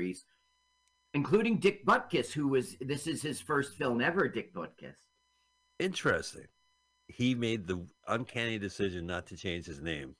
[0.00, 0.24] stories,
[1.14, 4.28] including Dick Butkus, who was this is his first film ever.
[4.28, 4.96] Dick Butkus.
[5.78, 6.46] Interesting.
[7.08, 10.14] He made the uncanny decision not to change his name.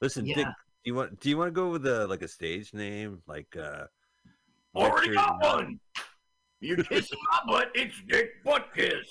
[0.00, 0.36] Listen, Yeah.
[0.36, 0.52] Dick, do
[0.84, 3.84] you want do you want to go with a like a stage name like uh
[4.76, 5.80] Already got Nut- one.
[6.60, 7.70] You're kissing my butt.
[7.74, 9.04] It's Dick Butkus.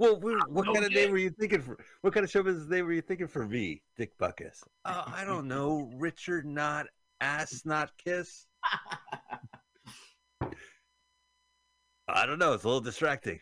[0.00, 0.94] Well, we- what kind of Dick.
[1.04, 1.78] name were you thinking for?
[2.00, 4.62] What kind of show business name were you thinking for me, Dick Butkus?
[4.84, 6.86] Uh, I don't know, Richard not
[7.20, 8.46] ass not kiss.
[12.08, 12.52] I don't know.
[12.54, 13.38] It's a little distracting.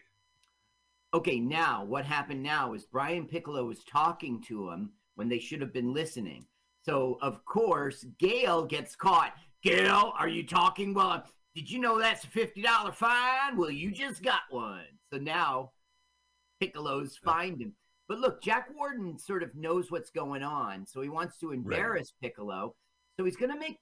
[1.14, 5.60] Okay, now what happened now is Brian Piccolo was talking to him when they should
[5.60, 6.46] have been listening.
[6.82, 9.34] So of course Gale gets caught.
[9.62, 10.94] Gale, are you talking?
[10.94, 11.20] Well, uh,
[11.54, 13.56] did you know that's a fifty dollar fine?
[13.56, 14.84] Well, you just got one.
[15.12, 15.72] So now
[16.60, 17.72] Piccolo's fined him.
[18.08, 22.12] But look, Jack Warden sort of knows what's going on, so he wants to embarrass
[22.22, 22.74] Piccolo.
[23.16, 23.78] So he's going to make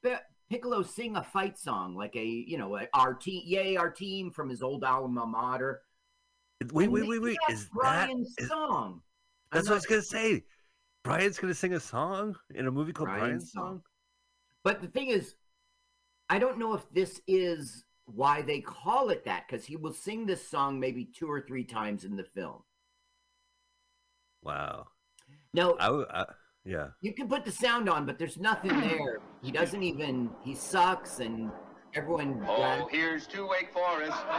[0.55, 4.31] Piccolo sing a fight song, like a you know a, our team, yay our team
[4.31, 5.83] from his old alma mater.
[6.73, 7.37] Wait, And wait, wait, wait.
[7.49, 7.73] that's Is that?
[7.75, 9.01] Brian's is- song?
[9.51, 10.45] I'm that's what I was gonna say.
[11.03, 13.63] Brian's gonna sing a song in a movie called Brian's Brian's song.
[13.65, 13.83] Song.
[14.63, 15.35] But the thing is,
[16.31, 20.25] I don't know if this is why they call it that because he will sing
[20.25, 22.63] this song maybe two or three times in the film.
[24.43, 24.87] Wow.
[25.53, 26.33] Now I, I-
[26.65, 26.89] yeah.
[27.01, 29.19] you can put the sound on, but there's nothing there.
[29.43, 30.31] He doesn't even.
[30.43, 31.51] He sucks, and
[31.95, 32.45] everyone.
[32.49, 34.35] Oh, here's to Wake Forest, the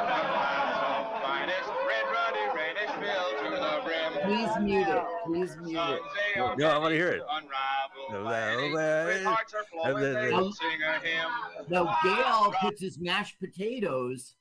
[1.23, 4.13] finest, red ruddy, reddish fill to the brim.
[4.25, 5.03] Please mute it.
[5.25, 6.01] Please mute it.
[6.35, 7.21] they No, I wanna hear it.
[7.29, 10.37] Unrivaled No, by any, no, with no, hearts are flowing, no, they no.
[10.37, 11.69] will sing a hymn.
[11.69, 14.35] Now Gale puts his mashed potatoes.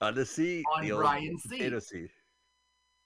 [0.00, 0.64] On the seat.
[0.76, 1.50] On the old seat.
[1.50, 2.10] potato seat.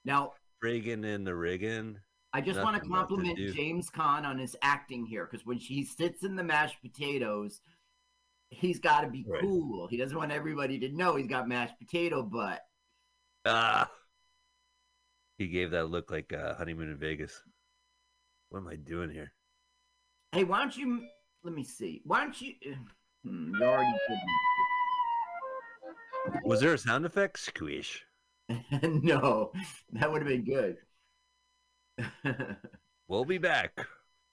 [0.04, 1.98] Now Friggin' in the riggin'.
[2.34, 3.54] I just want to Nothing left to compliment.
[3.54, 7.60] James Caan on his acting here because when she sits in the mashed potatoes,
[8.48, 9.40] he's got to be Right.
[9.42, 9.86] cool.
[9.88, 12.60] He doesn't want everybody to know he's got mashed potato butt.
[13.44, 13.90] Ah.
[15.38, 17.42] He gave that look like uh, honeymoon in Vegas.
[18.48, 19.32] What am I doing here?
[20.32, 21.02] Hey, why don't you?
[21.42, 22.00] Let me see.
[22.04, 22.54] Why don't you?
[23.24, 24.18] Hmm, you already did.
[26.44, 27.38] Was there a sound effect?
[27.38, 28.04] Squish.
[28.82, 29.52] no,
[29.92, 30.76] that would have been good.
[33.08, 33.78] We'll be back.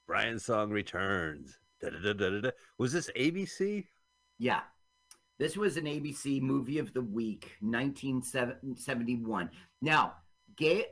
[0.07, 1.57] Brian's song returns.
[1.81, 2.51] Da-da-da-da-da-da.
[2.77, 3.85] Was this ABC?
[4.37, 4.61] yeah,
[5.37, 9.49] this was an ABC movie of the week, 1971.
[9.81, 10.13] Now,
[10.55, 10.85] Gay,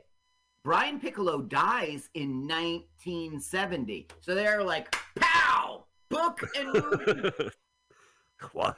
[0.64, 7.30] Brian Piccolo dies in 1970, so they're like, pow, book and movie.
[8.52, 8.76] While-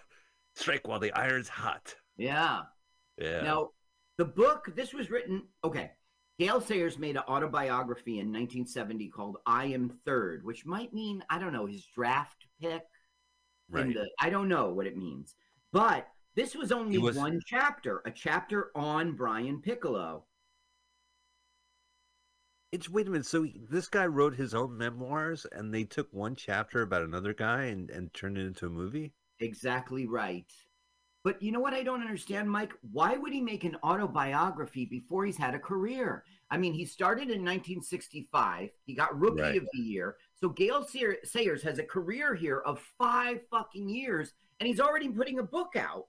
[0.57, 1.95] Strike while the iron's hot.
[2.17, 2.63] yeah.
[3.19, 3.43] Yeah.
[3.43, 3.71] Now,
[4.19, 5.93] the book, this was written, okay.
[6.41, 11.39] Gale Sayers made an autobiography in 1970 called I Am Third, which might mean, I
[11.39, 12.83] don't know, his draft pick.
[13.69, 13.93] right.
[13.93, 15.37] the- I don't know what it means.
[15.71, 20.27] But this was only was- one chapter, a chapter on Brian Piccolo.
[22.73, 23.27] It's wait a minute.
[23.27, 27.35] So he- this guy wrote his own memoirs, and they took one chapter about another
[27.35, 29.13] guy and, and turned it into a movie.
[29.41, 30.51] Exactly right.
[31.23, 32.73] But you know what I don't understand, Mike?
[32.93, 36.25] Why would he make an autobiography before he's had a career?
[36.51, 38.71] I mean, he started in 1965.
[38.87, 39.57] He got Rookie Right.
[39.57, 40.17] of the Year.
[40.35, 45.09] So Gale Sayer- Sayers has a career here of five fucking years, and he's already
[45.11, 46.07] putting a book out.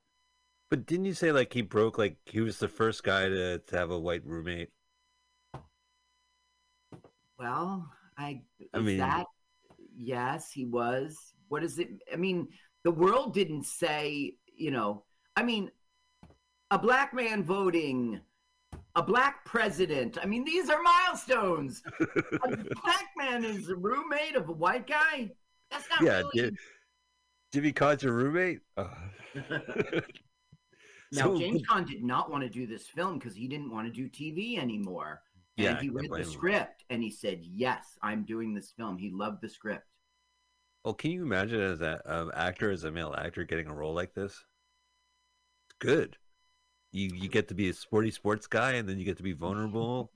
[0.69, 3.77] But didn't you say like he broke like he was the first guy to, to
[3.77, 4.69] have a white roommate?
[7.37, 9.25] Well, I, I mean- that
[9.97, 11.17] yes, he was.
[11.49, 11.89] What is it?
[12.11, 12.47] I mean,
[12.83, 15.03] the world didn't say, you know,
[15.35, 15.71] I mean,
[16.69, 18.19] a black man voting,
[18.95, 20.17] a black president.
[20.21, 21.81] I mean, these are milestones.
[21.99, 22.47] a
[22.83, 25.31] black man is a roommate of a white guy.
[25.71, 26.29] That's not Yeah, really.
[26.33, 26.57] did-
[27.53, 28.59] Jimmy Carr's your roommate?
[28.77, 28.89] Oh.
[31.11, 33.87] now, So- James Caan did not want to do this film because he didn't want
[33.87, 35.21] to do TV anymore.
[35.57, 36.29] And Yeah, he read the blame him.
[36.29, 39.85] script and he said, "Yes, I'm doing this film." He loved the script.
[40.85, 43.93] Oh, can you imagine as an um, actor, as a male actor, getting a role
[43.93, 44.43] like this?
[45.81, 46.17] It's good.
[46.91, 49.33] You you get to be a sporty sports guy, and then you get to be
[49.33, 50.11] vulnerable.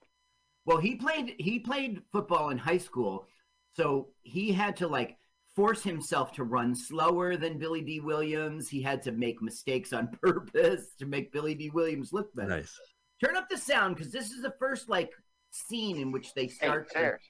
[0.66, 3.28] Well, he played he played football in high school,
[3.76, 5.18] so he had to like
[5.56, 8.68] force himself to run slower than Billy Dee Williams.
[8.68, 12.50] He had to make mistakes on purpose to make Billy Dee Williams look better.
[12.50, 12.78] Nice.
[13.24, 15.12] Turn up the sound because this is the first like
[15.52, 16.88] scene in which they Hey, start.
[16.90, 17.22] to- Sayers.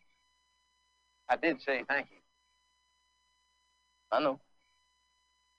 [1.29, 2.17] I did say thank you.
[4.11, 4.39] I know.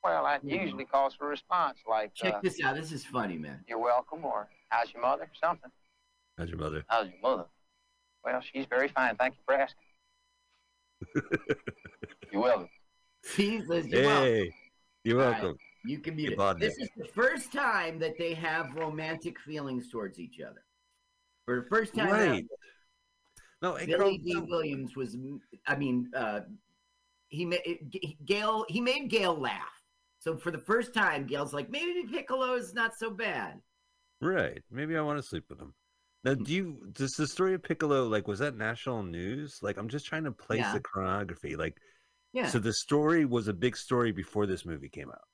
[0.07, 2.77] Well, that usually calls for a response like, Check uh, this out.
[2.77, 3.65] This is funny, man.
[3.69, 5.71] you're welcome, or how's your mother, something.
[6.39, 6.85] How's your mother?
[6.87, 7.47] How's your mother?
[8.25, 9.17] Well, she's very fine.
[9.17, 9.83] Thank you for asking.
[12.33, 12.69] you're welcome.
[13.35, 14.49] Jesus, you're welcome.
[15.03, 15.43] You're All right.
[15.43, 15.59] welcome.
[15.83, 16.61] You can mute Hey, it.
[16.61, 16.85] This Nick.
[16.85, 20.63] is the first time that they have romantic feelings towards each other.
[21.47, 22.29] For the first time, Right.
[22.29, 22.41] ever,
[23.61, 25.17] No, hey, Billy Dee Williams was.
[25.67, 26.43] I mean, uh,
[27.29, 28.65] he made Gale.
[28.69, 29.76] He made Gale laugh.
[30.27, 33.61] So for the first time, Gale's like, maybe Piccolo is not so bad.
[34.21, 34.61] Right.
[34.73, 35.73] Maybe I want to sleep with him.
[36.25, 36.43] Now, Hmm.
[36.43, 39.61] do you does the story of Piccolo like was that national news?
[39.63, 40.73] Like, I'm just trying to place Yeah.
[40.73, 41.55] the chronography.
[41.55, 41.79] Like,
[42.33, 42.49] Yeah.
[42.49, 45.29] so the story was a big story before this movie came out.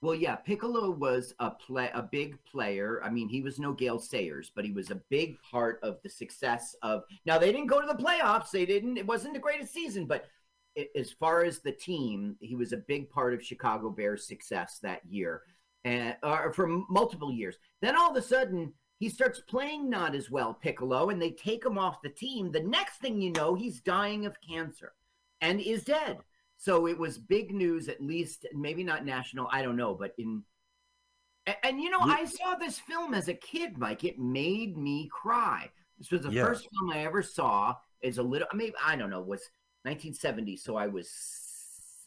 [0.00, 3.02] Well, yeah, Piccolo was a play, a big player.
[3.02, 6.08] I mean, he was no Gale Sayers, but he was a big part of the
[6.08, 7.02] success of.
[7.26, 8.52] Now they didn't go to the playoffs.
[8.52, 8.96] They didn't.
[8.96, 10.26] It wasn't the greatest season, but
[10.94, 15.00] as far as the team, he was a big part of Chicago Bears' success that
[15.08, 15.42] year,
[15.84, 17.56] and or for multiple years.
[17.80, 21.64] Then all of a sudden, he starts playing not as well, Piccolo, and they take
[21.64, 22.52] him off the team.
[22.52, 24.92] The next thing you know, he's dying of cancer,
[25.40, 26.18] and is dead.
[26.58, 29.48] So it was big news, at least maybe not national.
[29.50, 30.42] I don't know, but in
[31.46, 34.04] and, and, you know, Ye- I saw this film as a kid, Mike.
[34.04, 35.70] It made me cry.
[35.98, 36.44] This was the Yeah.
[36.44, 37.76] first film I ever saw.
[38.02, 39.42] As a little, I mean, I don't know, was
[39.82, 40.56] 1970.
[40.56, 41.10] So I was,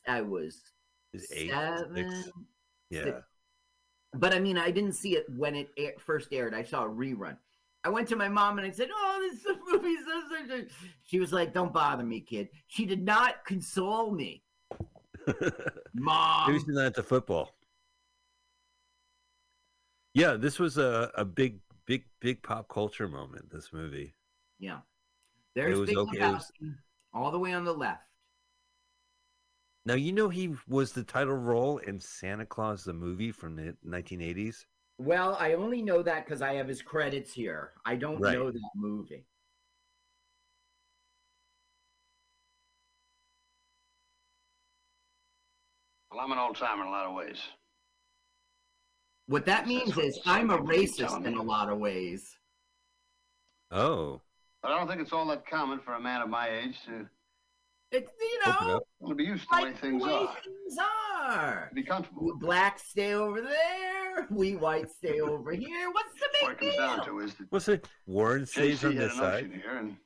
[0.08, 0.62] I was
[1.32, 1.96] eight, seven.
[1.96, 2.32] six?
[2.90, 3.20] Yeah.
[4.16, 6.54] But I mean, I didn't see it when it air, first aired.
[6.54, 7.36] I saw a rerun.
[7.84, 10.68] I went to my mom and I said, "Oh, this movie so such a."
[11.04, 14.44] She was like, "Don't bother me, kid." She did not console me,
[15.94, 16.48] mom.
[16.52, 17.56] Maybe she's not into football.
[20.14, 23.50] Yeah, this was a, a big, big, big pop culture moment.
[23.52, 24.14] This movie.
[24.60, 24.80] Yeah.
[25.56, 26.52] There's was Big okay, it was-
[27.14, 28.04] all the way on the left.
[29.86, 33.76] Now you know he was the title role in Santa Claus the movie from the
[33.86, 34.66] 1980s.
[34.98, 37.74] Well, I only know that because I have his credits here.
[37.86, 38.38] I don't Right.
[38.38, 39.26] know that movie.
[46.12, 47.42] Well, I'm an old timer in a lot of ways.
[49.26, 52.38] What that That's means what is some I'm a racist in a lot of ways.
[53.72, 54.22] Oh,
[54.64, 57.06] But I don't think it's all that common for a man of my age to
[57.92, 58.84] It's you know, up.
[59.10, 60.36] to be used to the way like the things way are.
[60.44, 60.78] things
[61.22, 61.66] are.
[61.70, 62.24] To be comfortable.
[62.26, 62.40] We with.
[62.42, 64.26] blacks stay over there.
[64.32, 65.92] We whites stay over here.
[65.92, 67.06] What's the What it big comes down deal?
[67.06, 67.88] to is that what's it?
[68.06, 69.46] Warren stays JC on this side.
[69.48, 69.98] notion here, and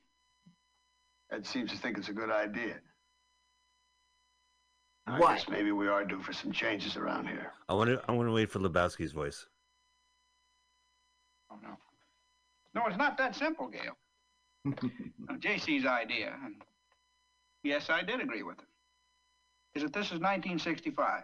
[1.30, 2.80] Ed seems to think it's a good idea.
[5.06, 5.36] I What?
[5.36, 7.52] guess maybe we are due for some changes around here.
[7.68, 8.02] I want to.
[8.08, 9.46] I want to wait for Lebowski's voice.
[11.50, 11.76] Oh, no.
[12.74, 13.96] No, it's not that simple, Gale.
[14.64, 16.56] Now, JC's idea, and
[17.62, 18.66] yes, I did agree with him,
[19.74, 21.22] is that this is 1965.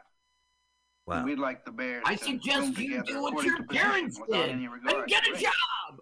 [1.06, 1.16] Wow.
[1.16, 4.69] And we'd like the Bears I to suggest you do what your parents did and
[5.06, 5.42] get a race.
[5.42, 6.00] job.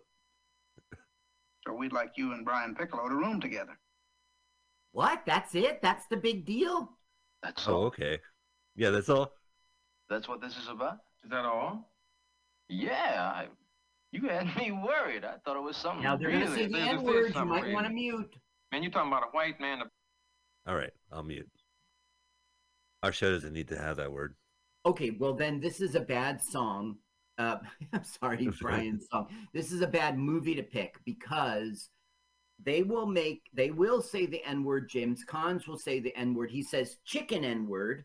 [1.66, 3.78] So we'd like you and Brian Piccolo to room together.
[4.92, 5.22] What?
[5.26, 5.80] That's it?
[5.82, 6.90] That's the big deal?
[7.42, 8.18] That's oh, all Oh, okay.
[8.76, 9.32] Yeah, that's all.
[10.08, 10.98] That's what this is about?
[11.24, 11.92] Is that all?
[12.68, 13.46] Yeah, I,
[14.12, 15.24] you had me worried.
[15.24, 17.34] I thought it was something Now they're going to say the N word.
[17.34, 18.34] You might want to mute.
[18.70, 19.82] Man, you're talking about a white man.
[20.66, 21.48] All right, I'll mute.
[23.02, 24.34] Our show doesn't need to have that word.
[24.86, 26.96] Okay, well then this is a bad song.
[27.38, 27.56] Uh,
[27.92, 29.28] I'm sorry, Brian's song.
[29.52, 31.88] This is a bad movie to pick because
[32.64, 34.88] they will make they will say the N word.
[34.88, 36.50] James Caan will say the N word.
[36.50, 38.04] He says chicken N word,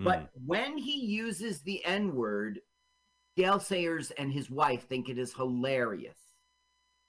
[0.00, 0.04] Mm.
[0.04, 2.60] but when he uses the N word,
[3.38, 6.18] Dale Sayers and his wife think it is hilarious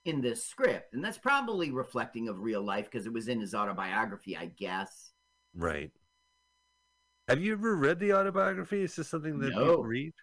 [0.05, 3.55] in this script, and that's probably reflecting of real life because it was in his
[3.55, 5.11] autobiography, I guess.
[5.55, 5.91] right.
[7.27, 8.81] Have you ever read the autobiography?
[8.83, 9.59] Is this something that No.
[9.59, 10.13] people read?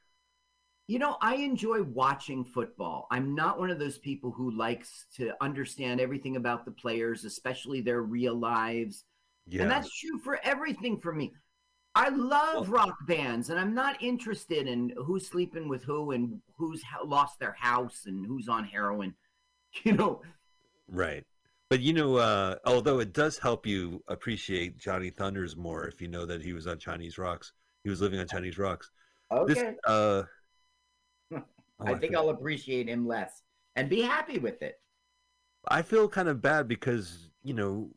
[0.88, 3.06] You know, I enjoy watching football.
[3.12, 7.80] I'm not one of those people who likes to understand everything about the players, especially
[7.80, 9.04] their real lives.
[9.46, 9.62] Yeah.
[9.62, 11.32] And that's true for everything for me.
[11.96, 16.82] I love rock bands, and I'm not interested in who's sleeping with who and who's
[17.04, 19.14] lost their house and who's on heroin.
[19.84, 20.22] You know,
[20.88, 21.22] Right.
[21.68, 26.08] But you know, uh, although it does help you appreciate Johnny Thunders more if you
[26.08, 27.52] know that he was on Chinese rocks.
[27.82, 28.90] He was living on Chinese rocks.
[29.46, 30.22] This uh
[31.34, 31.42] oh,
[31.80, 33.42] I think feel- I'll appreciate him less
[33.74, 34.80] and be happy with it.
[35.68, 37.90] I feel kind of bad because, you know,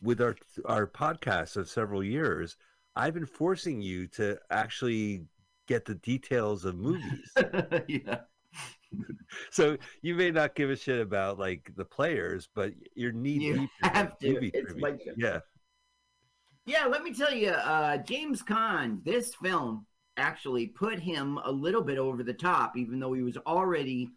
[0.00, 2.56] with our our podcast of several years,
[2.96, 5.24] I've been forcing you to actually
[5.66, 7.32] get the details of movies.
[7.88, 8.20] yeah.
[9.50, 13.54] so you may not give a shit about like the players, but you're knee You
[13.58, 14.46] deep have to.
[14.46, 14.82] It's trivia.
[14.82, 15.40] like- yeah.
[16.66, 19.86] Yeah, let me tell you, uh, James Caan, this film
[20.18, 24.10] actually put him a little bit over the top, even though he was already.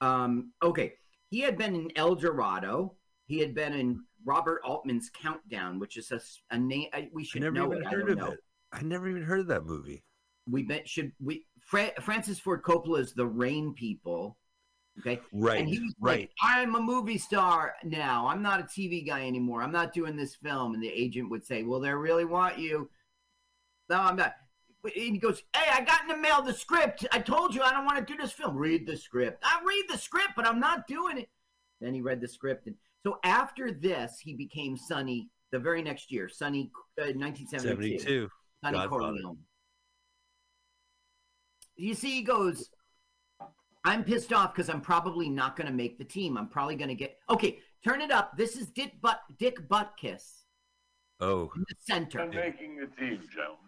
[0.00, 0.94] Um, okay,
[1.30, 2.94] he had been in El Dorado.
[3.26, 6.12] He had been in Robert Altman's Countdown, which is
[6.50, 7.86] a name we I should never know even it.
[7.86, 8.30] I heard don't of know.
[8.32, 8.40] it.
[8.72, 10.04] I never even heard of that movie.
[10.50, 14.36] we bet should we Fra- Francis Ford Coppola is the Rain People.
[15.00, 15.20] Okay.
[15.32, 15.60] Right.
[15.60, 16.20] And he was right.
[16.20, 18.26] like, I'm a movie star now.
[18.26, 19.62] I'm not a TV guy anymore.
[19.62, 20.74] I'm not doing this film.
[20.74, 22.90] And the agent would say, Well, they really want you.
[23.88, 24.34] No, I'm not.
[24.84, 27.06] And he goes, Hey, I got in the mail the script.
[27.12, 28.56] I told you I don't want to do this film.
[28.56, 29.42] Read the script.
[29.44, 31.28] I read the script, but I'm not doing it.
[31.80, 32.66] Then he read the script.
[32.66, 37.98] And so after this, he became Sonny the very next year, Sonny, uh, 1972.
[37.98, 38.28] 72.
[38.64, 38.88] Sonny Godfather.
[38.88, 39.38] Corleone.
[41.76, 42.70] You see, he goes,
[43.84, 46.36] I'm pissed off because I'm probably not going to make the team.
[46.36, 47.16] I'm probably going to get.
[47.30, 48.36] Okay, turn it up.
[48.36, 50.42] This is Dick, Butt, Dick Buttkiss
[51.20, 51.50] Oh.
[51.56, 52.20] in the center.
[52.20, 53.64] And making the team, gentlemen.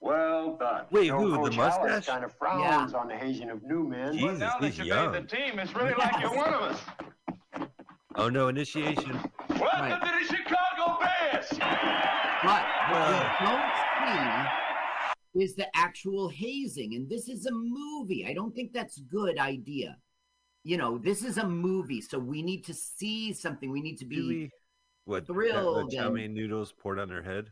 [0.00, 0.84] Well done.
[0.90, 1.30] Wait, No, who?
[1.30, 2.06] The Coach Halas mustache?
[2.06, 4.12] kind of frowns on the hazing of new men.
[4.12, 5.12] Jesus, But now that you young.
[5.12, 6.80] made the team, it's really like you're one of us.
[8.16, 9.12] Oh no, initiation.
[9.50, 10.00] Welcome Right.
[10.00, 11.48] to the Chicago Bears.
[12.42, 13.72] But what we don't
[15.34, 16.94] see is the actual hazing.
[16.94, 18.26] And this is a movie.
[18.26, 19.98] I don't think that's a good idea.
[20.64, 23.70] You know, this is a movie, so we need to see something.
[23.70, 24.50] We need to be Do we?
[25.04, 25.26] What?
[25.26, 27.50] thrilled Chow and- mein noodles poured on her head.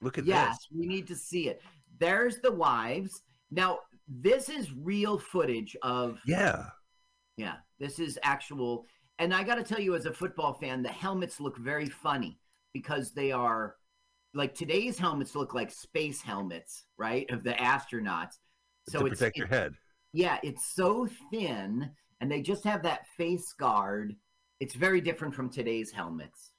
[0.00, 0.30] Look at this.
[0.30, 1.60] Yes, we need to see it.
[1.98, 3.22] There's the wives.
[3.50, 6.20] Now, this is real footage of.
[6.26, 6.70] Yeah.
[7.36, 8.86] yeah, this is actual
[9.18, 12.38] and I got to tell you as a football fan, the helmets look very funny
[12.72, 13.76] because they are
[14.34, 17.28] like today's helmets look like space helmets, right?
[17.30, 18.34] Of the astronauts.
[18.88, 19.74] So to it's protect your head.
[20.12, 24.14] Yeah, it's so thin and they just have that face guard.
[24.60, 26.52] It's very different from today's helmets.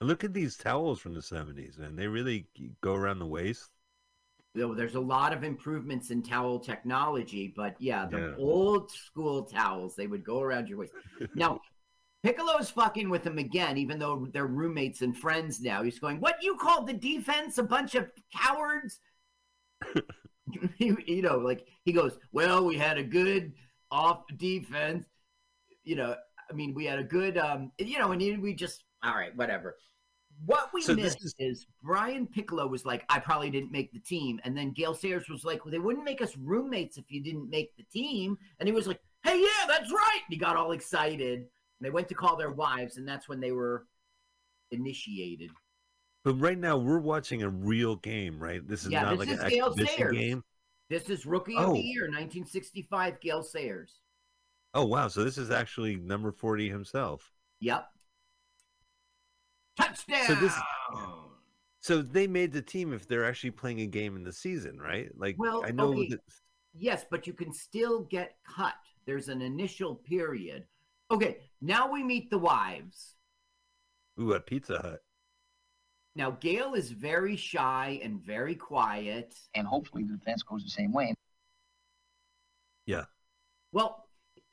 [0.00, 1.96] Look at these towels from the 70s, man.
[1.96, 2.46] They really
[2.80, 3.70] go around the waist.
[4.54, 8.34] Though there's a lot of improvements in towel technology, but yeah, the Yeah.
[8.36, 10.92] old school towels, they would go around your waist.
[11.34, 11.60] now,
[12.22, 15.82] Piccolo's fucking with him again, even though they're roommates and friends now.
[15.82, 19.00] He's going, What you called the defense a bunch of cowards?
[20.78, 23.54] you, know, like he goes, Well, we had a good
[23.90, 25.06] off defense.
[25.82, 26.14] You know,
[26.48, 29.76] I mean, we had a good um, you know, and we just all right, whatever.
[30.46, 31.66] What we So missed is- is...
[31.82, 34.40] Brian Piccolo was like, I probably didn't make the team.
[34.44, 37.48] And then Gale Sayers was like, Well, they wouldn't make us roommates if you didn't
[37.50, 38.36] make the team.
[38.58, 40.20] And he was like, Hey, yeah, that's right.
[40.26, 41.38] And he got all excited.
[41.40, 41.46] And
[41.80, 43.86] they went to call their wives, and that's when they were
[44.70, 45.50] initiated.
[46.24, 48.66] But right now, we're watching a real game, right?
[48.66, 50.16] This is Yeah, not this like is an Gale exhibition Sayers.
[50.16, 50.44] game.
[50.88, 51.74] This is Rookie of Oh.
[51.74, 54.00] the Year, 1965, Gale Sayers.
[54.74, 55.08] Oh, wow.
[55.08, 57.32] So this is actually number 40 himself.
[57.60, 57.88] Yep.
[59.76, 60.24] Touchdown.
[60.26, 60.58] So this-
[61.80, 65.10] So they made the team if they're actually playing a game in the season, right?
[65.18, 66.08] Like, Well, I know okay.
[66.10, 66.20] that.
[66.74, 68.74] Yes, but you can still get cut.
[69.04, 70.66] There's an initial period.
[71.10, 73.16] Okay, now we meet the wives.
[74.20, 75.00] Ooh, at Pizza Hut.
[76.14, 79.34] Now, Gale is very shy and very quiet.
[79.54, 81.14] And hopefully the defense goes the same way.
[82.86, 83.06] Yeah.
[83.72, 84.01] Well,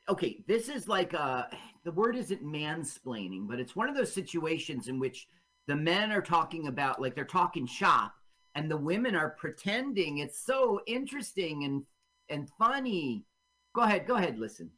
[0.10, 1.44] okay, this is like uh
[1.86, 5.28] the word isn't mansplaining, but it's one of those situations in which
[5.68, 8.14] the men are talking about like they're talking shop
[8.56, 10.18] and the women are pretending.
[10.18, 11.84] It's so interesting and
[12.30, 13.26] and funny.
[13.74, 14.70] Go ahead, go ahead, listen.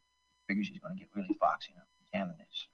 [0.48, 1.82] I Figure she's going to get really foxy now.
[2.12, 2.66] Cannon is.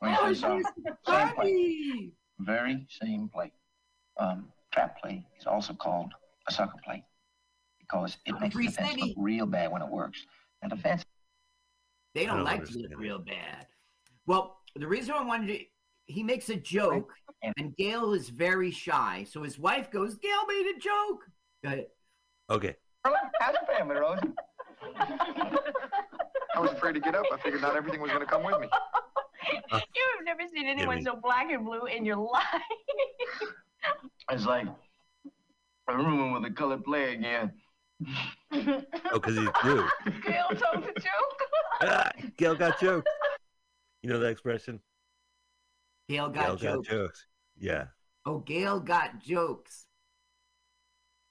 [0.00, 0.60] Let me tell.
[0.62, 0.62] Same
[1.04, 1.32] play.
[1.36, 2.12] Funny.
[2.38, 3.52] Very same play.
[4.16, 6.12] Um, trap play is also called
[6.46, 7.04] a sucker play
[7.94, 9.02] because it makes the Free defense City.
[9.02, 10.24] look real bad when it works.
[10.62, 11.04] And defense
[12.14, 13.66] They don't don't like to look real bad.
[14.26, 15.64] Well, the reason I wanted to,
[16.06, 19.26] he makes a joke, and Gale is very shy.
[19.30, 21.20] So his wife goes, Gale made a joke.
[21.62, 21.86] Go ahead.
[22.50, 22.76] Okay.
[23.04, 24.32] How's your family, Rosie?
[24.96, 27.24] I was afraid to get up.
[27.32, 28.68] I figured not everything was going to come with me.
[29.72, 31.04] You've never seen anyone Jimmy.
[31.04, 32.44] so black and blue in your life.
[34.30, 34.66] It's like
[35.88, 37.52] a room with a colored play again.
[38.52, 38.82] Oh,
[39.14, 39.86] because he's blue.
[40.26, 41.40] Gale told the joke.
[41.82, 43.10] ah, Gale got jokes.
[44.02, 44.80] You know that expression?
[46.08, 46.88] Gale got Gale jokes.
[46.88, 47.26] got jokes.
[47.56, 47.84] Yeah.
[48.26, 49.86] Oh, Gale got jokes.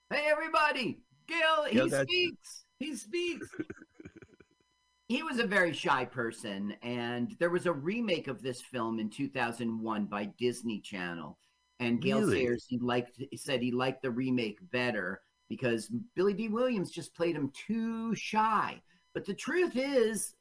[0.10, 1.02] Hey, everybody!
[1.28, 2.66] Gale, Gale he got- speaks.
[2.80, 3.48] He speaks.
[5.08, 9.10] he was a very shy person, and there was a remake of this film in
[9.10, 11.38] 2001 by Disney Channel.
[11.80, 12.40] And Gale Really?
[12.46, 15.22] Sayers, he liked, he said he liked the remake better
[15.56, 18.82] because Billy Dee Williams just played him too shy.
[19.14, 20.36] But the truth is,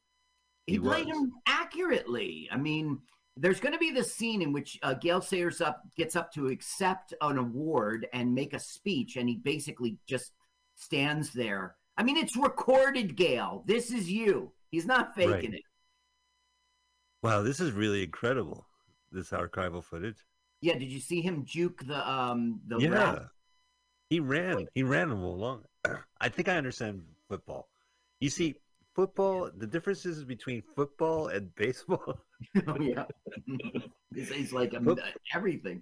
[0.66, 1.16] he, He played was.
[1.16, 2.48] him accurately.
[2.50, 2.98] I mean,
[3.36, 6.48] there's going to be this scene in which uh, Gale Sayers up gets up to
[6.48, 10.32] accept an award and make a speech, and he basically just
[10.74, 11.76] stands there.
[11.98, 13.64] I mean, it's recorded, Gale.
[13.66, 14.52] This is you.
[14.70, 15.44] He's not faking Right.
[15.54, 15.62] it.
[17.22, 18.66] Wow, this is really incredible.
[19.10, 20.24] This archival footage.
[20.60, 23.28] Yeah, did you see him juke the um the yeah, ref?
[24.12, 24.66] He ran.
[24.74, 25.62] He ran him along.
[26.20, 27.00] I think I understand
[27.30, 27.70] football.
[28.20, 28.56] You see,
[28.94, 29.50] football.
[29.56, 32.20] The differences between football and baseball.
[32.66, 33.04] oh yeah.
[34.14, 35.00] it's like um, Foot-
[35.34, 35.80] everything.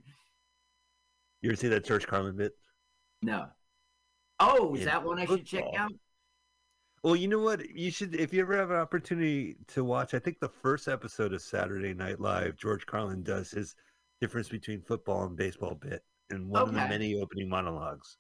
[1.43, 2.53] You ever see that George Carlin bit?
[3.21, 3.47] No.
[4.39, 5.93] Oh, is that one I should check out?
[7.03, 7.69] Well, you know what?
[7.69, 10.15] You should, if you ever have an opportunity to watch.
[10.15, 13.75] I think the first episode of Saturday Night Live, George Carlin does his
[14.21, 18.17] difference between football and baseball bit in one of the many opening monologues.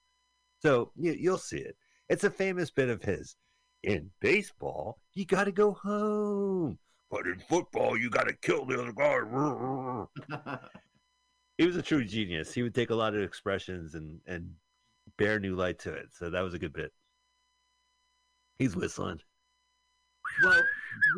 [0.60, 1.76] So you, you'll see it.
[2.08, 3.36] It's a famous bit of his.
[3.82, 6.78] In baseball, you got to go home,
[7.10, 10.58] but in football, you got to kill the other guy.
[11.58, 12.52] he was a true genius.
[12.52, 14.50] He would take a lot of expressions and and
[15.16, 16.08] bear new light to it.
[16.12, 16.92] So that was a good bit.
[18.58, 19.20] He's whistling.
[20.44, 20.62] Well,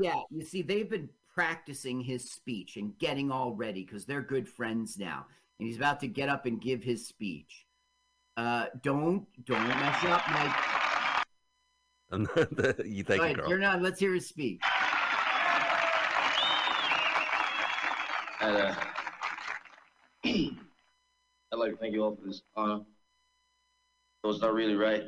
[0.00, 4.48] yeah, you see, they've been practicing his speech and getting all ready because they're good
[4.48, 5.26] friends now.
[5.62, 7.66] And he's about to get up and give his speech.
[8.36, 11.24] Uh, don't don't mess up, Mike.
[12.10, 13.48] I'm not the, you thank Go you, ahead, Carl.
[13.48, 13.80] turn on.
[13.80, 14.60] Let's hear his speech.
[18.40, 18.74] And, uh,
[20.24, 20.56] I'd
[21.52, 22.80] like to thank you all for this honor.
[24.24, 25.04] Though it's not really right.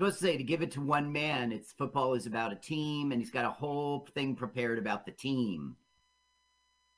[0.00, 1.52] supposed to say to give it to one man.
[1.52, 5.12] It's football is about a team, and he's got a whole thing prepared about the
[5.12, 5.76] team.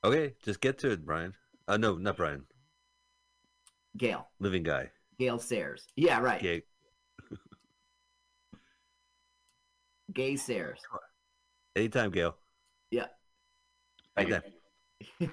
[0.05, 1.33] Okay, just get to it, Brian.
[1.67, 2.43] Uh, no, not Brian.
[3.97, 4.91] Gale, Living guy.
[5.17, 5.87] Gale Sayers.
[5.95, 6.39] Yeah, right.
[6.39, 6.61] Gay.
[10.13, 10.79] Gay Sayers.
[11.75, 12.35] Anytime, Gale.
[12.91, 13.07] Yeah.
[14.15, 14.41] Thank you.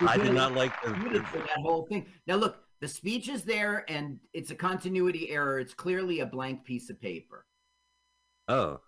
[0.00, 2.06] I did not like the, that whole thing.
[2.28, 5.58] Now look, the speech is there, and it's a continuity error.
[5.58, 7.46] It's clearly a blank piece of paper.
[8.46, 8.78] Oh.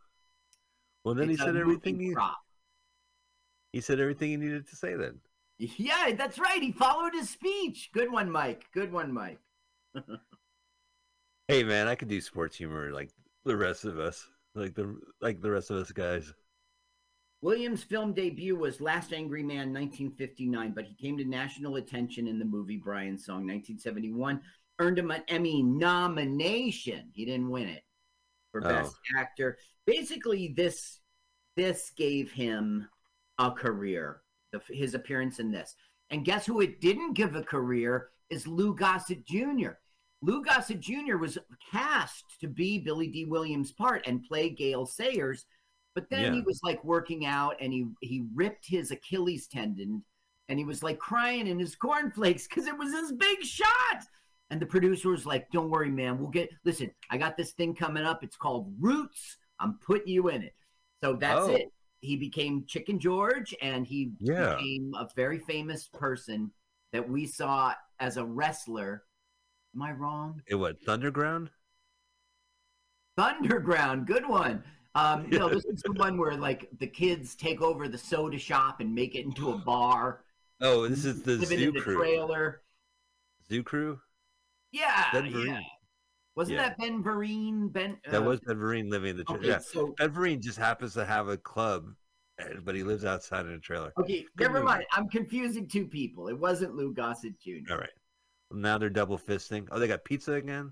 [1.03, 2.39] Well, then It's he said everything he, prop.
[3.77, 4.95] He said everything he needed to say.
[4.95, 5.19] Then
[5.59, 6.63] Yeah, that's right.
[6.63, 7.91] He followed his speech.
[7.93, 8.65] Good one, Mike.
[8.73, 9.39] Good one, Mike.
[11.49, 13.11] hey, man, I could do sports humor like
[13.45, 16.33] the rest of us, like the like the rest of us guys.
[17.43, 22.39] Williams' film debut was Last Angry Man, 1959, but he came to national attention in
[22.39, 24.41] the movie Brian Song, 1971.
[24.79, 27.11] Earned him an Emmy nomination.
[27.13, 27.85] He didn't win it
[28.53, 28.69] for Oh.
[28.71, 29.59] Best Actor.
[29.85, 31.01] Basically, this
[31.57, 32.89] this gave him
[33.39, 34.23] a career.
[34.53, 35.75] The, his appearance in this,
[36.11, 39.71] and guess who it didn't give a career is Lou Gossett Jr.
[40.23, 41.17] Lou Gossett Jr.
[41.17, 41.37] was
[41.71, 45.47] cast to be Billy Dee Williams' part and play Gale Sayers.
[45.95, 50.05] But then he was like working out and he he ripped his Achilles tendon
[50.49, 54.05] and he was like crying in his cornflakes because it was his big shot.
[54.51, 56.19] And the producer was like, Don't worry, man.
[56.19, 58.23] We'll get listen, I got this thing coming up.
[58.23, 59.39] It's called Roots.
[59.59, 60.55] I'm putting you in it.
[61.03, 61.55] So that's Oh.
[61.55, 61.73] it.
[62.07, 64.55] He became Chicken George and he Yeah.
[64.55, 66.53] became a very famous person
[66.93, 69.03] that we saw as a wrestler.
[69.75, 70.41] Am I wrong?
[70.47, 71.49] It was Thunderground?
[73.19, 74.63] Thunderground, good one.
[74.95, 78.79] Um, no, this is the one where like the kids take over the soda shop
[78.81, 80.23] and make it into a bar.
[80.61, 81.97] Oh, this is the living Zoo in the Crew.
[81.97, 82.63] trailer.
[83.49, 83.99] Zoo Crew.
[84.71, 85.61] Yeah, Ben yeah.
[86.37, 86.69] Wasn't Yeah.
[86.69, 87.73] that Ben Vereen?
[87.73, 87.99] Ben.
[88.11, 89.41] That uh, was Ben Vereen living in the trailer.
[89.41, 89.49] okay.
[89.49, 91.87] yeah, So Ben Vereen just happens to have a club,
[92.39, 93.93] eh, but he lives outside in a trailer.
[93.99, 94.67] okay, Good never movie.
[94.67, 94.85] mind.
[94.93, 96.29] I'm confusing two people.
[96.29, 97.73] It wasn't Lou Gossett Jr.
[97.73, 97.91] All right.
[98.53, 99.67] Now they're double fisting.
[99.73, 100.71] Oh, they got pizza again.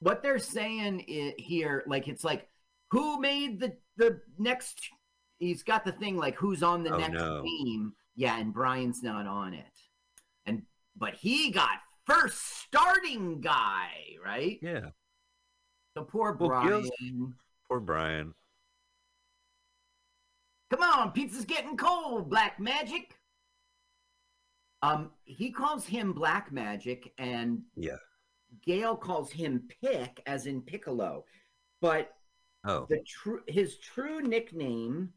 [0.00, 1.04] What they're saying
[1.38, 2.48] here, like it's like,
[2.90, 4.78] who made the the next?
[5.38, 7.42] He's got the thing like who's on the Oh, next no.
[7.42, 7.92] team?
[8.14, 9.64] Yeah, and Brian's not on it.
[10.46, 10.62] And
[10.96, 11.78] but he got
[12.10, 14.58] first starting guy, right?
[14.62, 14.90] Yeah.
[15.94, 16.68] The poor Well, Brian.
[16.68, 17.32] Gil's-
[17.68, 18.34] Poor Brian.
[20.70, 23.16] Come on, pizza's getting cold, Black Magic.
[24.82, 27.98] Um, he calls him Black Magic, and Yeah.
[28.62, 31.24] Gale calls him Pick, as in Piccolo.
[31.80, 32.16] But
[32.64, 32.86] Oh.
[32.86, 35.12] the true his true nickname,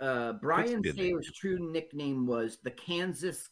[0.00, 1.20] uh, Brian good name.
[1.20, 3.50] Sayers' true nickname was the Kansas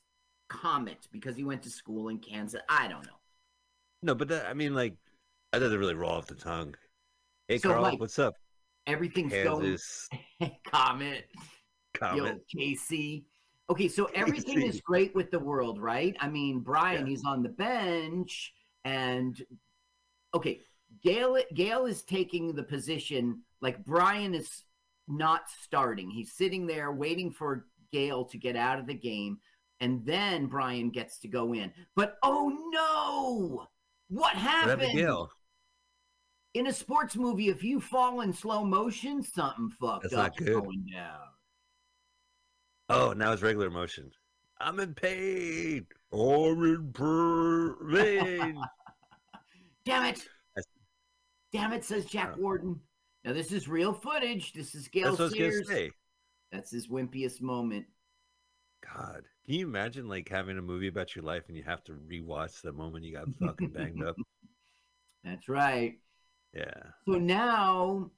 [0.48, 2.60] Comet because he went to school in Kansas.
[2.68, 3.18] I don't know.
[4.02, 4.94] No, but that, I mean, like,
[5.52, 6.74] that doesn't really roll off the tongue.
[7.48, 8.34] Hey, So, Carl, what's up?
[8.86, 10.08] Everything's Kansas
[10.40, 11.24] going Comet.
[12.00, 12.40] Yo, comment.
[12.54, 13.26] Casey.
[13.70, 16.16] Okay, so everything is great with the world, right?
[16.20, 19.40] I mean, Brian, he's on the bench, and
[20.34, 20.60] okay,
[21.02, 24.64] Gale Gale is taking the position like Brian is
[25.06, 26.08] not starting.
[26.10, 29.38] He's sitting there waiting for Gale to get out of the game,
[29.80, 31.72] and then Brian gets to go in.
[31.94, 33.66] But oh no!
[34.08, 34.70] What happened?
[34.82, 35.30] happened to Gale?
[36.54, 40.86] in a sports movie, if you fall in slow motion, something fucked That's up going
[40.92, 41.18] down.
[42.88, 44.10] Oh, now it's regular motion.
[44.60, 45.86] I'm in pain.
[46.12, 48.56] I'm in pain.
[49.84, 50.26] Damn it!
[50.54, 50.64] That's-
[51.52, 51.84] Damn it!
[51.84, 52.40] Says Jack Oh.
[52.40, 52.80] Warden.
[53.24, 54.52] Now this is real footage.
[54.52, 55.92] This is Gale That's what I was Sears.
[56.50, 57.86] That's his wimpiest moment.
[58.94, 61.92] God, can you imagine like having a movie about your life and you have to
[61.92, 64.16] rewatch the moment you got fucking banged up?
[65.24, 65.94] That's right.
[66.54, 68.10] Yeah, So now,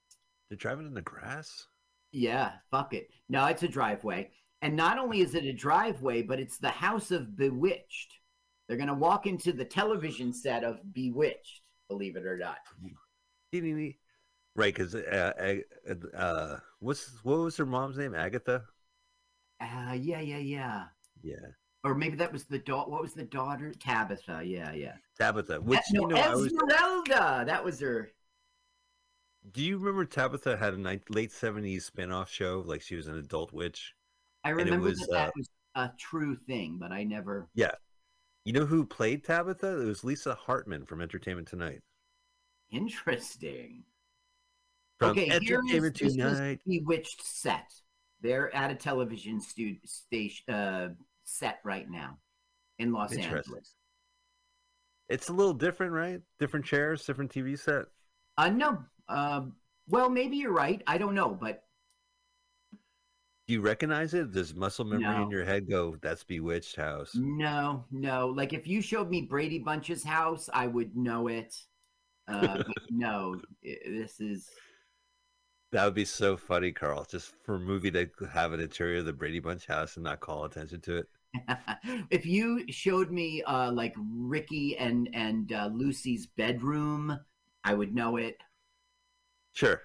[0.48, 1.68] they're driving in the grass.
[2.10, 3.10] yeah, fuck it.
[3.28, 4.30] No, it's a driveway.
[4.62, 8.18] And not only is it a driveway, but it's the house of Bewitched.
[8.66, 12.58] They're going to walk into the television set of Bewitched, believe it or not.
[14.56, 18.14] Right, because uh, uh, uh, what's what was her mom's name?
[18.16, 18.64] Agatha.
[19.60, 20.84] Uh, yeah, yeah, yeah.
[21.22, 21.36] Yeah,
[21.84, 22.90] Or maybe that was the daughter.
[22.90, 23.72] What was the daughter?
[23.78, 24.42] Tabitha.
[24.44, 24.94] Yeah, yeah.
[25.18, 25.60] Tabitha.
[25.60, 27.44] Which no, you know, I was, Esmeralda.
[27.46, 28.10] That was her.
[29.52, 32.62] do you remember Tabitha had a late seventies spin-off show?
[32.66, 33.94] Like she was an adult witch.
[34.44, 37.48] I remember was, that that uh, was a true thing, but I never.
[37.54, 37.72] Yeah.
[38.44, 39.82] You know who played Tabitha?
[39.82, 41.82] It was Lisa Hartman from Entertainment Tonight.
[42.70, 43.84] Interesting.
[44.98, 46.60] From okay, here is Entertainment this is Tonight.
[46.66, 47.70] Bewitched set.
[48.22, 50.88] They're at a television stu- station uh,
[51.30, 52.18] set right now
[52.78, 53.74] in Los Angeles.
[55.08, 56.20] It's a little different, right?
[56.38, 57.86] Different chairs, different TV set.
[58.38, 58.78] Uh, no.
[59.08, 59.54] Um,
[59.88, 60.82] well, maybe you're right.
[60.86, 61.64] I don't know, but
[63.48, 64.30] Do you recognize it?
[64.32, 67.20] Does muscle memory in your head go, that's Bewitched House?
[67.20, 68.28] no, no.
[68.28, 71.54] Like if you showed me Brady Bunch's house, I would know it.
[72.28, 74.48] Uh, no, this is.
[75.72, 77.04] That would be so funny, Carl.
[77.10, 80.20] Just for a movie to have an interior of the Brady Bunch house and not
[80.20, 81.06] call attention to it.
[82.10, 87.18] if you showed me uh, like Ricky and and uh, Lucy's bedroom,
[87.64, 88.36] I would know it.
[89.52, 89.80] Sure.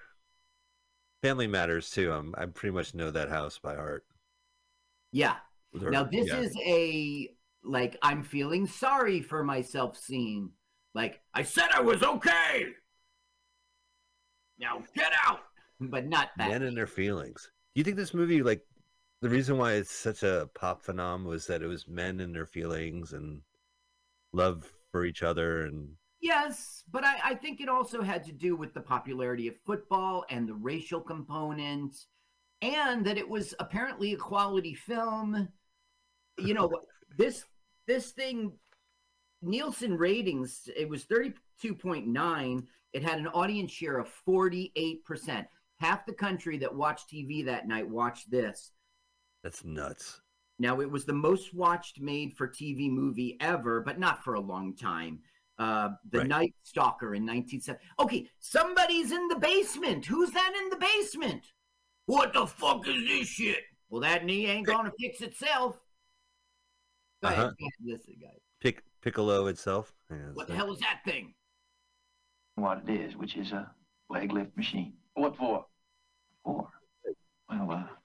[1.22, 2.12] Family Matters too.
[2.12, 4.04] I'm I pretty much know that house by heart.
[5.12, 5.36] Yeah.
[5.80, 6.38] Or- Now this yeah.
[6.40, 7.30] is a
[7.64, 10.50] like I'm feeling sorry for myself scene.
[10.94, 12.66] Like I said I was okay.
[14.58, 15.40] Now get out.
[15.78, 16.48] But not that.
[16.48, 17.50] men and their feelings.
[17.74, 18.62] Do you think this movie, like,
[19.22, 22.46] the reason why it's such a pop phenom was that it was men and their
[22.46, 23.42] feelings and
[24.32, 28.56] love for each other and Yes, but I, I think it also had to do
[28.56, 31.94] with the popularity of football and the racial component,
[32.62, 35.48] and that it was apparently a quality film.
[36.38, 36.72] You know,
[37.18, 37.44] this
[37.86, 38.52] this thing,
[39.42, 42.66] Nielsen ratings, it was thirty two point nine.
[42.92, 45.46] It had an audience share of forty eight percent.
[45.78, 48.72] Half the country that watched TV that night watched this.
[49.46, 50.20] That's nuts.
[50.58, 54.40] Now, it was the most watched made for TV movie ever, but not for a
[54.40, 55.20] long time.
[55.56, 56.26] Uh, the Right.
[56.26, 57.78] Night Stalker in 1970.
[58.00, 60.04] Okay, somebody's in the basement.
[60.04, 61.44] Who's that in the basement?
[62.06, 63.62] What the fuck is this shit?
[63.88, 65.78] Well, that knee ain't gonna fix itself.
[67.22, 67.42] Go Uh-huh.
[67.42, 67.52] ahead,
[67.84, 68.40] listen, guys.
[68.60, 69.94] Pic- Piccolo itself.
[70.10, 71.34] Yeah, What so- the hell is that thing?
[72.56, 73.72] What it is, which is a
[74.08, 74.98] leg lift machine.
[75.14, 75.66] What for?
[76.42, 76.68] For
[77.48, 77.95] well, uh, well,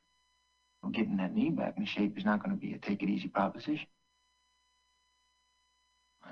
[0.89, 3.27] getting that knee back in shape is not going to be a take it easy
[3.27, 3.87] proposition.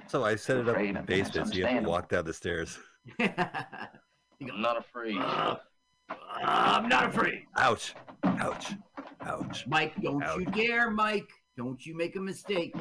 [0.07, 2.25] So I set it up Afraid, in the basement so you have to walk down
[2.25, 2.79] the stairs.
[3.19, 5.17] I'm not afraid.
[5.17, 7.43] I'm not afraid.
[7.57, 7.93] Ouch.
[8.23, 8.73] Ouch.
[9.21, 9.67] Ouch.
[9.67, 11.29] Mike, don't you dare, Mike.
[11.57, 12.73] Don't you make a mistake.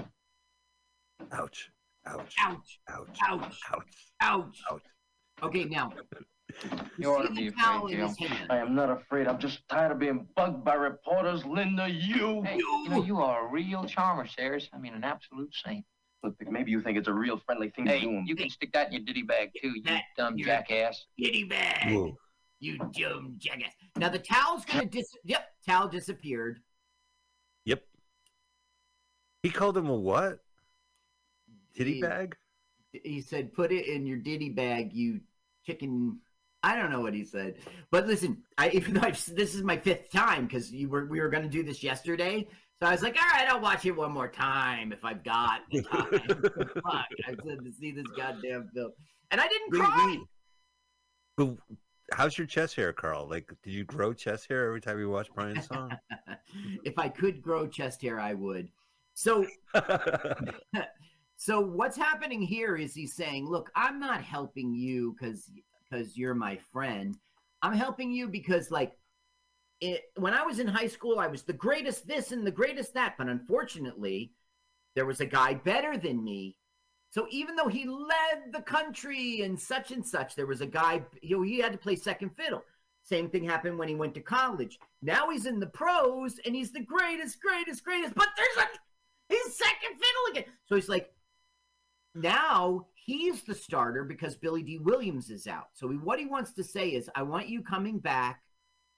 [1.33, 1.71] Ouch.
[2.07, 2.35] Ouch.
[2.39, 3.19] Ouch, Ouch.
[3.29, 4.13] ouch, Ouch.
[4.21, 4.63] ouch.
[4.71, 4.83] Ouch.
[5.43, 5.93] Okay, now.
[6.97, 8.29] You ought to see be afraid, in his Gail.
[8.29, 8.51] hand.
[8.51, 9.27] I am not afraid.
[9.29, 11.45] I'm just tired of being bugged by reporters.
[11.45, 12.43] Linda, you.
[12.43, 14.69] Hey, you know, you are a real charmer, Sayers.
[14.73, 15.85] I mean, an absolute saint.
[16.25, 18.17] Look, maybe you think it's a real friendly thing Hey, to do.
[18.17, 18.25] 'em.
[18.27, 21.07] you can stick that in your ditty bag, too, you That- dumb jackass.
[21.19, 21.95] Kitty bag.
[21.95, 22.17] Whoa.
[22.61, 23.73] You dumb jackass.
[23.97, 25.15] Now the towel's gonna dis.
[25.25, 26.61] Yep, towel disappeared.
[27.67, 27.85] Yep.
[29.45, 30.41] He called him a what?
[31.77, 32.37] Titty He- bag?
[33.05, 35.21] He said, "Put it in your ditty bag, you
[35.65, 36.21] chicken."
[36.69, 37.55] I don't know what he said,
[37.91, 41.19] but listen, I even though I've, this is my fifth time because you were we
[41.21, 42.47] were gonna do this yesterday,
[42.79, 45.63] so I was like, "All right, I'll watch it one more time if I've got
[45.73, 46.11] the time."
[46.85, 48.93] Fuck, I said to see this goddamn film,
[49.31, 50.17] and I didn't We- cry.
[51.39, 51.57] But
[52.13, 53.27] how's your chest hair, Carl?
[53.31, 55.93] Like, did you grow chest hair every time you watch Brian's song?
[56.85, 58.69] if I could grow chest hair, I would.
[59.15, 59.47] So
[61.37, 65.51] so what's happening here is he's saying, "Look, I'm not helping you because
[65.91, 67.17] because you're my friend.
[67.63, 68.93] I'm helping you because like
[69.81, 72.95] it when I was in high school, I was the greatest this and the greatest
[72.95, 74.33] that, but unfortunately,
[74.95, 76.57] there was a guy better than me.
[77.11, 81.03] So even though he led the country and such and such, there was a guy,
[81.23, 82.63] you know, he had to play second fiddle.
[83.03, 84.79] Same thing happened when he went to college.
[85.01, 88.15] Now he's in the pros and he's the greatest, greatest, greatest.
[88.15, 90.45] But there's a he's second fiddle again.
[90.67, 91.11] So he's like,
[92.15, 95.69] now he's the starter because Billy Dee Williams is out.
[95.73, 98.43] So he, what he wants to say is, I want you coming back.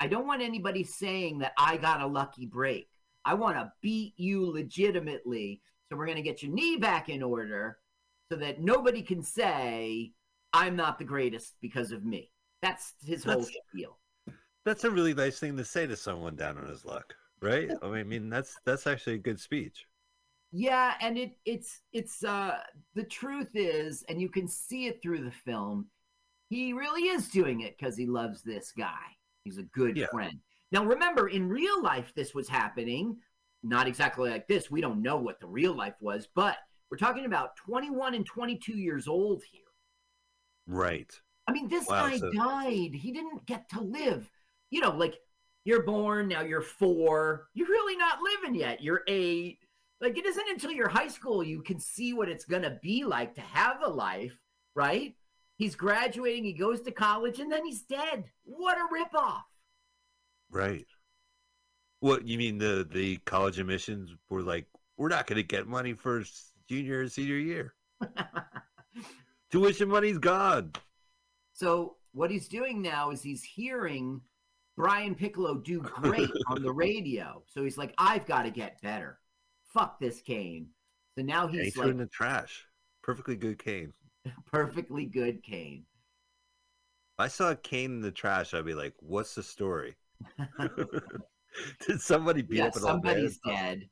[0.01, 2.89] I don't want anybody saying that I got a lucky break.
[3.25, 5.63] I want to beat you legitimately.
[5.89, 7.79] So we're going to get your knee back in order
[8.31, 10.11] so that nobody can say
[10.53, 12.33] I'm not the greatest because of me.
[12.63, 13.97] That's his whole That's- spiel.
[14.67, 17.71] That's a really nice thing to say to someone down on his luck, right?
[17.83, 19.87] I mean, I mean that's that's actually a good speech.
[20.53, 22.59] Yeah, and it it's it's uh
[22.95, 25.87] the truth is, and you can see it through the film,
[26.49, 28.99] he really is doing it because he loves this guy.
[29.45, 30.07] He's a good Yeah.
[30.11, 30.41] friend.
[30.73, 33.17] Now remember, in real life, this was happening,
[33.63, 34.71] not exactly like this.
[34.71, 36.57] We don't know what the real life was, but
[36.91, 39.63] we're talking about 21 and 22 years old here.
[40.67, 41.13] Right.
[41.47, 42.95] I mean, this Wow, guy so- died.
[42.95, 44.31] He didn't get to live.
[44.71, 45.15] You know, like
[45.65, 47.49] you're born, now you're four.
[47.55, 48.83] You're really not living yet.
[48.83, 49.59] You're eight.
[50.01, 53.35] Like it isn't until you're high school you can see what it's gonna be like
[53.35, 54.39] to have a life,
[54.75, 55.15] right?
[55.57, 58.25] He's graduating, he goes to college, and then he's dead.
[58.45, 59.43] What a ripoff.
[60.51, 60.87] Right.
[62.01, 65.95] What you mean the the college admissions were like we're not going to get money
[65.95, 66.23] for
[66.69, 67.75] junior and senior year.
[69.51, 70.73] Tuition money's gone.
[71.55, 74.21] So what he's doing now is he's hearing
[74.77, 77.43] Brian Piccolo do great on the radio.
[77.47, 79.20] So he's like, I've got to get better.
[79.73, 80.69] Fuck this Kane.
[81.17, 82.67] So now he he's threw like in the trash.
[83.03, 83.93] Perfectly good cane.
[84.47, 85.85] perfectly good Kane.
[87.19, 89.97] If I saw a cane in the trash, I'd be like, "What's the story?
[91.87, 93.89] Did somebody beat yeah, up an old man?" somebody's dead.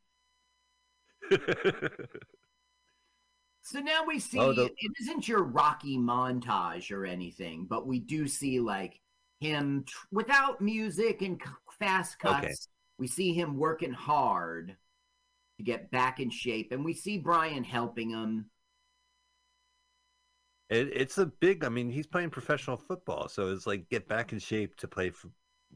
[3.63, 8.01] So now we see Oh, the- it isn't your Rocky montage or anything, but we
[8.01, 8.99] do see like
[9.41, 12.45] him tr- without music and c- fast cuts.
[12.47, 12.55] Okay.
[12.97, 14.77] We see him working hard
[15.59, 18.47] to get back in shape, and we see Brian helping him.
[20.71, 21.65] It, it's a big.
[21.65, 25.13] I mean, he's playing professional football, so it's like get back in shape to play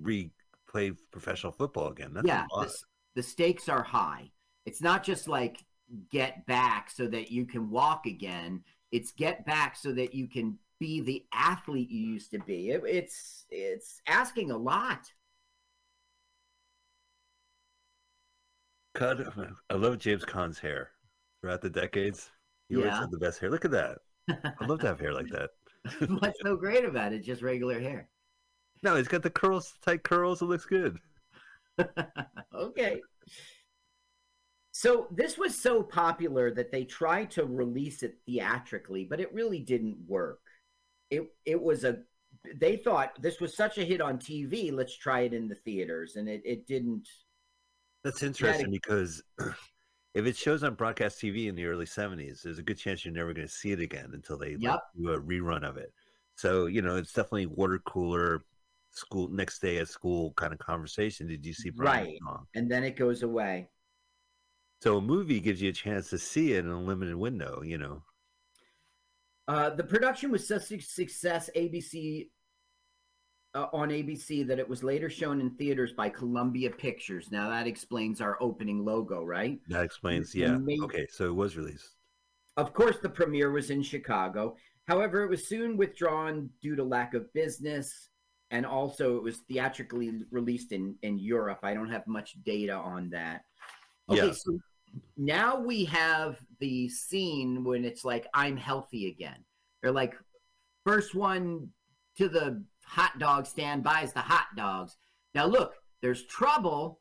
[0.00, 0.30] re
[0.68, 2.12] play professional football again.
[2.14, 2.68] That's yeah, a lot.
[2.68, 2.74] the,
[3.16, 4.30] the stakes are high.
[4.64, 5.58] It's not just like
[6.10, 8.62] get back so that you can walk again.
[8.90, 12.70] It's get back so that you can be the athlete you used to be.
[12.70, 15.10] It, it's it's asking a lot.
[18.94, 19.20] Cut.
[19.70, 20.90] I love James Caan's hair
[21.40, 22.30] throughout the decades.
[22.68, 23.50] He always had the best hair.
[23.50, 23.98] Look at that.
[24.28, 25.50] I'd love to have hair like that.
[26.20, 27.24] What's so great about it?
[27.24, 28.08] Just regular hair.
[28.82, 30.42] No, he's got the curls, tight curls.
[30.42, 30.98] It looks good.
[32.54, 33.00] okay.
[34.72, 39.60] So this was so popular that they tried to release it theatrically, but it really
[39.60, 40.40] didn't work.
[41.10, 41.98] It it was a
[42.56, 46.16] they thought this was such a hit on TV, let's try it in the theaters,
[46.16, 47.08] and it, it didn't.
[48.04, 49.22] That's interesting because
[50.14, 53.14] if it shows on broadcast TV in the early 70s, there's a good chance you're
[53.14, 54.80] never going to see it again until they Yep.
[54.96, 55.92] do a rerun of it.
[56.36, 58.42] So, you know, it's definitely water cooler,
[58.90, 61.26] school, next day at school kind of conversation.
[61.28, 62.18] Did you see Brian Right.
[62.22, 62.46] Song?
[62.54, 63.70] And then it goes away.
[64.82, 67.78] So a movie gives you a chance to see it in a limited window, you
[67.78, 68.02] know.
[69.48, 72.31] Uh, the production was such a success, ABC
[73.54, 77.30] uh, on ABC, that it was later shown in theaters by Columbia Pictures.
[77.30, 79.58] Now that explains our opening logo, right?
[79.68, 80.56] That explains, yeah.
[80.58, 81.96] ma- Okay, so it was released.
[82.56, 84.56] Of course, the premiere was in Chicago.
[84.88, 88.08] However, it was soon withdrawn due to lack of business,
[88.50, 91.60] and also it was theatrically released in in Europe.
[91.62, 93.42] I don't have much data on that.
[94.10, 94.32] Okay, Yeah.
[94.32, 94.58] so
[95.16, 99.44] now we have the scene when it's like I'm healthy again.
[99.82, 100.14] They're like,
[100.84, 101.68] first one
[102.18, 104.96] to the hot dog stand buys the hot dogs.
[105.34, 107.00] Now look, there's trouble.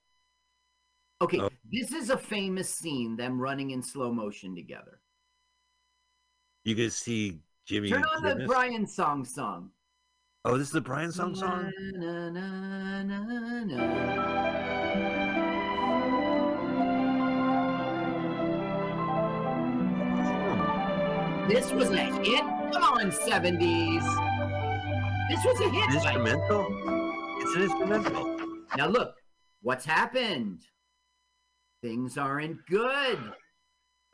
[1.22, 1.50] Okay, Oh.
[1.72, 5.00] this is a famous scene, them running in slow motion together.
[6.63, 7.89] You can see Jimmy.
[7.89, 9.72] Turn on the Brian song song.
[10.46, 11.72] Oh, this is the Brian song song?
[11.94, 15.12] Na, na, na, na.
[21.48, 22.44] This was a hit.
[22.72, 24.31] Come on, 70s.
[25.32, 25.74] This was a hit.
[25.88, 25.94] Mike.
[25.96, 26.67] Instrumental?
[27.39, 28.38] It's an instrumental.
[28.76, 29.15] Now look,
[29.62, 30.60] what's happened?
[31.82, 33.17] Things aren't good.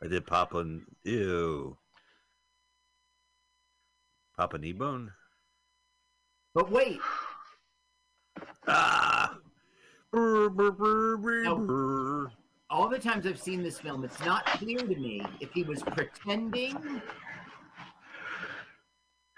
[0.00, 0.58] I did Papa.
[0.58, 1.76] and- Ew.
[4.36, 5.08] Papa Kneebone?
[6.54, 7.00] But wait,
[8.68, 9.38] Ah!
[10.12, 11.56] Brr, brr, brr, brr, No.
[11.58, 12.30] brr.
[12.70, 15.82] all the times I've seen this film, it's not clear to me if he was
[15.82, 17.02] pretending.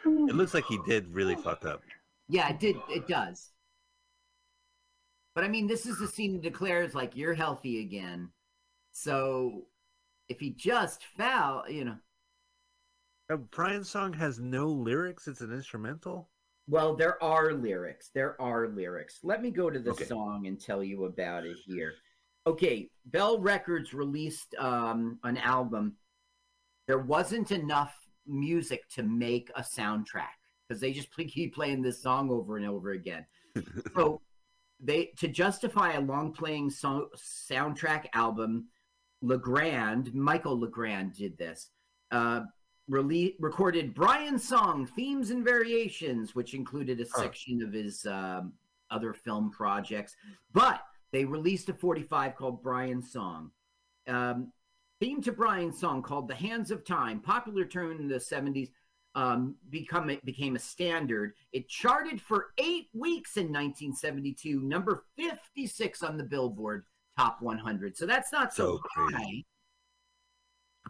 [0.04, 1.82] It looks like he did really fuck up.
[2.28, 2.76] Yeah, it did.
[2.88, 3.50] It does.
[5.34, 8.30] But I mean, this is the scene that declares like you're healthy again.
[8.92, 9.66] So
[10.28, 11.96] if he just fell, you know.
[13.32, 15.28] Uh, Brian's song has no lyrics.
[15.28, 16.28] It's an instrumental.
[16.68, 18.10] Well, there are lyrics.
[18.14, 19.20] There are lyrics.
[19.22, 20.04] Let me go to the Okay.
[20.04, 21.94] song and tell you about it here.
[22.46, 25.94] Okay, Bell Records released um, an album.
[26.86, 27.94] There wasn't enough
[28.26, 32.66] music to make a soundtrack because they just play, keep playing this song over and
[32.66, 33.26] over again.
[33.94, 34.20] so
[34.82, 38.68] they to justify a long playing song soundtrack album,
[39.22, 41.70] Legrand, Michael Legrand did this.
[42.10, 42.42] Uh,
[42.90, 48.52] rele- recorded Brian's song themes and variations, which included a section of his um,
[48.90, 50.16] other film projects.
[50.52, 53.50] But they released a 45 called Brian's Song.
[54.06, 54.52] Um,
[55.00, 58.70] theme to Brian's song called "The Hands of Time," popular tune in the 70s,
[59.14, 61.34] um, become it became a standard.
[61.52, 66.84] It charted for eight weeks in 1972, number 56 on the Billboard
[67.18, 67.96] Top 100.
[67.96, 69.14] So that's not so, So crazy.
[69.16, 69.44] high.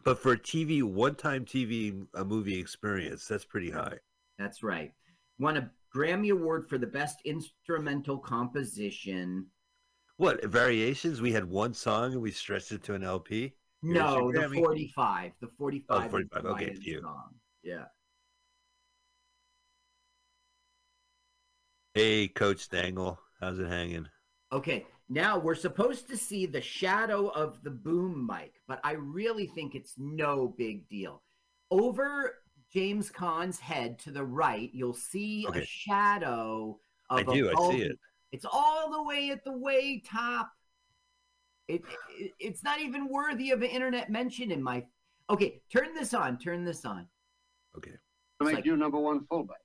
[0.05, 3.99] But for a TV, one-time TV a movie experience, that's pretty high.
[4.38, 4.92] That's right.
[5.38, 9.46] Won a Grammy Award for the best instrumental composition.
[10.16, 11.20] What variations?
[11.20, 13.55] We had one song and we stretched it to an LP.
[13.83, 14.57] No, the Grammy.
[14.57, 15.33] 45.
[15.40, 15.87] The 45.
[15.88, 17.01] Oh, is 45, okay, phew.
[17.01, 17.35] song.
[17.62, 17.85] Yeah.
[21.95, 24.07] Hey, Coach Dangle, how's it hanging?
[24.53, 29.47] Okay, now we're supposed to see the shadow of the boom mic, but I really
[29.47, 31.23] think it's no big deal.
[31.71, 32.35] Over
[32.73, 35.61] James Caan's head to the right, you'll see Okay.
[35.61, 37.99] a shadow of I a do, I see it.
[38.33, 40.51] It's all the way at the way top.
[41.70, 41.83] It,
[42.18, 44.85] it it's not even worthy of an internet mention in my.
[45.28, 46.38] Okay, turn this on.
[46.38, 47.06] Turn this on.
[47.76, 47.92] Okay.
[48.40, 49.59] To make like- you number one fullback.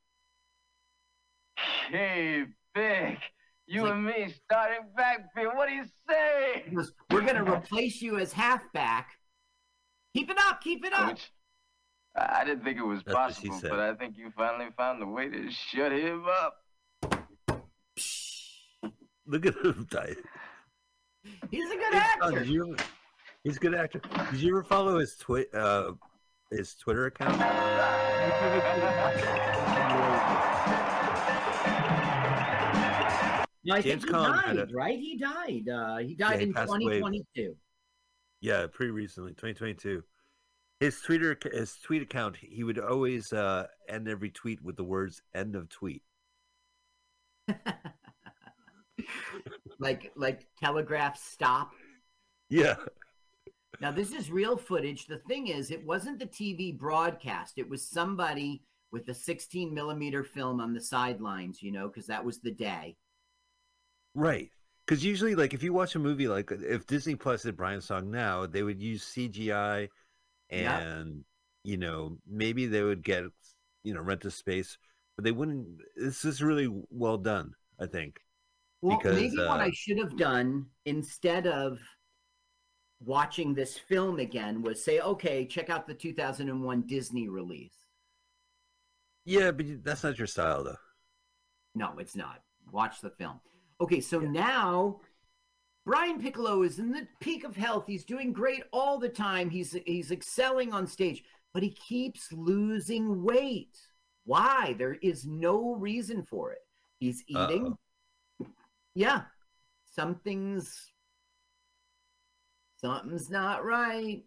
[1.89, 3.19] Hey, Vic,
[3.67, 5.55] you like- and me starting backfield.
[5.55, 6.65] What do you say?
[6.73, 9.09] Goes, We're gonna replace you as halfback.
[10.15, 10.61] Keep it up.
[10.61, 11.09] Keep it up.
[11.09, 11.31] Coach,
[12.15, 15.07] I I didn't think it was That's possible, but I think you finally found a
[15.07, 16.57] way to shut him up.
[19.27, 19.87] Look at him.
[19.89, 20.15] die.
[21.51, 22.43] He's a good actor.
[22.43, 22.75] you
[23.43, 24.01] he's a good actor.
[24.31, 25.91] Did you ever follow his twi- uh,
[26.51, 27.41] his Twitter account?
[33.67, 34.99] No, I James think he died, a- right?
[34.99, 35.67] He died.
[35.67, 36.99] Uh, he died he in passed away.
[36.99, 37.55] 2022.
[38.41, 40.03] Yeah, pretty recently, 2022.
[40.79, 45.23] His Twitter, his tweet account, he would always uh, end every tweet with the words
[45.33, 46.03] "end of tweet."
[49.79, 51.71] like like telegraph stop.
[52.49, 52.75] Yeah,
[53.79, 55.05] Now this is real footage.
[55.07, 57.57] The thing is, it wasn't the TV broadcast.
[57.57, 61.61] It was somebody with a 16 millimeter film on the sidelines.
[61.61, 62.97] You know, because that was the day.
[64.13, 64.49] right.
[64.85, 68.11] Because usually, like, if you watch a movie, like if Disney Plus did Brian's song
[68.11, 69.89] now, they would use CGI,
[70.49, 71.25] and
[71.63, 73.23] you know maybe they would get
[73.83, 74.77] you know rent a space,
[75.15, 75.67] but they wouldn't.
[75.95, 78.19] This is really well done, I think.
[78.81, 81.79] Well, Because, maybe what uh, I should have done instead of
[82.99, 87.75] watching this film again was say, okay, check out the 2001 Disney release.
[89.25, 90.77] Yeah, but that's not your style, though.
[91.73, 92.41] No, it's not.
[92.71, 93.39] Watch the film.
[93.81, 95.01] Okay, so now
[95.85, 97.85] Brian Piccolo is in the peak of health.
[97.87, 99.49] He's doing great all the time.
[99.49, 103.77] He's he's excelling on stage, but he keeps losing weight.
[104.25, 104.75] Why?
[104.77, 106.59] There is no reason for it.
[106.99, 107.75] He's eating.
[108.95, 109.23] Yeah.
[109.93, 110.91] Something's
[112.77, 114.23] something's not right.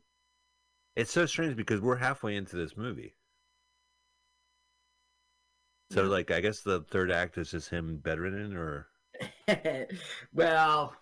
[0.96, 3.14] It's so strange because we're halfway into this movie.
[5.90, 6.09] So, Yeah.
[6.09, 8.88] like, I guess the third act is just him bedridden, or
[10.33, 10.94] well,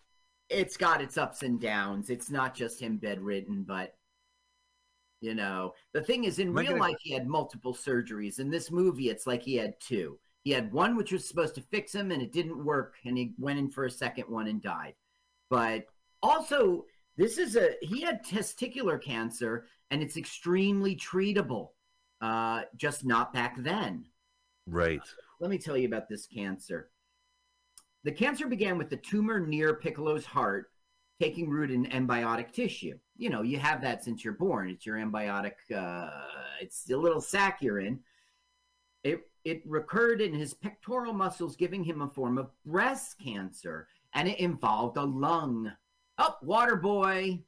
[0.49, 2.09] it's got its ups and downs.
[2.11, 3.97] It's not just him bedridden, but
[5.21, 8.39] you know, the thing is, in Am real gonna- life, he had multiple surgeries.
[8.39, 10.19] In this movie, it's like he had two.
[10.47, 13.35] He had one which was supposed to fix him, and it didn't work, and he
[13.37, 14.95] went in for a second one and died.
[15.51, 15.87] But
[16.23, 16.85] also,
[17.17, 21.71] this is a he had testicular cancer, and it's extremely treatable.
[22.21, 24.05] Uh, just not back then.
[24.69, 25.01] right?
[25.41, 26.91] Let me tell you about this cancer.
[28.05, 30.71] The cancer began with the tumor near Piccolo's heart
[31.21, 32.97] taking root in embiotic tissue.
[33.17, 34.71] You know, you have that since you're born.
[34.71, 36.09] It's your embiotic, uh,
[36.61, 37.99] it's the little sac you're in.
[39.47, 44.41] It, recurred in his pectoral muscles, giving him a form of breast cancer, and it
[44.41, 45.71] involved a lung.
[46.19, 47.45] Oh, water boy.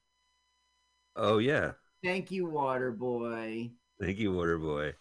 [1.17, 1.73] Oh yeah,
[2.05, 3.73] Thank you, water boy.
[4.01, 4.95] thank you, Water Boy.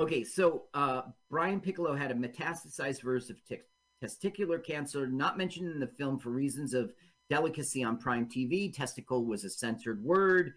[0.00, 3.68] Okay, so uh, Brian Piccolo had a metastasized version of tic-
[4.02, 6.92] testicular cancer, not mentioned in the film for reasons of
[7.28, 8.74] delicacy on prime TV.
[8.74, 10.54] Testicle was a censored word.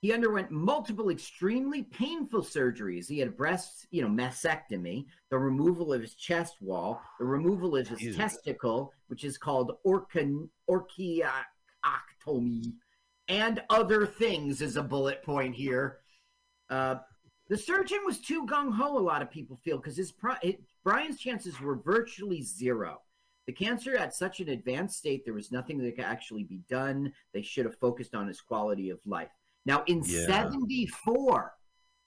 [0.00, 3.06] He underwent multiple extremely painful surgeries.
[3.06, 7.76] He had a breast, you know, mastectomy, the removal of his chest wall, the removal
[7.76, 12.72] of his testicle, which is called orchon, orchiectomy,
[13.28, 15.98] and other things is a bullet point here.
[16.70, 16.96] Uh,
[17.48, 18.96] the surgeon was too gung ho.
[18.96, 23.02] A lot of people feel because his pri- it, Brian's chances were virtually zero.
[23.46, 27.12] The cancer at such an advanced state, there was nothing that could actually be done.
[27.34, 29.30] They should have focused on his quality of life.
[29.66, 30.26] Now, in Yeah.
[30.26, 31.54] 74,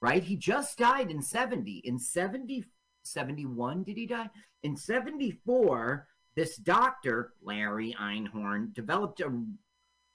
[0.01, 0.23] right?
[0.23, 1.77] He just died in 70.
[1.79, 2.65] In 70,
[3.03, 4.29] 71, did he die?
[4.63, 9.45] In 74, this doctor, Larry Einhorn, developed a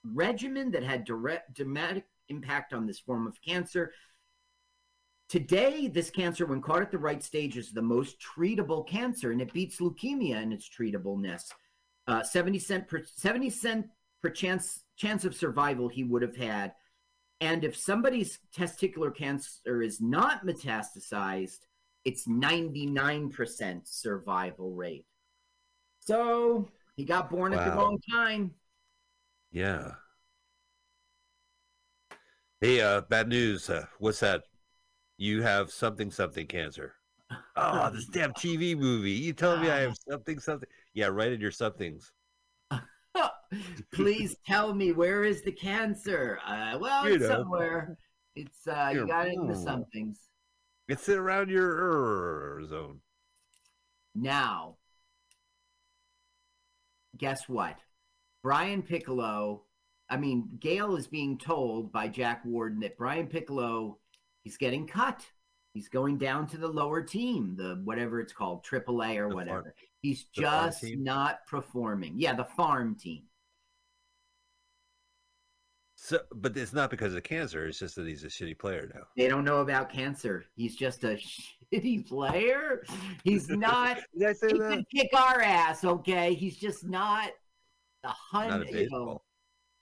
[0.04, 3.92] regimen that had direct dramatic impact on this form of cancer.
[5.28, 9.42] Today, this cancer, when caught at the right stage, is the most treatable cancer, and
[9.42, 11.52] it beats leukemia in its treatableness.
[12.06, 13.86] Uh, 70 cent per 70 cent
[14.22, 16.72] per chance chance of survival he would have had.
[17.40, 21.60] And if somebody's testicular cancer is not metastasized,
[22.04, 25.06] it's 99% survival rate.
[26.00, 28.52] So he got born at the wrong time.
[29.52, 29.92] Yeah.
[32.60, 33.70] Hey, uh, bad news.
[33.70, 34.42] Uh, what's that?
[35.16, 36.94] You have something something cancer.
[37.60, 39.10] Oh, this damn TV movie.
[39.10, 40.68] You telling me I have something something?
[40.94, 42.12] Yeah, write in your somethings.
[43.92, 46.38] Please tell me where is the cancer?
[46.46, 47.28] Uh, well, You it's know.
[47.28, 47.96] somewhere.
[48.36, 49.62] It's uh, you got into in the Hmm.
[49.64, 50.20] somethings.
[50.88, 53.00] It's around your zone.
[54.14, 54.76] Now,
[57.16, 57.78] guess what?
[58.42, 59.64] Brian Piccolo.
[60.10, 63.98] I mean, Gale is being told by Jack Warden that Brian Piccolo,
[64.42, 65.26] he's getting cut.
[65.74, 69.34] He's going down to the lower team, the whatever it's called, AAA or The farm-
[69.34, 69.74] whatever.
[70.00, 72.14] He's the just not performing.
[72.16, 73.24] Yeah, the farm team.
[76.00, 77.66] So, but it's not because of cancer.
[77.66, 79.02] It's just that he's a shitty player now.
[79.16, 80.44] They don't know about cancer.
[80.54, 81.18] He's just a
[81.74, 82.84] shitty player.
[83.24, 83.98] He's not.
[84.16, 84.70] Did I say he that?
[84.70, 86.34] could kick our ass, okay?
[86.34, 87.32] He's just not
[88.04, 88.70] a hundred.
[88.70, 89.22] You know,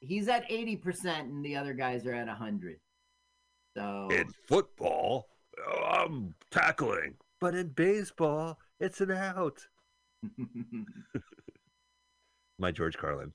[0.00, 2.80] he's at eighty percent, and the other guys are at hundred.
[3.76, 5.28] So In football,
[5.86, 9.58] I'm tackling, but in baseball, it's an out.
[12.58, 13.34] My George Carlin.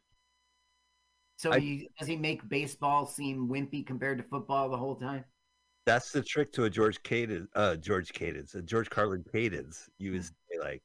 [1.42, 5.26] So I- he, does he make baseball seem wimpy compared to football the whole time?
[5.88, 9.89] That's the trick to a George Cadence, uh, George Cadence, a George Carlin cadence.
[9.98, 10.84] You would say like,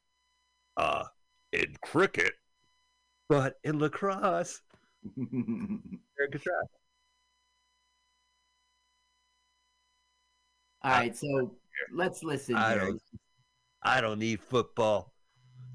[0.79, 1.05] uh,
[1.53, 2.33] in cricket,
[3.29, 4.63] but in lacrosse,
[5.19, 6.41] good.
[10.83, 11.55] All right, so
[11.93, 12.55] let's listen.
[12.55, 12.81] I here.
[12.81, 13.03] don't,
[13.83, 15.13] I don't need football.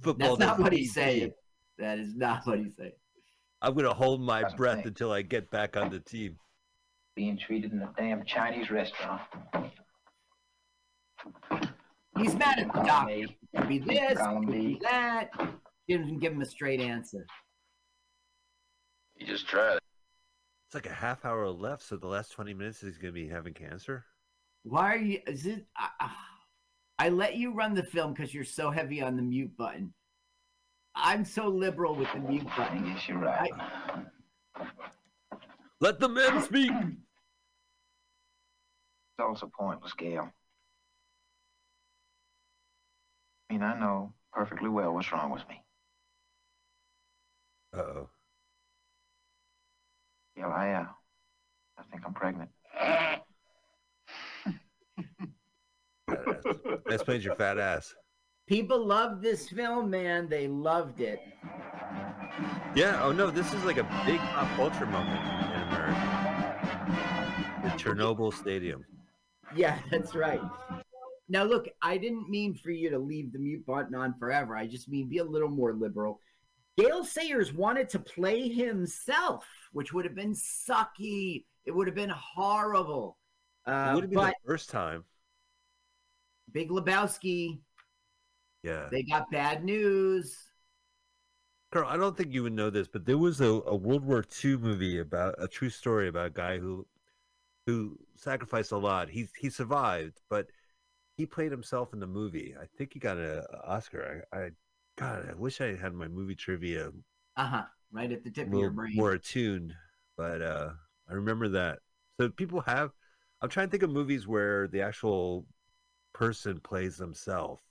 [0.02, 0.38] Football.
[0.38, 1.34] That's not what he's saying.
[1.78, 2.94] That is not what he's saying.
[3.62, 4.88] I'm gonna hold my That's the breath thing.
[4.88, 6.38] until I get back on the team.
[7.16, 9.22] Being treated in a damn Chinese restaurant.
[12.18, 13.12] He's mad at the Column doctor.
[13.14, 13.26] A,
[13.57, 15.30] Could be this, could be that.
[15.88, 17.26] Didn't give him a straight answer.
[19.16, 19.84] You just tried it.
[20.68, 23.53] It's like a half hour left, so the last 20 minutes he's gonna be having
[23.53, 24.05] cancer.
[24.64, 25.20] Why are you?
[25.28, 25.66] Is it?
[25.78, 26.09] I,
[26.97, 29.93] I let you run the film because you're so heavy on the mute button.
[30.96, 32.94] I'm so liberal with the mute I button.
[32.94, 33.52] guess you're right.
[35.80, 36.72] Let the men speak.
[36.72, 36.96] It's
[39.20, 40.30] also pointless, Gale.
[43.50, 45.62] I mean, I know perfectly well what's wrong with me.
[47.74, 48.10] Uh oh.
[50.36, 50.86] Gale, I, uh,
[51.78, 52.50] I think I'm pregnant.
[56.08, 57.94] That explains your fat ass.
[58.52, 60.28] People loved this film, man.
[60.28, 61.22] They loved it.
[62.76, 63.02] Yeah.
[63.02, 65.22] Oh no, this is like a big pop culture moment
[65.56, 67.62] in America.
[67.64, 68.84] The Chernobyl Stadium.
[69.56, 70.41] Yeah, that's right.
[71.30, 74.58] Now, look, I didn't mean for you to leave the mute button on forever.
[74.58, 76.20] I just mean be a little more liberal.
[76.78, 81.45] Gale Sayers wanted to play himself, which would have been sucky.
[81.64, 83.18] It would have been horrible.
[83.66, 85.06] It Uh, would have been but the first time.
[86.52, 87.62] Big Lebowski,
[88.64, 88.89] Yeah.
[88.91, 90.38] they got bad news.
[91.72, 94.24] Carl, I don't think you would know this, but there was a, a World War
[94.43, 96.86] II movie about a true story about a guy who
[97.66, 99.09] who sacrificed a lot.
[99.09, 100.47] He he survived, but
[101.18, 102.55] he played himself in the movie.
[102.59, 104.26] I think he got an Oscar.
[104.34, 104.49] I, I
[104.97, 106.91] God, I wish I had my movie trivia
[107.38, 107.64] Uh huh.
[107.91, 108.95] Right at the tip of your brain.
[108.95, 109.74] more attuned,
[110.18, 110.70] but uh,
[111.09, 111.80] I remember that.
[112.20, 112.91] So people have.
[113.41, 115.45] I'm trying to think of movies where the actual
[116.14, 117.62] person plays themselves.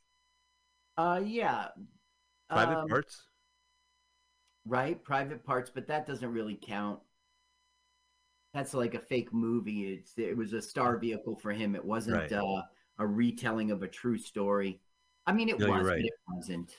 [1.01, 1.69] Uh, yeah.
[2.51, 3.27] Private Um, parts.
[4.67, 5.03] right?
[5.03, 7.01] Private parts, but that doesn't really count.
[8.53, 9.95] That's like a fake movie.
[9.95, 11.75] It's it was a star vehicle for him.
[11.75, 12.33] It wasn't Right.
[12.33, 12.63] uh,
[12.99, 14.81] a retelling of a true story.
[15.27, 15.97] I mean, it No, was, right.
[16.03, 16.77] but it wasn't.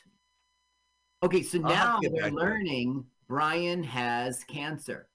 [1.24, 2.42] Okay, so I'll now to get they're back to it.
[2.42, 5.08] learning Brian has cancer,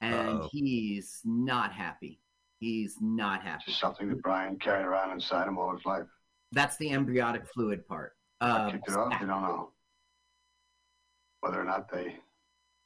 [0.00, 0.48] and Uh-oh.
[0.52, 2.20] he's not happy.
[2.60, 3.64] He's not happy.
[3.66, 6.06] Just something that Brian carried around inside him all his life.
[6.52, 8.12] That's the embryonic fluid part.
[8.40, 9.20] I Um, kicked it off.
[9.20, 9.70] You don't know
[11.40, 12.16] whether or not they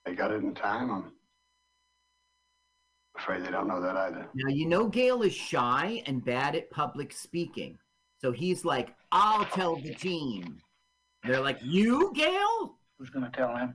[0.05, 0.91] they got it in time.
[0.91, 1.13] I'm
[3.19, 4.29] afraid they don't know that either.
[4.35, 7.79] Now you know Gale is shy and bad at public speaking.
[8.19, 10.59] So he's like, I'll tell the team.
[11.25, 12.79] They're like, You, Gale?
[12.99, 13.75] Who's gonna tell him?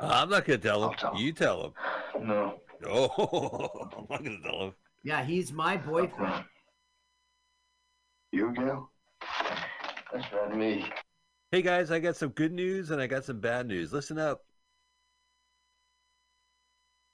[0.00, 0.96] I'm not gonna tell him.
[0.96, 1.20] Tell him.
[1.22, 2.26] You tell him.
[2.26, 2.60] No.
[2.86, 4.74] Oh, I'm not gonna tell him.
[5.02, 6.44] Yeah, he's my boyfriend.
[8.30, 8.90] You, Gale?
[10.12, 10.84] That's right, me.
[11.50, 13.92] Hey guys, I got some good news and I got some bad news.
[13.92, 14.42] Listen up.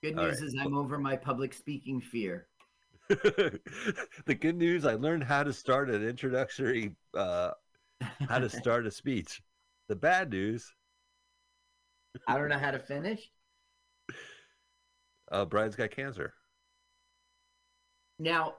[0.02, 0.48] Good news right.
[0.48, 2.48] is I'm over my public speaking fear.
[3.08, 3.60] the
[4.38, 7.50] good news, I learned how to start an introductory, uh,
[8.28, 9.40] how to start a speech.
[9.88, 10.74] The bad news,
[12.26, 13.30] I don't know how to finish.
[15.30, 16.34] uh, Brian's got cancer.
[18.18, 18.54] Now,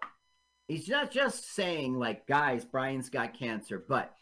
[0.68, 4.14] he's not just saying, like, guys, Brian's got cancer, but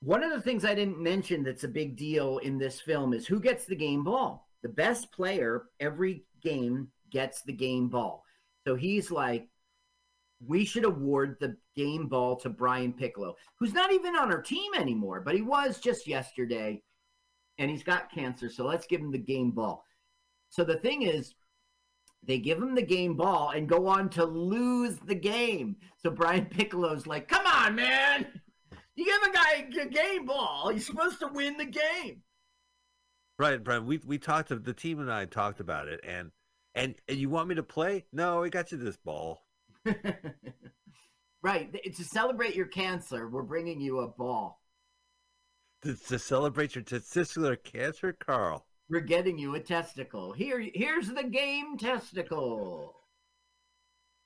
[0.00, 3.26] one of the things I didn't mention that's a big deal in this film is
[3.26, 4.48] who gets the game ball.
[4.62, 8.24] The best player every game gets the game ball.
[8.66, 9.48] So he's like,
[10.44, 14.74] we should award the game ball to Brian Piccolo, who's not even on our team
[14.74, 16.82] anymore, but he was just yesterday,
[17.58, 18.50] and he's got cancer.
[18.50, 19.84] So let's give him the game ball.
[20.50, 21.34] So the thing is,
[22.22, 25.76] they give him the game ball and go on to lose the game.
[26.02, 28.26] So Brian Piccolo's like, "Come on, man!
[28.94, 30.70] You give a guy a game ball.
[30.70, 32.22] He's supposed to win the game."
[33.38, 34.48] Right, Brian, we we talked.
[34.48, 36.30] The team and I talked about it, and
[36.74, 38.04] and and you want me to play?
[38.12, 39.46] No, I got you this ball.
[41.42, 41.72] right.
[41.72, 44.62] To celebrate your cancer, we're bringing you a ball.
[45.82, 48.66] To, to celebrate your testicular cancer, Carl.
[48.88, 50.32] We're getting you a testicle.
[50.32, 52.94] Here, here's the game testicle.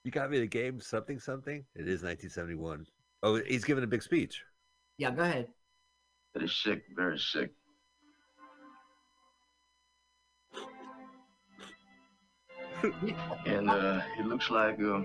[0.05, 1.65] You got me the game something something.
[1.75, 2.87] It is 1971.
[3.23, 4.43] Oh, he's giving a big speech.
[4.99, 5.49] Yeah, go ahead.
[6.35, 7.51] That is sick, very sick.
[13.47, 15.03] And uh, it looks like uh,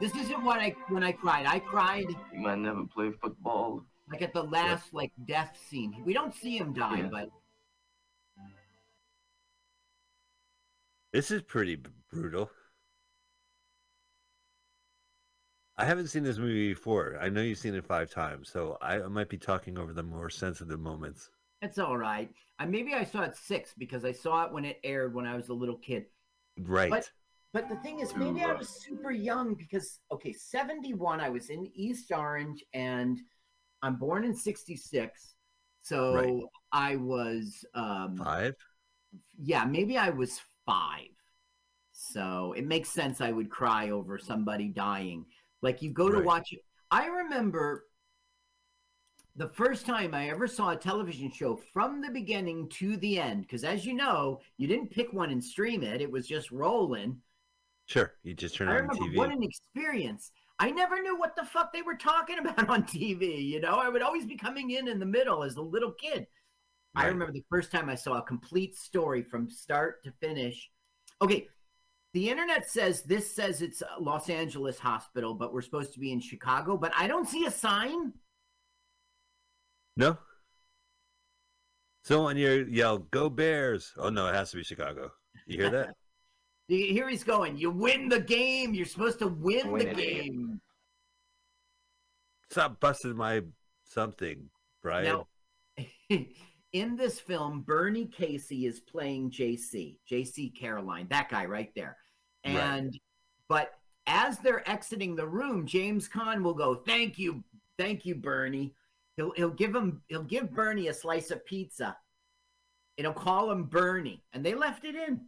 [0.00, 1.46] This isn't what I when I cried.
[1.46, 3.84] I cried he might never play football.
[4.10, 6.02] like at the last like death scene.
[6.04, 7.08] We don't see him die, Yeah.
[7.10, 7.28] but
[11.12, 12.50] This is pretty b- brutal.
[15.76, 17.16] I haven't seen this movie before.
[17.20, 20.02] I know you've seen it five times, so I, I might be talking over the
[20.02, 21.30] more sensitive moments.
[21.62, 22.30] it's all right.
[22.58, 25.34] I maybe I saw it six because I saw it when it aired when I
[25.36, 26.06] was a little kid.
[26.58, 26.90] Right.
[26.90, 27.10] But
[27.54, 31.20] but the thing is, maybe I was super young because okay, seventy one.
[31.20, 33.20] I was in East Orange, and
[33.80, 35.36] I'm born in sixty six,
[35.80, 36.42] so Right.
[36.72, 38.56] I was um, Five?
[39.40, 41.14] yeah, maybe I was five.
[41.92, 45.24] So it makes sense I would cry over somebody dying.
[45.62, 46.60] Like you go to watch it.
[46.90, 47.84] I remember
[49.36, 53.42] the first time I ever saw a television show from the beginning to the end,
[53.42, 57.20] because as you know, you didn't pick one and stream it, it was just rolling.
[57.86, 58.12] Sure.
[58.22, 59.16] You just turn I on the remember TV.
[59.16, 60.32] what an experience.
[60.58, 63.44] I never knew what the fuck they were talking about on TV.
[63.44, 66.26] You know, I would always be coming in in the middle as a little kid.
[66.96, 70.70] I remember the first time I saw a complete story from start to finish.
[71.20, 71.48] Okay,
[72.12, 76.20] the internet says this says it's Los Angeles hospital, but we're supposed to be in
[76.20, 76.76] Chicago.
[76.76, 78.12] But I don't see a sign.
[79.96, 80.16] No?
[82.04, 83.92] Someone here yell, Go Bears.
[83.96, 85.10] Oh, no, it has to be Chicago.
[85.46, 85.94] You hear that?
[86.68, 87.58] Here he's going.
[87.58, 88.74] You win the game.
[88.74, 89.96] You're supposed to win, Win the it.
[89.96, 90.60] game.
[92.50, 93.42] Stop busting my
[93.84, 94.48] something,
[94.82, 95.04] Brian.
[95.04, 95.86] Now,
[96.72, 101.96] in this film, Bernie Casey is playing JC, JC Caroline, that guy right there.
[102.46, 102.56] Right.
[102.56, 102.98] And
[103.48, 103.72] but
[104.06, 107.42] as they're exiting the room, James Caan will go, "Thank you,
[107.78, 108.74] thank you, Bernie."
[109.16, 111.96] He'll he'll give him he'll give Bernie a slice of pizza.
[112.96, 115.20] And he'll call him Bernie, and they left it in.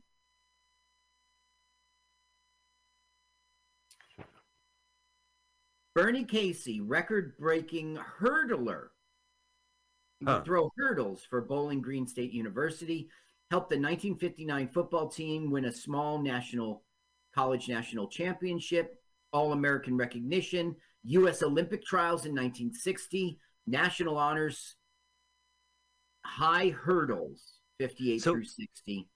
[5.96, 8.88] Bernie Casey, record-breaking hurdler.
[10.20, 10.44] He would Huh.
[10.44, 13.10] throw hurdles for Bowling Green State University.
[13.50, 16.84] Helped the 1959 football team win a small national
[17.32, 19.02] college national championship.
[19.32, 21.42] All American recognition, U.S.
[21.42, 24.76] Olympic trials in 1960, national honors,
[26.26, 29.08] high hurdles 58 So- through 60.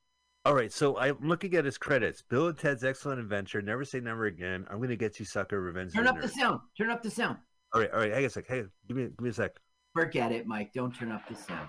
[0.47, 2.23] All right, so I'm looking at his credits.
[2.23, 4.67] Bill and Ted's Excellent Adventure, Never Say Never Again.
[4.71, 5.61] I'm gonna get you, sucker.
[5.61, 5.93] Revenge.
[5.93, 6.61] Turn up the the sound.
[6.79, 7.37] Turn up the sound.
[7.75, 8.11] All right, all right.
[8.11, 8.47] Hang on a sec.
[8.49, 9.53] Hey, give me, give me a sec.
[9.95, 10.73] Forget it, Mike.
[10.73, 11.69] Don't turn up the sound.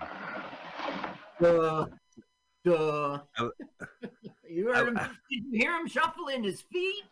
[1.40, 1.86] Duh.
[2.64, 3.18] Duh.
[3.36, 3.48] I-
[4.48, 4.96] you heard him.
[4.96, 7.04] I- Did you hear him shuffling his feet?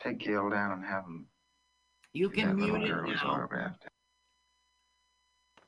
[0.00, 1.26] Take Gil down and have him.
[2.12, 3.74] You can little mute it now.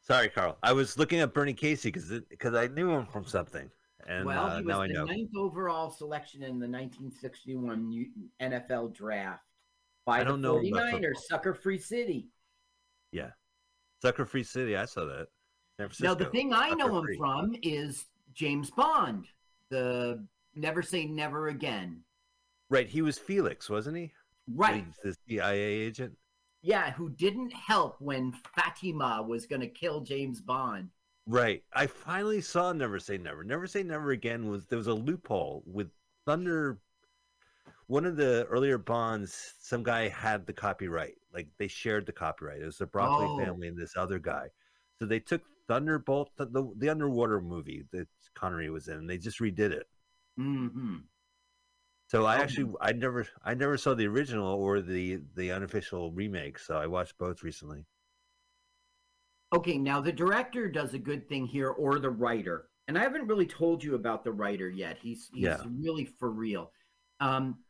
[0.03, 0.59] Sorry, Carl.
[0.63, 3.71] I was looking at Bernie Casey because because I knew him from something,
[4.09, 5.05] and well, uh, he was now I the know.
[5.05, 8.07] ninth overall selection in the 1961
[8.41, 9.45] NFL draft
[10.07, 11.23] by I don't the know about 49ers, football.
[11.29, 12.29] Sucker Free City.
[13.13, 13.31] Yeah,
[14.03, 14.77] Sucker Free City.
[14.77, 15.29] I saw that.
[16.01, 17.17] Now, the thing I know him Free.
[17.17, 19.27] from is James Bond,
[19.71, 20.23] the
[20.55, 22.03] Never Say Never Again.
[22.69, 24.13] Right, he was Felix, wasn't he?
[24.55, 24.85] Right.
[25.03, 26.17] The CIA agent.
[26.63, 30.91] Yeah, who didn't help when Fatima was going to kill James Bond.
[31.27, 31.65] Right.
[31.73, 33.45] I finally saw Never Say Never.
[33.45, 35.91] Never Say Never Again was there was a loophole with
[36.27, 36.81] Thunder.
[37.89, 41.17] One of the earlier Bonds, some guy had the copyright.
[41.33, 42.63] Like they shared the copyright.
[42.63, 43.37] It was the Broccoli Oh.
[43.37, 44.49] family and this other guy.
[44.99, 49.19] So they took Thunderball, the, the, the underwater movie that Connery was in, and they
[49.19, 49.87] just redid it.
[50.37, 51.11] hmm
[52.09, 52.43] So I Oh.
[52.43, 56.59] actually I never I never saw the original or the the unofficial remake.
[56.59, 57.87] So I watched both recently.
[59.53, 62.69] Okay, now the director does a good thing here, or the writer.
[62.89, 64.99] And I haven't really told you about the writer yet.
[64.99, 65.63] He's he's Yeah.
[65.81, 66.73] really for real.
[67.21, 67.65] Um,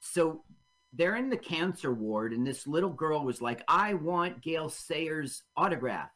[0.00, 0.44] so
[0.92, 5.42] they're in the cancer ward, and this little girl was like, "I want Gale Sayers'
[5.56, 6.10] autograph."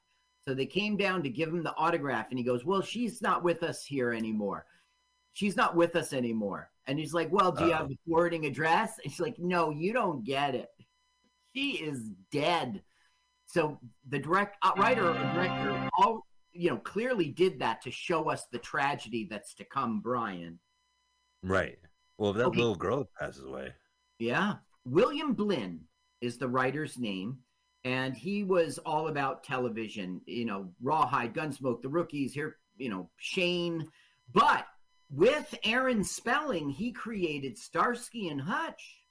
[0.44, 3.42] So they came down to give him the autograph, and he goes, "Well, she's not
[3.42, 4.66] with us here anymore.
[5.32, 7.88] She's not with us anymore." And he's like, "Well, do you have Uh-oh.
[7.88, 10.70] the forwarding address?" And she's like, "No, you don't get it.
[11.54, 12.84] She is dead."
[13.48, 18.28] So the direct uh, writer or director, all you know, clearly did that to show
[18.28, 20.58] us the tragedy that's to come, Brian.
[21.42, 21.78] Right.
[22.18, 22.58] Well, that Okay.
[22.58, 23.72] little girl passes away.
[24.18, 24.56] Yeah.
[24.84, 25.80] William Blinn
[26.20, 27.38] is the writer's name,
[27.84, 33.08] and he was all about television, you know, Rawhide, Gunsmoke, The Rookies, here, you know,
[33.16, 33.88] Shane.
[34.32, 34.66] But
[35.10, 39.04] with Aaron Spelling, he created Starsky and Hutch.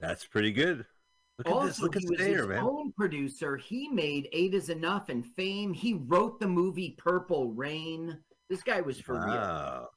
[0.00, 0.84] That's pretty good.
[1.38, 1.80] Look at also, this.
[1.80, 2.58] Look at Stayer, his man.
[2.62, 3.56] own producer.
[3.56, 5.74] He made Eight is Enough and Fame.
[5.74, 8.18] He wrote the movie Purple Rain.
[8.48, 9.90] This guy was for real.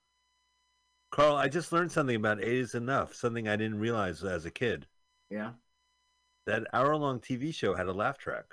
[1.12, 4.52] Carl, I just learned something about Eight is Enough, something I didn't realize as a
[4.52, 4.86] kid.
[5.30, 5.52] Yeah.
[6.46, 8.46] That hour long TV show had a laugh track.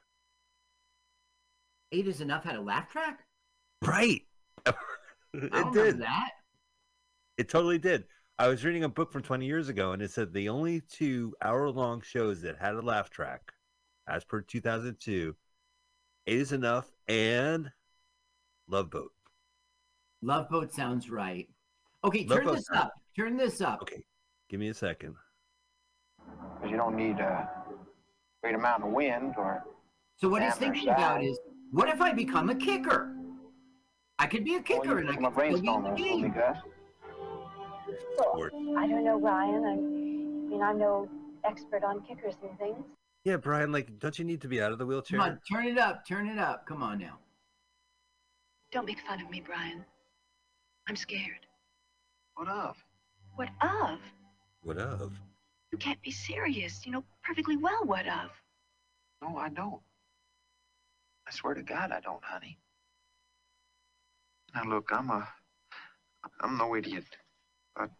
[1.92, 3.20] Eight is Enough had a laugh track?
[3.82, 4.22] Right.
[5.34, 5.98] It did.
[6.00, 6.30] that.
[7.36, 8.04] It totally did.
[8.38, 11.34] I was reading a book from 20 years ago, and it said the only two
[11.42, 13.52] hour long shows that had a laugh track,
[14.06, 15.34] as per 2002,
[16.26, 17.70] Eight is Enough and
[18.68, 19.12] Love Boat.
[20.22, 21.48] Love Boat sounds right.
[22.04, 22.92] Okay, Love turn Boat this sounds- up.
[23.16, 23.80] Turn this up.
[23.82, 24.04] Okay,
[24.50, 25.14] give me a second.
[26.56, 27.48] Because you don't need a
[28.42, 29.64] great amount of wind or
[30.16, 31.38] So what he's thinking about is,
[31.70, 33.14] what if I become a kicker?
[34.18, 36.20] I could be a kicker and I could still be in the on for me,
[36.22, 36.34] game.
[37.86, 37.96] Gus.
[38.18, 38.52] Sport.
[38.76, 39.64] I don't know, Ryan.
[39.64, 41.08] I mean, I'm no
[41.44, 42.84] expert on kickers and things.
[43.24, 45.18] Yeah, Brian, like, don't you need to be out of the wheelchair?
[45.18, 46.06] Come on, turn it up.
[46.06, 46.66] Turn it up.
[46.66, 47.18] Come on now.
[48.72, 49.84] Don't make fun of me, Brian.
[50.88, 51.46] I'm scared.
[52.34, 52.76] What of?
[53.34, 53.98] What of?
[54.62, 55.12] What of?
[55.72, 56.86] You can't be serious.
[56.86, 58.30] You know perfectly well what of.
[59.22, 59.80] No, I don't.
[61.26, 62.58] I swear to God, I don't, honey.
[64.54, 65.28] Now look, I'm a,
[66.40, 67.04] I'm no idiot,
[67.76, 67.90] but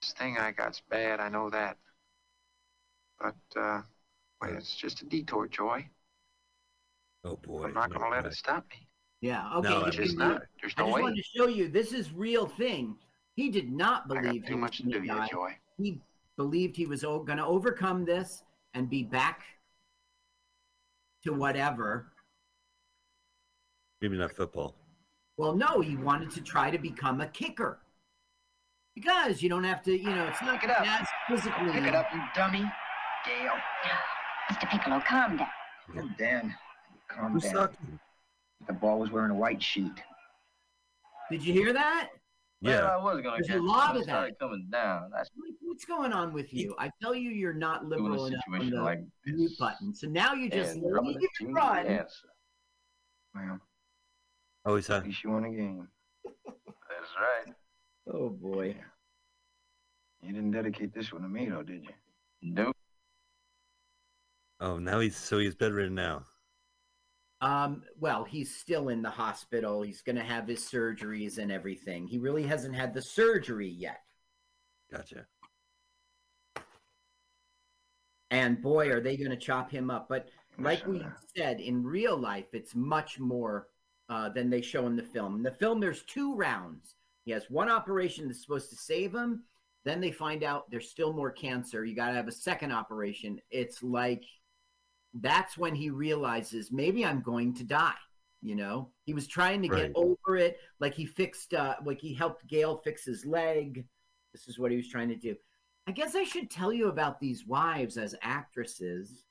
[0.00, 1.20] this thing I got's bad.
[1.20, 1.76] I know that.
[3.20, 3.82] But uh,
[4.40, 5.88] well, it's just a detour, Joy.
[7.24, 7.64] Oh boy.
[7.64, 8.88] I'm not gonna let it stop me.
[9.20, 9.48] Yeah.
[9.56, 9.68] Okay.
[9.68, 10.42] No, It's just can do not.
[10.42, 10.48] it.
[10.60, 11.02] There's I just way.
[11.02, 12.96] wanted to show you this is real thing.
[13.36, 15.28] He did not I believe got too much to do gonna yet, die.
[15.30, 15.50] Joy.
[15.78, 16.00] He
[16.36, 18.42] believed he was going to overcome this
[18.74, 19.42] and be back
[21.24, 22.06] to whatever.
[24.00, 24.74] Maybe not football.
[25.36, 27.78] Well, no, he wanted to try to become a kicker.
[28.94, 30.86] Because you don't have to, you know, it's not Pick it up.
[30.86, 31.72] as physically.
[31.72, 32.70] Pick it up, you dummy.
[33.26, 33.52] Gale.
[34.52, 34.68] Mr.
[34.70, 35.48] Piccolo, calm down.
[35.96, 36.54] Oh, Dan,
[37.08, 37.54] calm Who's down.
[37.54, 37.98] talking?
[38.66, 39.92] The ball was wearing a white sheet.
[41.30, 42.10] Did you hear that?
[42.60, 42.82] Yeah.
[42.82, 44.38] Well, I was gonna There's a lot of it started that.
[44.38, 45.10] coming down.
[45.12, 46.76] That's Like, What's going on with you?
[46.78, 49.56] I tell you, you're not doing a liberal enough on situation the like mute this.
[49.58, 49.94] button.
[49.94, 51.84] So now you just leave it it run.
[51.86, 52.28] the answer.
[53.34, 53.58] Well,
[54.64, 55.08] Oh, he's at on.
[55.08, 55.88] least you won a game.
[56.24, 57.54] That's right.
[58.10, 58.76] Oh boy.
[60.22, 61.90] You didn't dedicate this one to me, though, did you?
[62.42, 62.76] Nope.
[64.60, 66.22] Oh, now he's so he's bedridden now.
[67.40, 69.82] Um, well, he's still in the hospital.
[69.82, 72.06] He's going to have his surgeries and everything.
[72.06, 74.00] He really hasn't had the surgery yet.
[74.92, 75.26] Gotcha.
[78.30, 80.08] And boy, are they going to chop him up.
[80.08, 80.28] But
[80.58, 81.04] like we
[81.36, 83.66] said, in real life, it's much more
[84.08, 85.34] uh, than they show in the film.
[85.34, 86.94] In the film, there's two rounds.
[87.24, 89.44] He has one operation that's supposed to save him.
[89.84, 91.84] Then they find out there's still more cancer.
[91.84, 93.40] You got to have a second operation.
[93.50, 94.24] It's like
[95.20, 97.94] that's when he realizes maybe I'm going to die.
[98.40, 99.82] You know, he was trying to Right.
[99.82, 100.58] get over it.
[100.80, 103.86] Like he fixed, uh, like he helped Gale fix his leg.
[104.32, 105.36] This is what he was trying to do.
[105.86, 109.24] I guess I should tell you about these wives as actresses.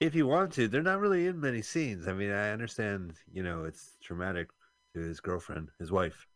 [0.00, 2.08] If you want to, they're not really in many scenes.
[2.08, 4.48] I mean, I understand, you know, it's traumatic
[4.94, 6.26] to his girlfriend, his wife.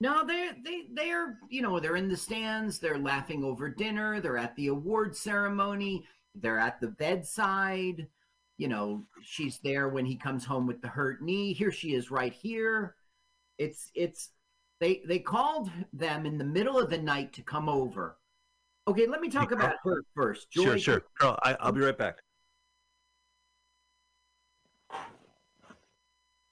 [0.00, 2.78] No, they they they're you know they're in the stands.
[2.78, 4.20] They're laughing over dinner.
[4.20, 6.04] They're at the award ceremony.
[6.34, 8.08] They're at the bedside.
[8.58, 11.52] You know, she's there when he comes home with the hurt knee.
[11.52, 12.96] Here she is, right here.
[13.58, 14.30] It's it's
[14.80, 18.16] they they called them in the middle of the night to come over.
[18.88, 20.48] Okay, let me talk about her first.
[20.50, 21.02] Sure, Joy- sure.
[21.16, 22.21] Carl, I, I'll be right back.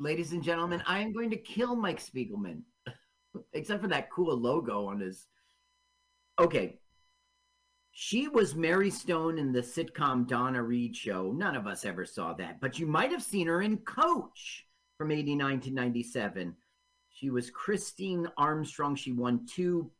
[0.02, 2.62] Ladies and gentlemen, I am going to kill Mike Spiegelman,
[3.52, 5.26] except for that cool logo on his.
[6.38, 6.78] Okay.
[7.92, 11.32] She was Mary Stone in the sitcom Donna Reed show.
[11.32, 14.64] None of us ever saw that, but you might have seen her in Coach
[14.96, 16.56] from 89 to 97.
[17.10, 18.94] She was Christine Armstrong.
[18.94, 19.90] She won two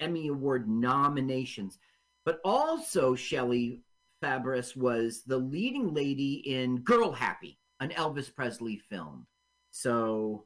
[0.00, 1.78] Emmy Award nominations.
[2.24, 3.82] But also, Shelley
[4.24, 9.26] Fabares was the leading lady in Girl Happy, an Elvis Presley film.
[9.72, 10.44] So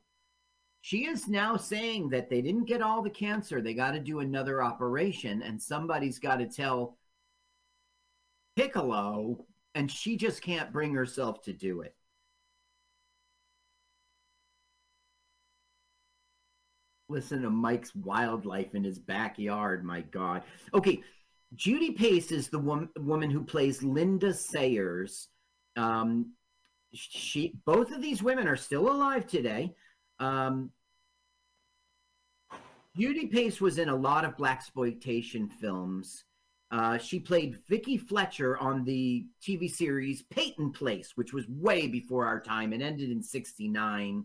[0.80, 3.60] she is now saying that they didn't get all the cancer.
[3.60, 6.96] They got to do another operation, and somebody's got to tell
[8.54, 11.94] Piccolo, and she just can't bring herself to do it.
[17.08, 19.84] Listen to Mike's wildlife in his backyard.
[19.84, 20.42] My God.
[20.72, 21.02] Okay,
[21.54, 25.28] Judy Pace is the wom- woman who plays Linda Sayers.
[25.76, 26.32] Um,
[26.96, 29.74] she both of these women are still alive today.
[30.18, 30.70] Um,
[32.96, 36.24] Judy Pace was in a lot of black exploitation films.
[36.70, 42.26] Uh, she played Vicky Fletcher on the TV series Peyton Place, which was way before
[42.26, 42.72] our time.
[42.72, 44.24] It ended in '69,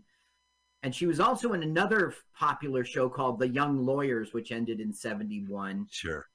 [0.81, 4.91] and she was also in another popular show called The Young Lawyers, which ended in
[4.93, 5.87] '71.
[5.91, 6.25] Sure.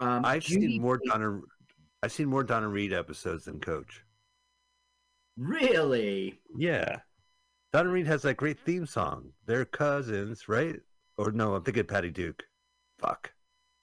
[0.00, 1.40] Um, I've Judy seen more Pace- Donna.
[2.02, 4.04] I've seen more Donna Reed episodes than Coach.
[5.36, 6.40] Really?
[6.56, 6.98] Yeah,
[7.72, 9.30] Donna Reed has that great theme song.
[9.46, 10.76] They're cousins, right?
[11.16, 12.42] Or no, I'm thinking Patty Duke.
[12.98, 13.32] Fuck.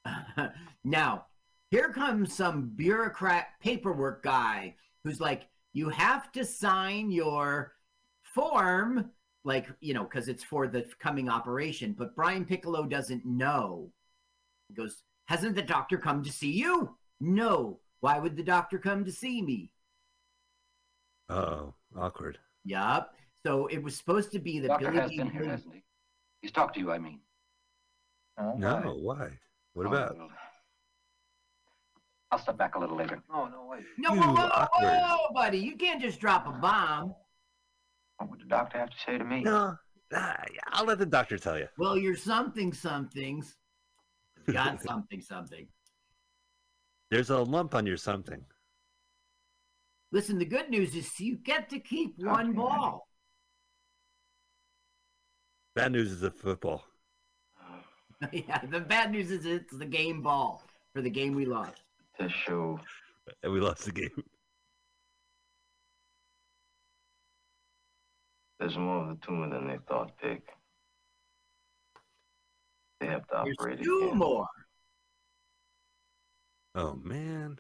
[0.84, 1.26] now,
[1.72, 7.74] here comes some bureaucrat paperwork guy who's like, you have to sign your
[8.22, 9.10] form,
[9.44, 11.96] like, you know, because it's for the coming operation.
[11.98, 13.92] But Brian Piccolo doesn't know.
[14.68, 16.96] He goes, Hasn't the doctor come to see you?
[17.20, 17.80] No.
[18.02, 19.72] Why would the doctor come to see me?
[21.30, 22.38] Oh, awkward.
[22.66, 23.14] Yup.
[23.46, 25.84] So it was supposed to be that Doctor Billy has Dee been here, hasn't he?
[26.42, 27.20] He's talked to you, I mean.
[28.58, 29.30] No, why?
[29.74, 30.18] What Oh, about?
[30.18, 30.30] well,
[32.32, 33.22] I'll step back a little later.
[33.34, 33.84] Oh, no, wait.
[33.98, 35.58] No, You whoa, whoa, whoa, buddy.
[35.60, 37.16] You can't just drop a bomb.
[38.18, 39.42] What would the doctor have to say to me?
[39.42, 39.76] No,
[40.14, 41.68] ah, I'll let the doctor tell you.
[41.78, 43.56] Well, you're something somethings.
[44.52, 45.68] Got something something.
[47.12, 48.44] There's a lump on your something.
[50.12, 53.08] Listen, the good news is you get to keep one ball.
[55.76, 56.84] Bad news is the football.
[58.32, 61.82] yeah, the bad news is it's the game ball for the game we lost.
[62.20, 62.80] This show.
[63.44, 64.24] And we lost the game.
[68.60, 70.42] There's more of the tumor than they thought, Dick.
[73.00, 74.18] They have to There's operate two again.
[74.18, 74.48] more.
[76.76, 77.58] Oh man,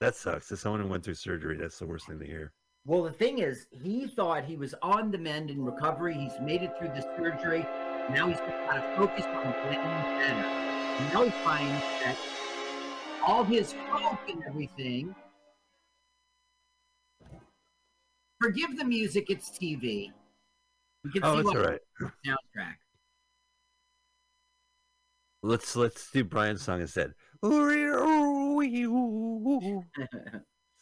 [0.00, 0.50] that sucks.
[0.52, 2.52] As someone who went through surgery, that's the worst thing to hear.
[2.86, 6.14] Well, the thing is, he thought he was on the mend in recovery.
[6.14, 7.66] He's made it through the surgery.
[8.10, 10.48] Now he's got to focus on getting better.
[10.48, 12.16] And now he finds that
[13.26, 15.14] all his hope and everything.
[18.40, 20.12] Forgive the music; it's TV.
[21.04, 21.80] You can Oh, see what all right.
[22.24, 22.76] soundtrack.
[25.42, 27.14] Let's let's do Brian's song instead.
[27.44, 27.84] Sorry,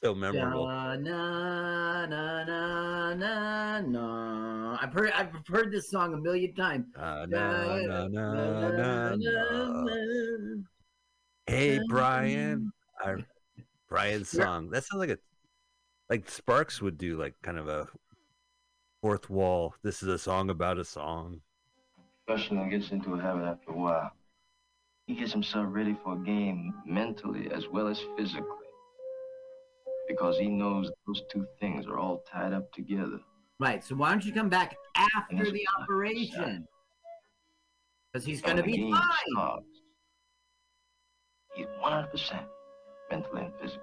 [0.03, 0.67] so memorable.
[0.67, 4.79] Na, na, na, na, na, na.
[4.81, 6.87] I've heard I've heard this song a million times.
[6.97, 10.37] Uh, na, na, na, na, na.
[11.47, 12.73] Hey Brian,
[13.05, 13.21] our
[13.89, 14.71] Brian's song.
[14.71, 15.19] That sounds like a
[16.11, 17.87] like Sparks would do, like kind of a
[19.03, 19.75] fourth wall.
[19.83, 21.41] This is a song about a song.
[22.27, 24.11] Professional gets into a habit after a while.
[25.07, 28.51] He gets himself ready for a game mentally as well as physically.
[30.09, 33.21] Because he knows those two things are all tied up together.
[33.59, 33.85] Right.
[33.85, 36.67] So why don't you come back after the operation?
[38.13, 39.63] Because he's going to be fine.
[41.55, 42.45] He's 100%
[43.11, 43.83] mentally and physically.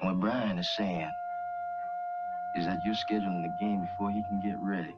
[0.00, 1.10] And what Brian is saying
[2.56, 4.94] is that you're scheduling the game before he can get ready.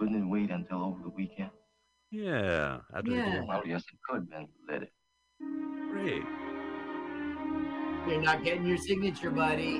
[0.00, 1.50] Couldn't it wait until over the weekend?
[2.10, 3.30] Yeah, after the Yeah.
[3.32, 3.46] game.
[3.46, 4.48] Well, yes, it could, Ben.
[4.66, 4.92] Let it.
[5.92, 6.24] Great.
[8.08, 9.78] You're not getting your signature, buddy.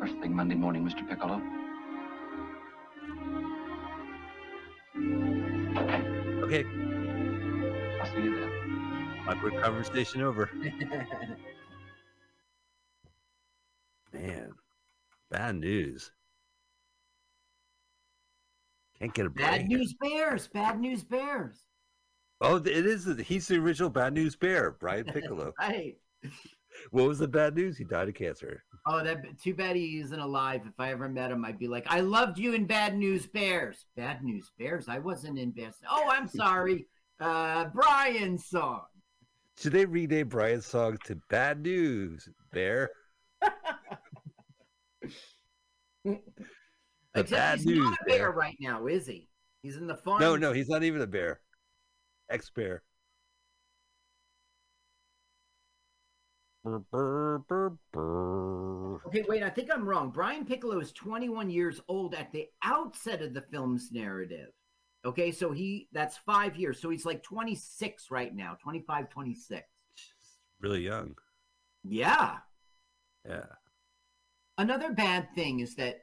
[0.00, 1.06] First thing Monday morning, Mr.
[1.06, 1.42] Piccolo.
[6.44, 6.64] Okay,
[8.00, 8.50] I'll see you then.
[9.28, 10.48] awkward conversation over.
[14.12, 14.52] Man,
[15.30, 16.12] bad news.
[19.00, 19.46] Can't get a break.
[19.46, 20.48] Bad news bears.
[20.48, 21.64] Bad news bears.
[22.40, 23.08] Oh, it is.
[23.26, 25.52] He's the original Bad News Bear, Brian Piccolo.
[25.58, 25.96] Right.
[26.92, 27.76] what was the bad news?
[27.76, 28.62] He died of cancer.
[28.86, 30.62] Oh, that too bad he isn't alive.
[30.64, 33.86] If I ever met him, I'd be like, I loved you in Bad News Bears.
[33.96, 34.88] Bad News Bears?
[34.88, 35.78] I wasn't in Best.
[35.90, 36.86] Oh, I'm sorry.
[37.18, 38.82] Uh, Brian's song.
[39.58, 42.90] Should they rename Brian's song to Bad News Bear?
[47.18, 48.30] the Except Bad he's News not a bear Bear.
[48.32, 49.28] right now, is he?
[49.62, 50.20] He's in the farm.
[50.20, 51.40] No, no, he's not even a bear.
[52.30, 52.82] Ex bear.
[59.06, 60.10] Okay, wait, I think I'm wrong.
[60.10, 64.48] Brian Piccolo is 21 years old at the outset of the film's narrative.
[65.04, 66.80] Okay, so he that's five years.
[66.80, 69.62] So he's like 26 right now, 25, 26.
[70.60, 71.14] Really young.
[71.84, 72.38] Yeah.
[73.26, 73.46] Yeah.
[74.58, 76.00] Another bad thing is that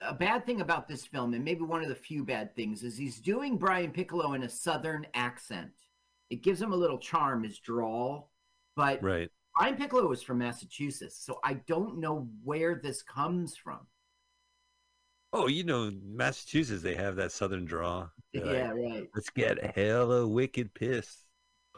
[0.00, 2.96] a bad thing about this film, and maybe one of the few bad things, is
[2.96, 5.70] he's doing Brian Piccolo in a southern accent.
[6.30, 8.30] It gives him a little charm, his drawl.
[8.74, 9.30] But Right.
[9.58, 13.86] Brian Piccolo is from Massachusetts, so I don't know where this comes from.
[15.32, 18.08] Oh, you know, Massachusetts, they have that southern draw.
[18.32, 19.08] They're like, Yeah, right.
[19.14, 21.24] Let's get hella wicked pissed.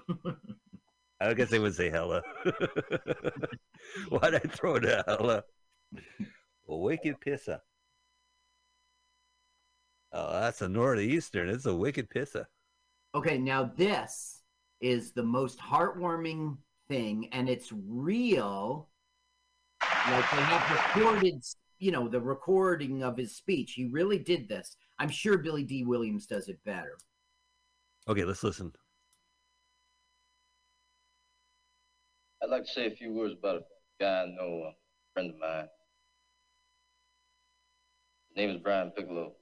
[1.21, 2.23] I guess they would say hella.
[4.09, 5.45] Why'd I throw it a hella?
[6.67, 7.61] Wicked pisser.
[10.13, 11.49] Oh, that's a northeastern.
[11.49, 12.47] It's a wicked pizza.
[13.15, 14.43] Okay, now this
[14.81, 16.57] is the most heartwarming
[16.89, 18.89] thing, and it's real.
[19.83, 21.45] Like they have recorded,
[21.79, 23.73] you know, the recording of his speech.
[23.73, 24.77] He really did this.
[24.99, 26.97] I'm sure Billy Dee Williams does it better.
[28.09, 28.73] Okay, let's listen.
[32.43, 33.63] I'd like to say a few words about a
[34.01, 34.73] guy I know, a
[35.13, 35.69] friend of mine.
[38.29, 39.33] His name is Brian Piccolo,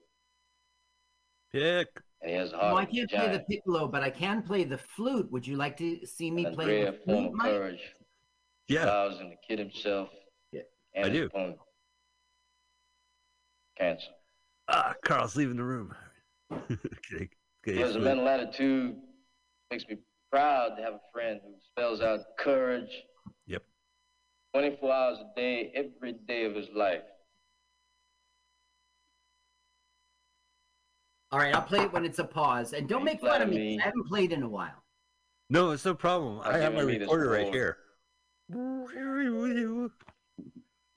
[1.53, 1.89] Pick.
[2.23, 4.65] and he has a Well, heart I can't play the piccolo, but I can play
[4.65, 5.31] the flute.
[5.31, 7.51] Would you like to see me and play the flute, of Mike?
[7.53, 7.81] courage.
[8.69, 8.87] Yeah.
[8.87, 10.09] Vows in the kid himself.
[10.53, 10.63] Yeah.
[10.95, 11.27] And I do.
[11.27, 11.59] opponent.
[13.79, 14.07] Cancer.
[14.69, 15.95] Ah, Carl's leaving the room.
[16.53, 17.29] okay,
[17.65, 18.97] He okay, has a mental attitude.
[19.71, 19.99] Makes me
[20.33, 22.91] proud to have a friend who spells out courage.
[23.47, 23.63] Yep.
[24.55, 27.03] 24 hours a day, every day of his life.
[31.33, 33.79] All right, I'll play it when it's a pause, and don't make fun of me.
[33.81, 34.83] I haven't played in a while.
[35.51, 36.41] No, it's no problem.
[36.41, 37.79] I'll I have give my him me this recorder right here.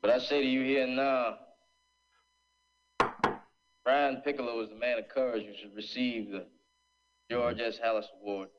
[0.02, 1.38] But I say to you here now,
[3.84, 6.46] Brian Piccolo is the man of courage who should receive the
[7.32, 7.80] George S.
[7.84, 8.50] Halas Award.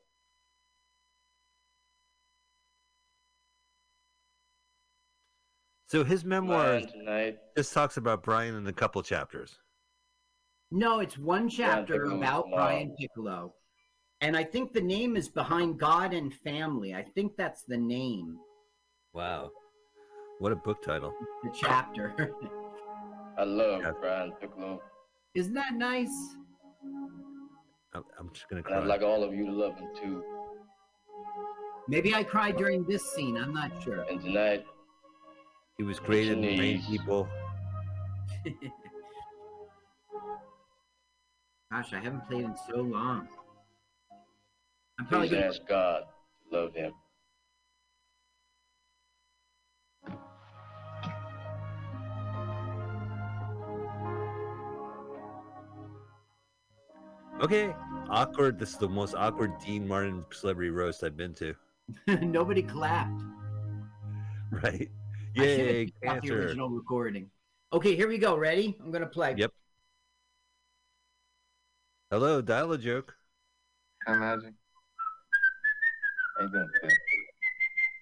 [5.86, 7.38] So his memoir Mine tonight.
[7.56, 9.58] just talks about Brian in a couple chapters.
[10.70, 12.62] No, it's one chapter Piccolo about tomorrow.
[12.62, 13.54] Uh, Brian Piccolo.
[14.20, 16.94] And I think the name is Behind God and Family.
[16.94, 18.38] I think that's the name,
[19.12, 19.50] Wow.
[20.38, 21.12] What a book title.
[21.42, 22.32] the chapter.
[23.38, 23.92] I love Yeah.
[24.00, 24.80] Brian Piccolo,
[25.34, 26.12] Isn't that nice?
[27.92, 30.22] I'm, I'm just going to and I'd like all of you to love him too.
[31.88, 33.36] Maybe I cried during this scene.
[33.36, 34.02] I'm not sure.
[34.02, 34.64] And tonight,
[35.76, 36.86] He was created in your train knees.
[36.86, 37.28] people.
[41.72, 43.28] Gosh, I haven't played in so long.
[44.98, 45.46] I'm probably please gonna.
[45.46, 46.02] ask God
[46.50, 46.92] to love him.
[57.40, 57.72] Okay,
[58.10, 58.58] awkward.
[58.58, 61.54] This is the most awkward Dean Martin celebrity roast I've been to.
[62.20, 63.22] Nobody clapped.
[64.52, 64.90] Right?
[65.38, 67.30] I should have Yay, picked out the original recording.
[67.72, 68.36] Okay, here we go.
[68.36, 68.76] Ready?
[68.82, 69.36] I'm gonna play.
[69.38, 69.52] Yep.
[72.10, 73.14] Hello, dial a joke.
[74.04, 74.52] Hi, Magic.
[76.36, 76.92] How you doing, kid?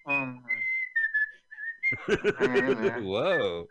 [0.06, 0.42] Um,
[2.38, 3.04] Hang.
[3.04, 3.66] Whoa.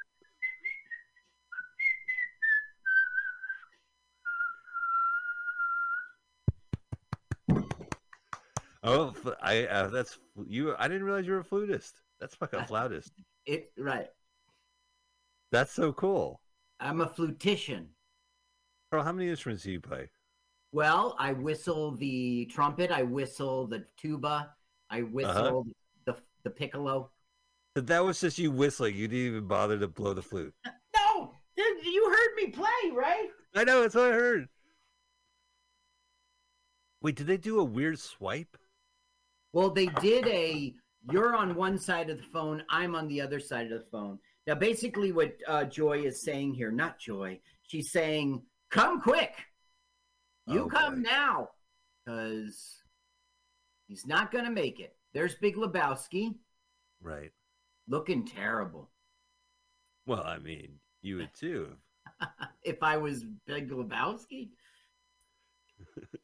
[8.83, 10.75] Oh, f- I uh, that's you.
[10.77, 11.93] I didn't realize you were a flutist.
[12.19, 13.11] That's fucking flautist.
[13.47, 14.09] It right.
[15.51, 16.39] That's so cool.
[16.79, 17.87] I'm a flutician.
[18.91, 20.09] Carl, how many instruments do you play?
[20.71, 22.91] Well, I whistle the trumpet.
[22.91, 24.51] I whistle the tuba.
[24.89, 25.65] I whistle
[26.05, 27.11] the the piccolo.
[27.75, 28.95] So that was just you whistling.
[28.95, 30.53] You didn't even bother to blow the flute.
[30.95, 33.27] No, you heard me play, right?
[33.55, 33.81] I know.
[33.81, 34.47] That's what I heard.
[37.01, 38.57] Wait, did they do a weird swipe?
[39.53, 40.73] Well, they did a.
[41.11, 42.63] You're on one side of the phone.
[42.69, 44.19] I'm on the other side of the phone.
[44.45, 48.41] Now, basically, what uh, Joy is saying here, not Joy, she's saying,
[48.71, 49.35] "Come quick,
[50.47, 51.49] you Oh, come now,
[52.05, 52.81] because
[53.87, 56.35] he's not going to make it." There's Big Lebowski,
[57.01, 57.31] Right.
[57.87, 58.91] looking terrible.
[60.05, 61.75] Well, I mean, you would too.
[62.63, 64.49] if I was Big Lebowski.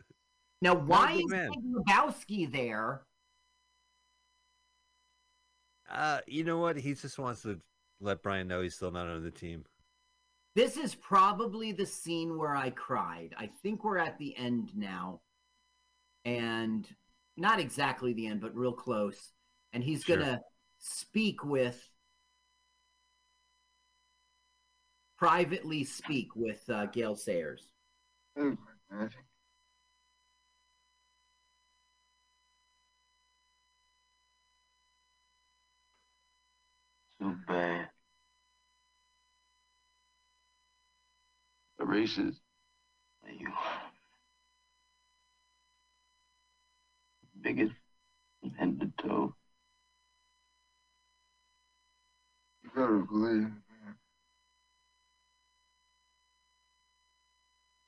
[0.62, 1.52] Now, why is man.
[1.52, 3.02] Big Lebowski there?
[5.90, 6.78] Uh, you know what?
[6.78, 7.60] He just wants to
[8.00, 9.66] let Brian know he's still not on the team.
[10.56, 13.34] This is probably the scene where I cried.
[13.38, 15.22] I think we're at the end now.
[16.26, 16.88] And
[17.36, 19.32] not exactly the end, but real close.
[19.74, 20.18] And he's Sure.
[20.18, 20.42] going to
[20.78, 21.90] speak with,
[25.18, 27.68] privately speak with uh, Gale Sayers.
[28.36, 28.52] Hey,
[37.20, 37.93] Too bad.
[41.94, 42.42] The races.
[43.40, 43.48] You.
[47.42, 47.74] Biggest
[48.42, 49.36] from head to toe.
[52.64, 53.52] You better believe.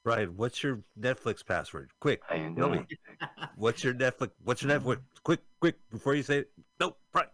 [0.04, 1.90] Brian, what's your Netflix password?
[2.00, 2.86] Quick, How tell me.
[3.56, 4.30] What's your Netflix?
[4.44, 5.00] What's your Netflix?
[5.24, 6.52] Quick, quick, before you say it.
[6.80, 7.30] No, Brian,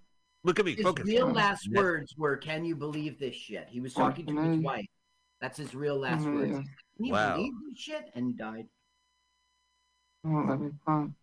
[0.46, 0.76] look at me.
[0.76, 1.06] His Focus.
[1.06, 4.60] real last Net- words were, "Can you believe this shit?" He was talking to his
[4.60, 4.86] wife.
[5.42, 6.52] That's his real last Mm, words.
[6.52, 6.62] yeah.
[6.98, 7.36] Can you Wow.
[7.36, 8.12] believe this shit?
[8.14, 8.68] And he died.
[10.24, 11.16] Won't let me fun.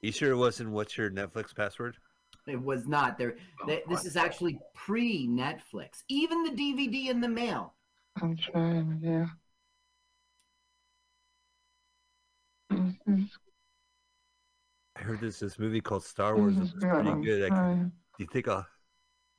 [0.00, 0.70] You sure it wasn't?
[0.70, 1.96] What's your Netflix password?
[2.46, 3.36] It was not there.
[3.66, 6.02] th- This is actually pre-Netflix.
[6.08, 7.76] Even the DVD in the mail.
[8.20, 9.26] I'm trying, yeah.
[12.70, 13.38] This is-
[14.96, 16.58] I heard there's this movie called Star Wars.
[16.58, 17.44] It's pretty good.
[17.44, 18.66] I can, do you think I'll?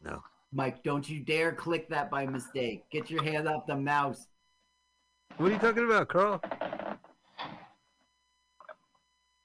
[0.01, 0.23] No.
[0.53, 2.83] Mike, don't you dare click that by mistake.
[2.91, 4.27] Get your hand off the mouse.
[5.37, 6.41] What are you talking about, Carl?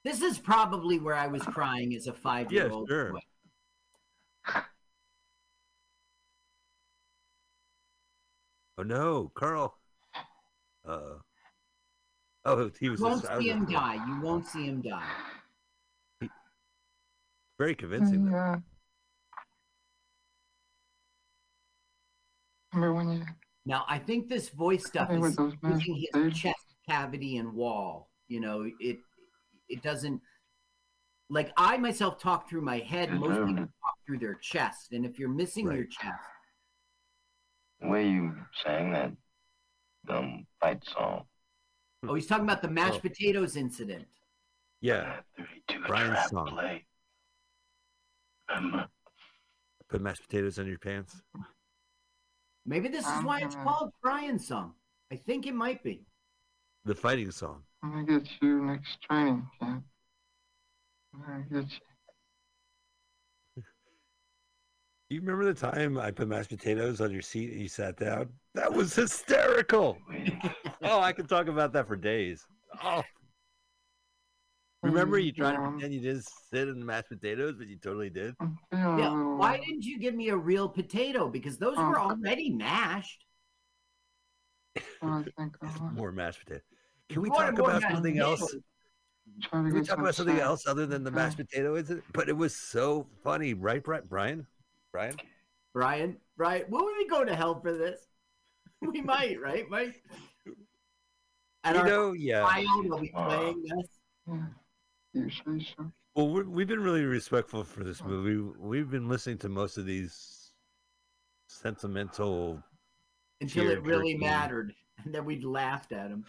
[0.04, 2.88] This is probably where I was crying as a five-year-old.
[2.88, 3.12] sure.
[3.12, 3.20] boy.
[8.78, 9.78] Oh no, Carl.
[10.86, 11.14] Uh.
[12.44, 13.00] Oh, he was.
[13.00, 13.94] You won't just- see him die.
[14.06, 16.28] You won't see him die.
[17.58, 18.26] Very convincing.
[18.26, 18.32] though.
[18.32, 18.56] Yeah.
[22.76, 23.24] Remember when you
[23.64, 26.38] Now, I think this voice stuff is those using his potatoes?
[26.38, 28.10] chest cavity and wall.
[28.28, 28.98] You know, it
[29.68, 30.20] it doesn't
[31.30, 33.10] like I myself talk through my head.
[33.12, 33.46] Most Mhm.
[33.48, 36.22] people talk through their chest, and if you're missing your chest,
[37.80, 39.12] The way you sang that
[40.04, 41.26] dumb fight song.
[42.04, 43.00] oh, he's talking about the mashed Oh.
[43.08, 44.06] potatoes incident.
[44.80, 46.46] Yeah, 32 Brian's trap song.
[46.48, 46.86] play.
[48.50, 48.88] Remember?
[49.88, 51.22] Put mashed potatoes on your pants.
[52.66, 53.64] Maybe this is why it's uh-huh.
[53.64, 54.72] called Brian's song.
[55.12, 56.02] I think it might be.
[56.84, 57.62] The fighting song.
[57.82, 59.84] I'm gonna get you next training camp.
[61.14, 61.78] I'm gonna get you.
[63.56, 63.62] Do
[65.14, 68.28] you remember the time I put mashed potatoes on your seat and you sat down?
[68.54, 69.98] That was hysterical.
[70.82, 72.46] oh, I could talk about that for days.
[72.82, 73.02] Oh,
[74.86, 78.10] remember you tried to pretend you didn't sit in the mashed potatoes, but you totally
[78.10, 78.34] did.
[78.72, 79.10] Yeah.
[79.10, 79.36] a.
[79.36, 81.28] Why didn't you give me a real potato?
[81.28, 82.10] Because those were Oh.
[82.10, 83.24] already mashed.
[85.02, 86.64] I think I More mashed potatoes.
[87.08, 88.54] Can we talk about something else?
[89.50, 91.74] Can we talk about something else other than the mashed potato?
[91.76, 92.02] Is it?
[92.12, 94.04] But it was so funny, right, Brian?
[94.08, 94.46] Brian?
[94.92, 95.16] Brian?
[95.72, 96.16] Brian?
[96.36, 98.00] Brian, will we go to hell for this?
[98.82, 100.02] We might, right, Mike?
[101.64, 102.42] At you know, yeah.
[102.42, 103.86] Child, will be playing this.
[105.16, 105.90] You say so?
[106.14, 108.52] Well, we have been really respectful for this movie.
[108.58, 110.50] We've been listening to most of these
[111.48, 112.62] sentimental
[113.40, 116.26] until it really mattered, and then we'd laughed at him.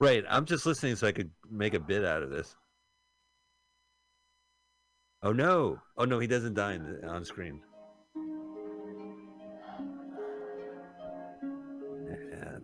[0.00, 0.22] Right.
[0.28, 2.54] I'm just listening so I could make a bit out of this.
[5.22, 5.80] Oh no!
[5.96, 7.62] Oh no, he doesn't die on screen.
[12.04, 12.62] Man.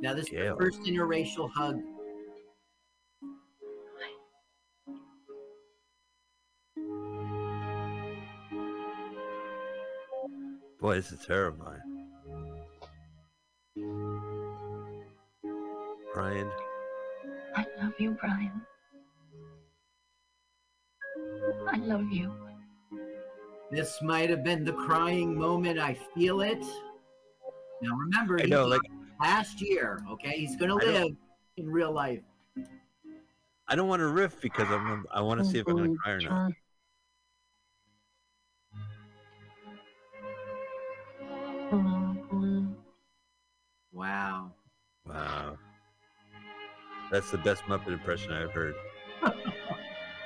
[0.00, 0.52] Now this Gale.
[0.52, 1.80] is the first interracial hug.
[10.82, 11.78] Boy, this is terrifying.
[16.12, 16.50] Brian.
[17.54, 18.60] I love you, Brian.
[21.70, 22.32] I love you.
[23.70, 25.78] This might have been the crying moment.
[25.78, 26.64] I feel it.
[27.80, 28.80] Now remember, I know, like
[29.20, 30.04] last year.
[30.10, 31.12] Okay, he's gonna live
[31.58, 32.22] in real life.
[33.68, 35.06] I don't want to riff because I'm.
[35.12, 36.52] I want to see if I'm gonna cry or not.
[44.02, 44.50] Wow.
[45.08, 45.58] Wow.
[47.12, 48.74] That's the best Muppet impression I've heard.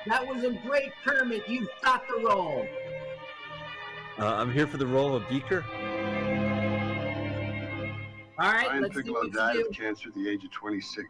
[0.07, 1.47] that was a great Kermit.
[1.47, 2.65] You've got the role.
[4.17, 5.63] Uh, I'm here for the role of Beaker.
[8.39, 11.07] All right, Brian Piccolo died of cancer at the age of 26.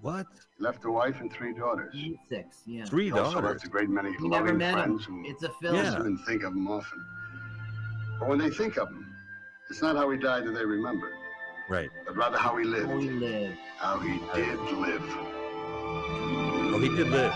[0.00, 0.26] What?
[0.56, 1.94] He left a wife and three daughters.
[2.30, 2.86] Six, yeah.
[2.86, 3.34] Three he daughters.
[3.34, 5.24] Also left a great many you loving friends him.
[5.24, 5.74] who it's a film.
[5.74, 5.98] Yeah.
[5.98, 7.04] even think of him often.
[8.18, 9.14] But when they think of him,
[9.68, 11.12] it's not how he died that they remember.
[11.72, 11.88] Right.
[12.04, 12.90] But rather how he lived.
[12.90, 13.56] How he lived.
[13.78, 14.10] How he
[14.42, 15.02] did live.
[16.74, 17.32] Oh, he did live.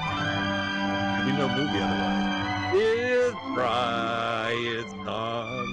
[1.16, 2.34] There'd be no movie otherwise.
[2.74, 5.68] It's Brian's gone.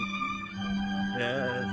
[1.20, 1.66] Yes.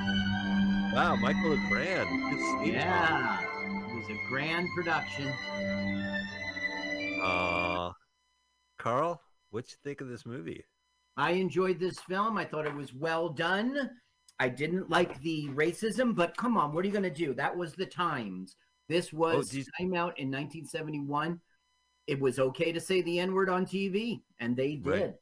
[0.93, 2.67] Wow, Michael LeGrand.
[2.67, 3.39] Yeah.
[3.41, 5.33] It was a grand production.
[7.23, 7.93] Uh,
[8.81, 10.65] Carl, what you think of this movie?
[11.17, 12.37] I enjoyed this film.
[12.37, 13.91] I thought it was well done.
[14.41, 17.35] I didn't like the racism, but come on, what are you going to do?
[17.35, 18.57] That was the times.
[18.89, 21.39] This oh, was oh, time out in 1971.
[22.07, 25.15] It was okay to say the N word on TV, and they did right.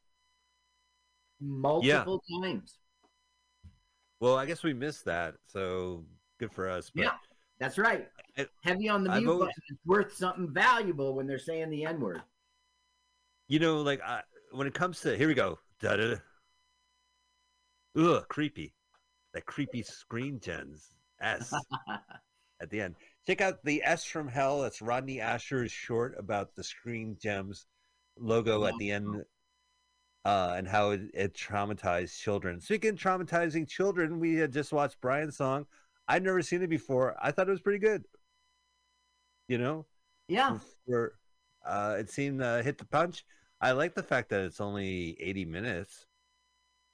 [1.41, 2.47] multiple yeah.
[2.47, 2.75] times.
[4.21, 6.05] Well, I guess we missed that, so
[6.39, 6.89] good for us.
[6.95, 7.11] But yeah,
[7.59, 8.07] that's right.
[8.37, 11.85] I, Heavy on the mute always, button is worth something valuable when they're saying the
[11.85, 12.21] N word.
[13.49, 16.15] You know, like I, when it comes to here we go, da da.
[17.97, 18.73] Ugh, creepy
[19.33, 20.89] that creepy Screen Gems
[21.21, 21.53] S
[22.61, 22.95] at the end.
[23.25, 24.61] Check out the S from Hell.
[24.61, 27.67] That's Rodney Ascher's short about the Screen Gems
[28.17, 29.23] logo at the end
[30.25, 32.59] uh, and how it, it, traumatized children.
[32.59, 35.65] Speaking of traumatizing children, we had just watched Brian's song.
[36.07, 37.15] I'd never seen it before.
[37.21, 38.03] I thought it was pretty good.
[39.47, 39.85] You know?
[40.27, 40.57] Yeah.
[40.87, 41.13] For,
[41.65, 43.25] uh, it seemed uh, hit the punch.
[43.61, 46.05] I like the fact that it's only 80 minutes.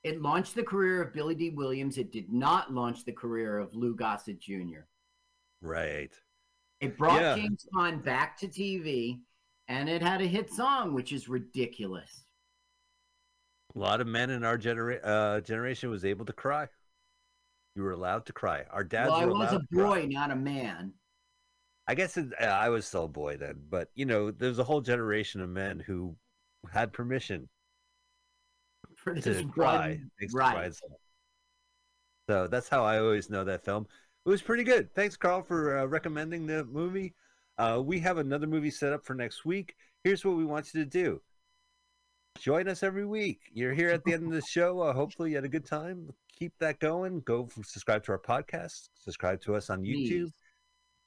[0.05, 1.97] It launched the career of Billy Dee Williams.
[1.97, 4.85] It did not launch the career of Lou Gossett Jr.
[5.63, 6.13] Right.
[6.79, 7.35] It brought yeah.
[7.35, 9.21] James Caan back to TV,
[9.67, 12.25] and it had a hit song, which is ridiculous.
[13.75, 16.67] A lot of men in our genera- uh, generation was able to cry.
[17.75, 18.63] You were allowed to cry.
[18.69, 19.09] Our dads.
[19.09, 20.93] Well, I was a boy, not a man.
[21.87, 24.63] I guess it, uh, I was still a boy then, but you know, there's a
[24.63, 26.15] whole generation of men who
[26.71, 27.49] had permission
[29.05, 30.01] for this cry.
[30.33, 30.73] Right.
[32.27, 33.87] So that's how I always know that film.
[34.25, 34.93] It was pretty good.
[34.95, 37.13] Thanks, Carl, for uh, recommending the movie.
[37.57, 39.75] Uh, we have another movie set up for next week.
[40.03, 41.21] Here's what we want you to do.
[42.39, 43.41] Join us every week.
[43.53, 44.81] You're here at the end of the show.
[44.81, 46.09] Uh, hopefully, you had a good time.
[46.37, 47.21] Keep that going.
[47.21, 48.89] Go subscribe to our podcast.
[48.95, 50.31] Subscribe to us on YouTube.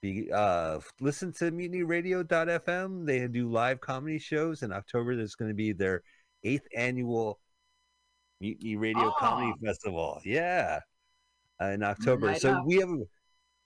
[0.01, 3.05] Be, uh, listen to MutinyRadio.fm.
[3.05, 4.63] They do live comedy shows.
[4.63, 6.03] In October, there's going to be their
[6.45, 7.41] eighth annual
[8.41, 9.15] Mutiny Radio oh.
[9.19, 10.21] Comedy Festival.
[10.25, 10.81] Yeah,
[11.61, 12.35] uh, in October.
[12.35, 12.67] so up.
[12.67, 13.03] we have a,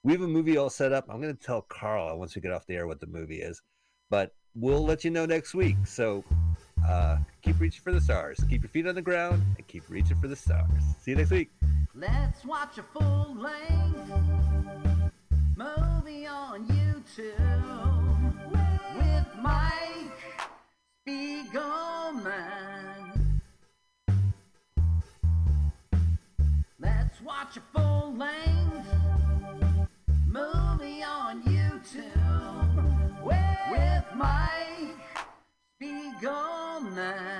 [0.03, 1.07] we have a movie all set up.
[1.09, 3.63] I'm going to tell Carl once we get off the air what the movie is,
[4.11, 5.77] but we'll let you know next week.
[5.85, 6.25] So
[6.87, 8.43] uh, keep reaching for the stars.
[8.49, 10.83] Keep your feet on the ground and keep reaching for the stars.
[11.01, 11.51] See you next week.
[11.95, 14.11] Let's watch a full length
[15.57, 17.31] movie on YouTube
[18.97, 20.39] with Mike
[21.07, 22.72] Spiegelman.
[27.43, 28.87] Watch a full length
[30.27, 33.25] movie on YouTube.
[33.25, 34.97] With, Mike
[35.81, 37.33] Spiegelman.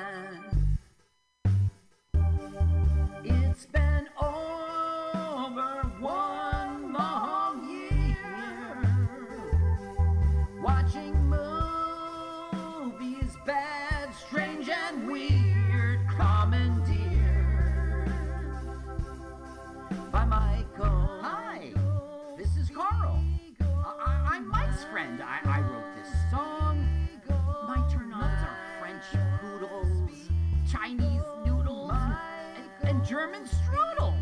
[33.13, 34.15] German strudels.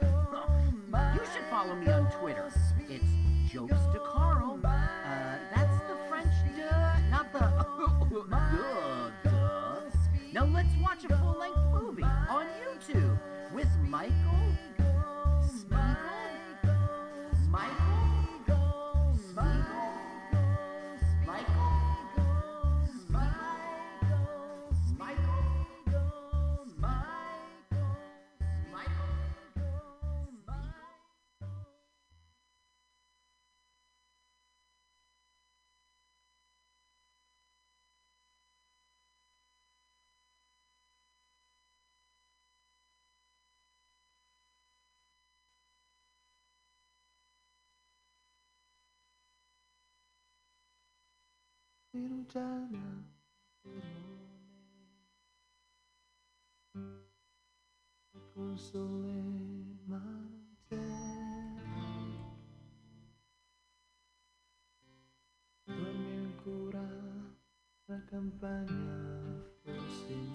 [1.14, 2.48] You should follow me on Twitter.
[2.88, 3.85] It's jokes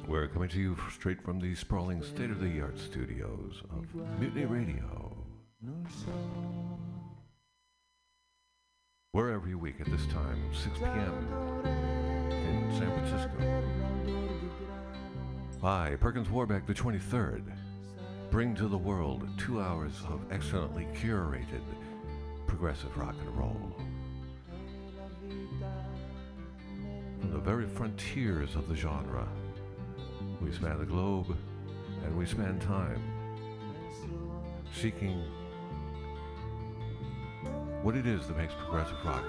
[0.08, 3.88] We're coming to you straight from the sprawling state of the art studios of
[4.20, 5.16] Mutiny Radio.
[9.72, 11.62] Week at this time, 6 p.m.
[12.32, 13.64] in San Francisco.
[15.64, 17.44] I, Perkins Warbeck, the 23rd,
[18.32, 21.62] bring to the world two hours of excellently curated
[22.48, 23.76] progressive rock and roll.
[27.20, 29.28] From the very frontiers of the genre,
[30.42, 31.38] we span the globe
[32.04, 33.02] and we span time,
[34.74, 35.24] seeking
[37.84, 39.24] what it is that makes progressive rock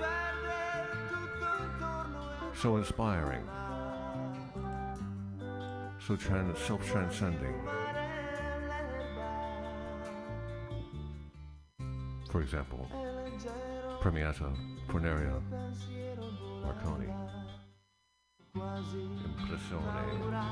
[2.63, 3.43] so inspiring,
[5.99, 7.57] so tran- self transcending.
[12.31, 12.87] For example,
[14.01, 14.55] Premiata,
[14.89, 15.43] Forneria,
[16.63, 17.13] Marconi.
[19.41, 20.05] Impressione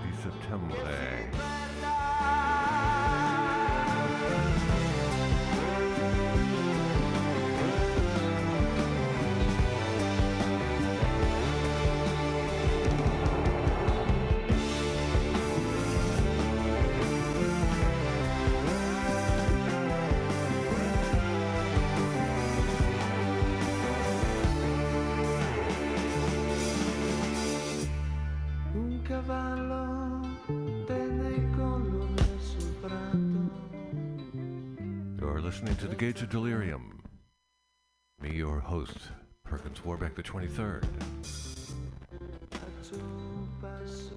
[0.03, 1.71] di settembre.
[36.01, 37.03] Gates of Delirium.
[38.23, 38.97] Me, your host,
[39.45, 40.83] Perkins Warbeck the 23rd.
[42.51, 44.17] Faccio un passo.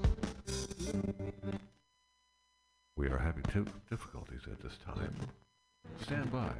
[2.95, 5.13] We are having two difficulties at this time.
[5.99, 6.53] Stand by.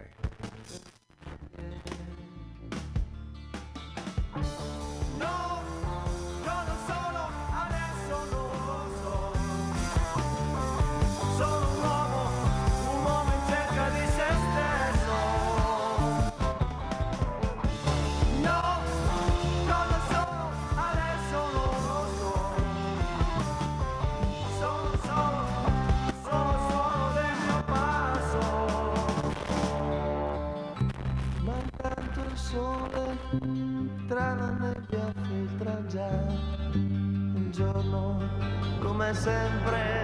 [39.03, 40.02] Come sempre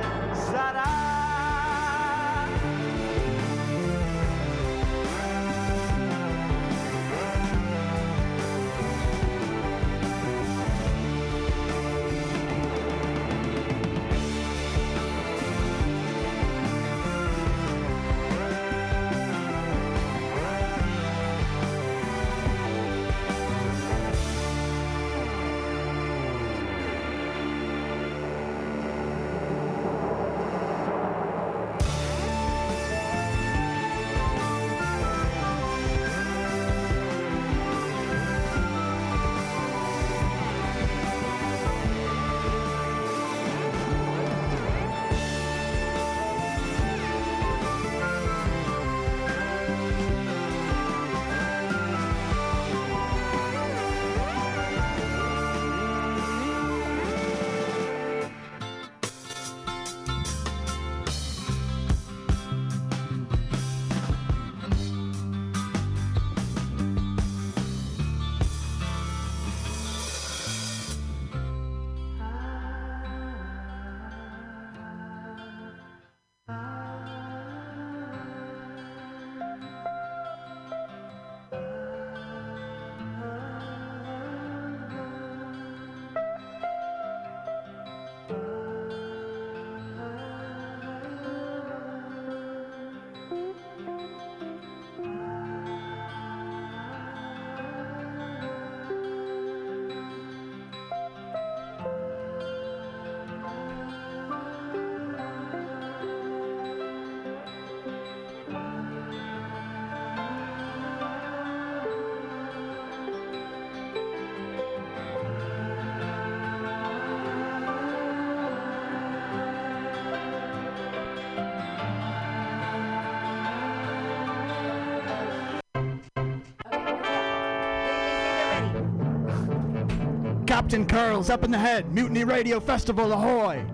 [130.70, 131.92] Captain Curls up in the head.
[131.96, 133.66] Mutiny Radio Festival, ahoy!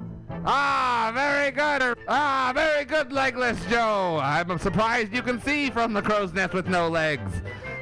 [0.46, 1.98] Ah, very good.
[2.08, 4.18] Ah, very good, Legless Joe.
[4.24, 7.30] I'm surprised you can see from the crow's nest with no legs.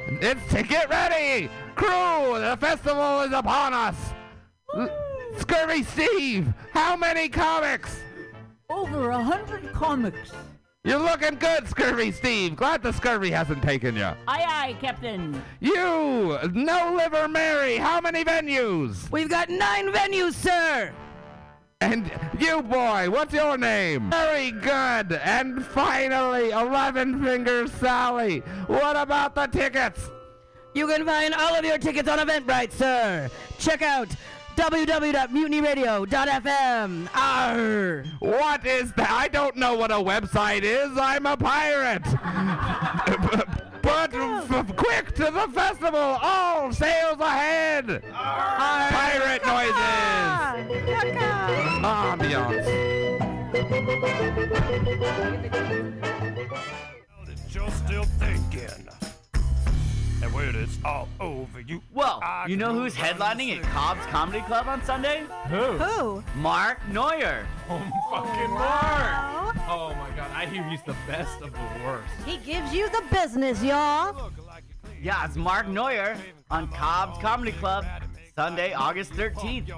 [0.08, 2.40] It's to get ready, crew.
[2.40, 3.94] The festival is upon us.
[4.76, 4.90] L-
[5.38, 8.00] Scurvy Steve, how many comics?
[8.68, 10.32] Over a hundred comics.
[10.82, 12.56] You're looking good, Scurvy Steve.
[12.56, 14.10] Glad the scurvy hasn't taken you.
[14.26, 15.42] Aye, aye, Captain.
[15.60, 19.10] You, No Liver Mary, how many venues?
[19.10, 20.90] We've got nine venues, sir.
[21.82, 24.10] And you, boy, what's your name?
[24.10, 25.12] Very good.
[25.12, 28.38] And finally, Eleven Fingers Sally.
[28.66, 30.08] What about the tickets?
[30.72, 33.28] You can find all of your tickets on Eventbrite, sir.
[33.58, 34.08] Check out
[34.56, 37.08] www.mutinyradio.fm.
[37.14, 38.04] Arr.
[38.20, 39.10] What is that?
[39.10, 40.96] I don't know what a website is.
[40.96, 42.06] I'm a pirate.
[43.84, 45.98] but f- quick to the festival.
[46.00, 48.02] All sails ahead.
[48.12, 49.74] Pirate noises.
[57.26, 58.93] that you're still thinking.
[60.24, 61.82] And when it's all over, you.
[61.92, 65.24] Well, I you know who's headlining at Cobb's Comedy Club on Sunday?
[65.48, 65.72] Who?
[65.72, 66.24] Who?
[66.36, 67.46] Mark Neuer.
[67.68, 69.56] Oh, oh fucking Mark!
[69.68, 72.10] Oh my god, I hear he's the best of the worst.
[72.24, 74.30] He gives you the business, y'all.
[75.02, 76.16] Yeah, it's Mark Neuer
[76.50, 77.84] on Cobb's Comedy Club,
[78.34, 79.70] Sunday, August 13th.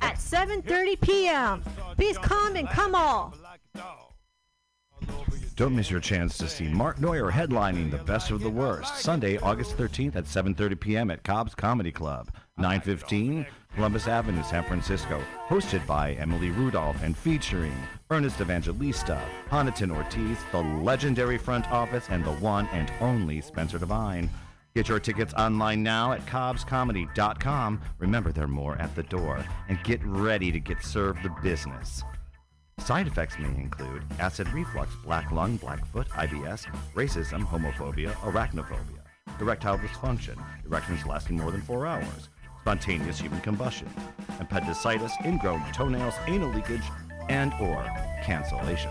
[0.00, 1.62] At 7:30 p.m.
[1.94, 3.32] Please come and come all.
[5.56, 9.38] Don't miss your chance to see Mark Neuer headlining The Best of the Worst, Sunday,
[9.38, 11.12] August 13th at 7.30 p.m.
[11.12, 12.28] at Cobb's Comedy Club,
[12.58, 17.72] 915 Columbus Avenue, San Francisco, hosted by Emily Rudolph and featuring
[18.10, 24.28] Ernest Evangelista, Honiton Ortiz, the legendary front office, and the one and only Spencer Devine.
[24.74, 27.80] Get your tickets online now at cobbscomedy.com.
[28.00, 29.44] Remember, there are more at the door.
[29.68, 32.02] And get ready to get served the business.
[32.78, 39.00] Side effects may include acid reflux, black lung, blackfoot, IBS, racism, homophobia, arachnophobia,
[39.40, 40.36] erectile dysfunction,
[40.66, 42.28] erections lasting more than four hours,
[42.60, 43.88] spontaneous human combustion,
[44.40, 46.84] appendicitis, ingrown toenails, anal leakage,
[47.28, 47.84] and or
[48.22, 48.90] cancellation.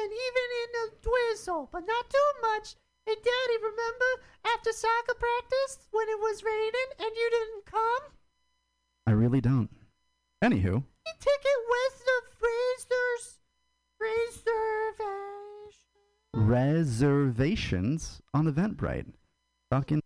[0.00, 2.74] and even in a drizzle, but not too much.
[3.06, 4.10] Hey, Daddy, remember
[4.44, 8.12] after soccer practice when it was raining and you didn't come?
[9.06, 9.70] I really don't.
[10.42, 13.38] Anywho, The ticket was the freezers.
[14.00, 15.80] Reservation.
[16.34, 19.12] reservations on Eventbrite.
[19.70, 20.00] Fucking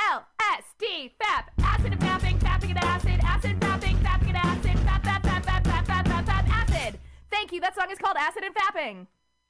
[0.00, 5.22] LSD, FAP, acid and fapping, fapping and acid, acid, fapping, fapping and acid, fap, fap,
[5.22, 6.98] fap, fap, fap, fap, fap, fap, acid.
[7.30, 7.60] Thank you.
[7.60, 9.06] That song is called Acid and Fapping.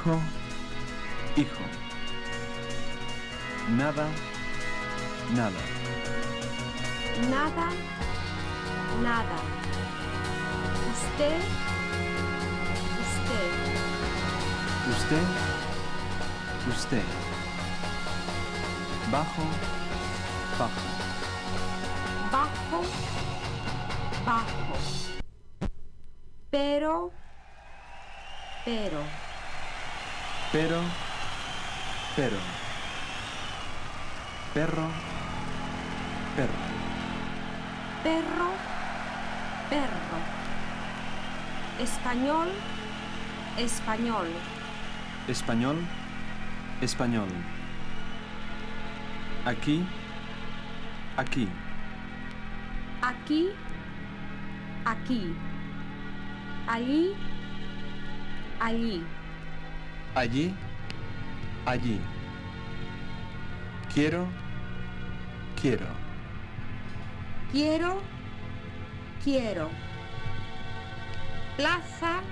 [0.00, 0.18] Hijo,
[1.36, 1.64] hijo.
[3.76, 4.06] Nada,
[5.34, 5.60] nada.
[7.28, 7.68] nada,
[9.02, 9.36] nada.
[10.90, 11.36] Usted,
[13.04, 13.52] usted,
[14.90, 15.26] Usted,
[16.70, 17.04] usted.
[19.12, 19.42] Bajo,
[20.58, 20.80] bajo.
[22.32, 22.82] bajo,
[24.24, 24.76] bajo.
[26.50, 27.10] Pero,
[28.64, 29.19] pero,
[30.52, 30.80] Pero,
[32.16, 32.36] pero.
[34.52, 34.88] Perro,
[36.34, 36.52] perro.
[38.02, 38.50] perro,
[39.70, 40.18] perro.
[41.78, 42.48] Español,
[43.56, 44.26] español.
[45.28, 45.76] Español,
[46.80, 47.28] español.
[49.44, 49.86] Aquí,
[51.16, 51.48] aquí.
[53.02, 53.50] Aquí,
[54.84, 55.32] aquí.
[56.66, 57.14] Allí,
[58.58, 59.06] allí.
[60.14, 60.54] Allí,
[61.66, 62.00] allí.
[63.94, 64.26] Quiero,
[65.60, 65.86] quiero.
[67.52, 68.00] Quiero,
[69.22, 69.68] quiero.
[71.56, 72.22] Plaza,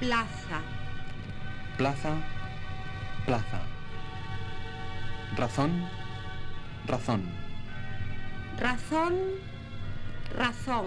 [0.00, 0.60] plaza.
[1.76, 2.14] Plaza,
[3.24, 3.60] plaza.
[5.36, 5.88] Razón,
[6.86, 7.22] razón.
[8.58, 9.14] Razón,
[10.36, 10.86] razón.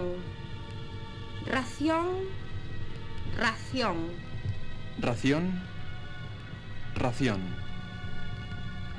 [1.46, 2.06] Ración,
[3.36, 4.23] ración.
[5.00, 5.60] Ración,
[6.94, 7.40] ración.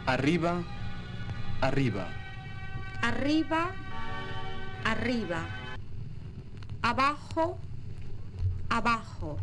[0.06, 0.62] Arriba,
[1.62, 2.08] arriba.
[3.02, 3.72] Arriba,
[4.84, 5.40] arriba.
[6.82, 7.58] Abajo,
[8.70, 9.38] abajo.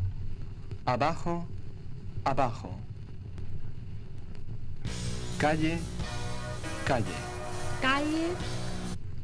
[0.84, 1.46] Abajo,
[2.24, 2.78] abajo.
[5.38, 5.78] Calle,
[6.86, 7.16] calle.
[7.80, 8.28] Calle,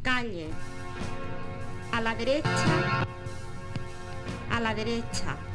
[0.03, 0.49] calle.
[1.93, 3.05] A la derecha,
[4.51, 5.48] a la derecha.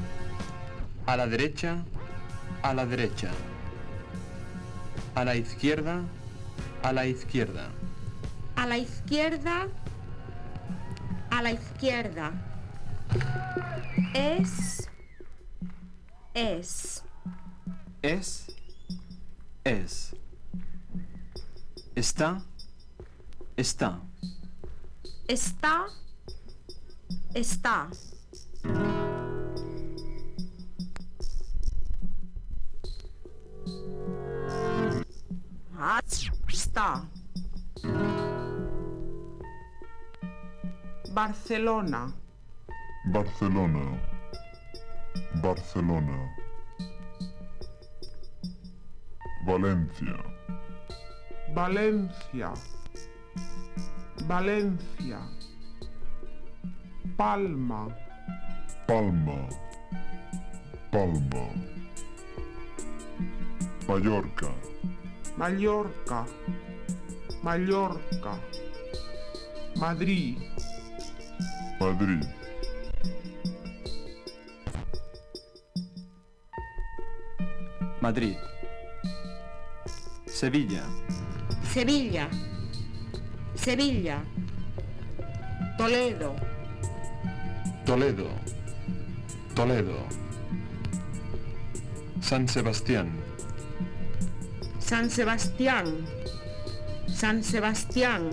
[1.05, 1.83] A la derecha,
[2.61, 3.29] a la derecha.
[5.15, 6.01] A la izquierda,
[6.81, 7.69] a la izquierda.
[8.55, 9.67] A la izquierda,
[11.29, 12.31] a la izquierda.
[14.13, 14.89] Es,
[16.33, 17.03] es.
[18.01, 18.45] Es,
[19.63, 20.15] es.
[21.95, 22.41] Está,
[23.57, 23.99] está.
[25.27, 25.85] Está,
[27.33, 27.89] está.
[41.13, 42.11] Barcelona,
[43.05, 44.01] Barcelona.
[45.43, 46.35] Barcelona.
[49.45, 50.17] Valencia.
[51.53, 52.53] Valencia,
[54.25, 55.19] Valencia,
[57.15, 57.95] Palma,
[58.87, 59.47] Palma.
[60.91, 61.45] Palma.
[63.87, 64.49] Mallorca.
[65.37, 66.25] Mallorca,
[67.43, 68.39] Mallorca,
[69.75, 70.52] Madrid,
[71.91, 72.23] Madrid.
[77.99, 78.37] Madrid.
[80.25, 80.83] Sevilla.
[81.73, 82.29] Sevilla,
[83.55, 84.23] Sevilla.
[85.77, 86.35] Toledo,
[87.85, 88.29] Toledo.
[89.55, 90.07] Toledo.
[92.21, 93.11] San Sebastián.
[94.79, 96.05] San Sebastián,
[97.07, 98.29] San Sebastián.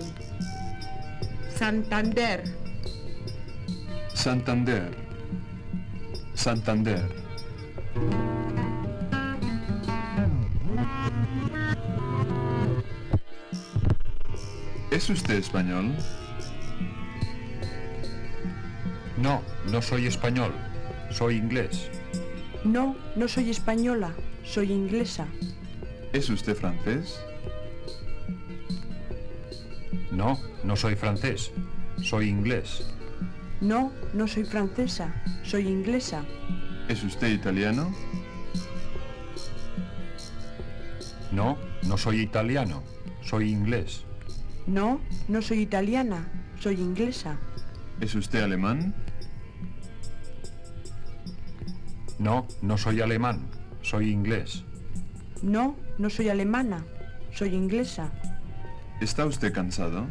[1.57, 2.60] Santander,
[4.21, 4.91] Santander.
[6.35, 7.09] Santander.
[14.91, 15.95] ¿Es usted español?
[19.17, 19.41] No,
[19.71, 20.53] no soy español.
[21.09, 21.89] Soy inglés.
[22.63, 25.25] No, no soy española, soy inglesa.
[26.13, 27.19] ¿Es usted francés?
[30.11, 31.51] No, no soy francés.
[32.03, 32.85] Soy inglés.
[33.61, 35.13] No, no soy francesa,
[35.43, 36.25] soy inglesa.
[36.89, 37.93] ¿Es usted italiano?
[41.31, 42.81] No, no soy italiano.
[43.23, 44.03] Soy inglés.
[44.65, 46.27] No, no soy italiana,
[46.59, 47.37] soy inglesa.
[47.99, 48.95] ¿Es usted alemán?
[52.17, 53.47] No, no soy alemán.
[53.83, 54.63] Soy inglés.
[55.41, 56.83] No, no soy alemana,
[57.31, 58.11] soy inglesa.
[59.01, 60.07] ¿Está usted cansado?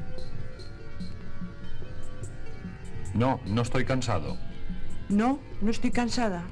[3.14, 4.36] No, no estoy cansado.
[5.08, 6.44] No, no estoy cansada.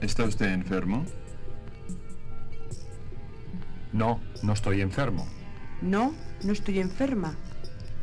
[0.00, 1.04] ¿Está usted enfermo?
[3.92, 5.26] No, no estoy enfermo.
[5.80, 7.36] No, no estoy enferma.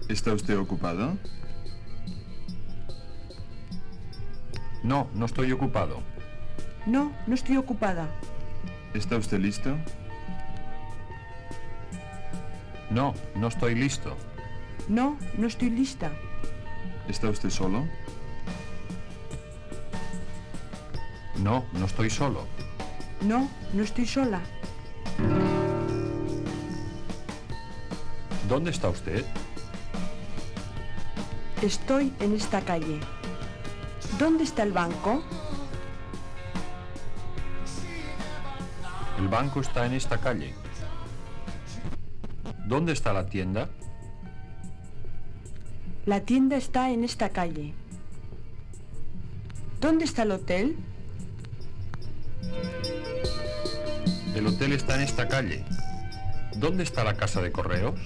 [0.09, 1.17] ¿Está usted ocupado?
[4.83, 6.01] No, no estoy ocupado.
[6.85, 8.07] No, no estoy ocupada.
[8.93, 9.75] ¿Está usted listo?
[12.89, 14.15] No, no estoy listo.
[14.87, 16.11] No, no estoy lista.
[17.07, 17.87] ¿Está usted solo?
[21.37, 22.47] No, no estoy solo.
[23.21, 24.41] No, no estoy sola.
[28.49, 29.25] ¿Dónde está usted?
[31.61, 32.99] Estoy en esta calle.
[34.19, 35.23] ¿Dónde está el banco?
[39.17, 40.53] El banco está en esta calle.
[42.65, 43.69] ¿Dónde está la tienda?
[46.05, 47.73] La tienda está en esta calle.
[49.81, 50.75] ¿Dónde está el hotel?
[54.35, 55.65] El hotel está en esta calle.
[56.57, 57.99] ¿Dónde está la casa de correos?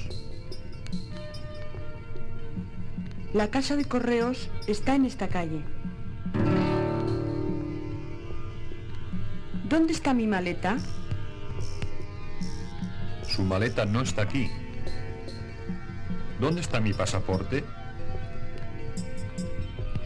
[3.33, 5.61] La casa de correos está en esta calle.
[9.67, 10.77] ¿Dónde está mi maleta?
[13.27, 14.49] Su maleta no está aquí.
[16.39, 17.65] ¿Dónde está mi pasaporte?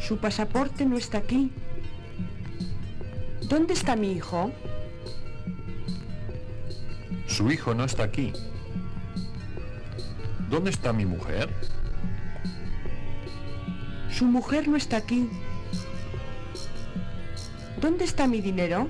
[0.06, 1.50] Su pasaporte no está aquí.
[3.48, 4.52] ¿Dónde está mi hijo?
[7.28, 8.34] Su hijo no está aquí.
[10.50, 11.50] ¿Dónde está mi mujer?
[14.12, 15.30] Su mujer no está aquí.
[17.80, 18.90] ¿Dónde está mi dinero?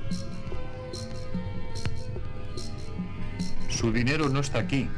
[3.70, 4.90] Su dinero no está aquí.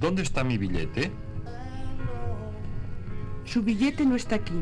[0.00, 1.12] ¿Dónde está mi billete?
[3.46, 4.52] Su billete no está aquí.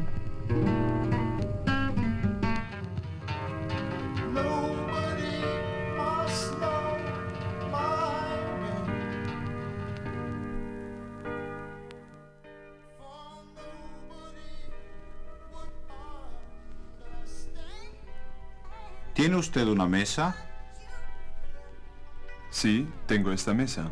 [19.15, 20.37] ¿Tiene usted una mesa?
[22.51, 23.91] Sí, tengo esta mesa.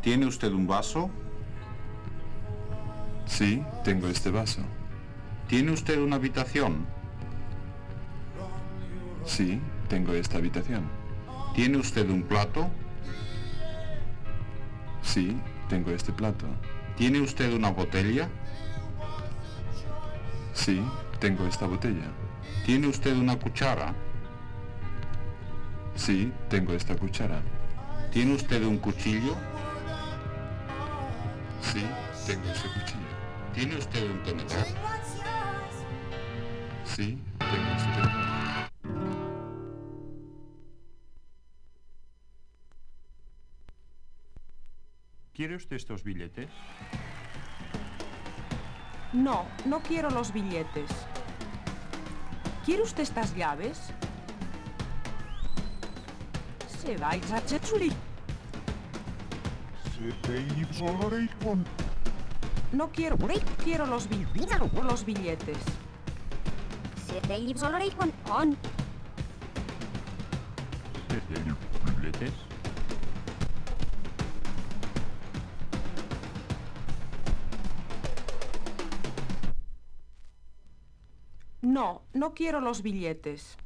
[0.00, 1.10] ¿Tiene usted un vaso?
[3.30, 4.60] Sí, tengo este vaso.
[5.48, 6.84] ¿Tiene usted una habitación?
[9.24, 10.82] Sí, tengo esta habitación.
[11.54, 12.68] ¿Tiene usted un plato?
[15.00, 15.36] Sí,
[15.68, 16.44] tengo este plato.
[16.96, 18.28] ¿Tiene usted una botella?
[20.52, 20.82] Sí,
[21.20, 22.10] tengo esta botella.
[22.66, 23.94] ¿Tiene usted una cuchara?
[25.94, 27.40] Sí, tengo esta cuchara.
[28.12, 29.36] ¿Tiene usted un cuchillo?
[33.60, 34.66] ¿Tiene usted un tenedor?
[36.82, 38.70] Sí, tengo este tenedor.
[45.34, 46.48] ¿Quiere usted estos billetes?
[49.12, 50.90] No, no quiero los billetes.
[52.64, 53.92] ¿Quiere usted estas llaves?
[56.82, 57.92] Se vais a Chechuli.
[62.72, 63.16] No quiero,
[63.64, 64.26] quiero los, bi-
[64.84, 65.58] los billetes.
[72.00, 72.32] ¿Billetes?
[81.62, 83.56] No, no quiero los billetes.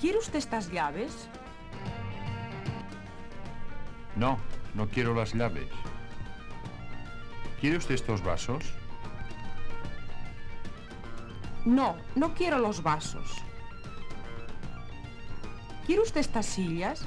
[0.00, 1.28] ¿Quiere usted estas llaves?
[4.16, 4.38] No,
[4.74, 5.68] no quiero las llaves.
[7.60, 8.64] ¿Quiere usted estos vasos?
[11.66, 13.30] No, no quiero los vasos.
[15.84, 17.06] ¿Quiere usted estas sillas?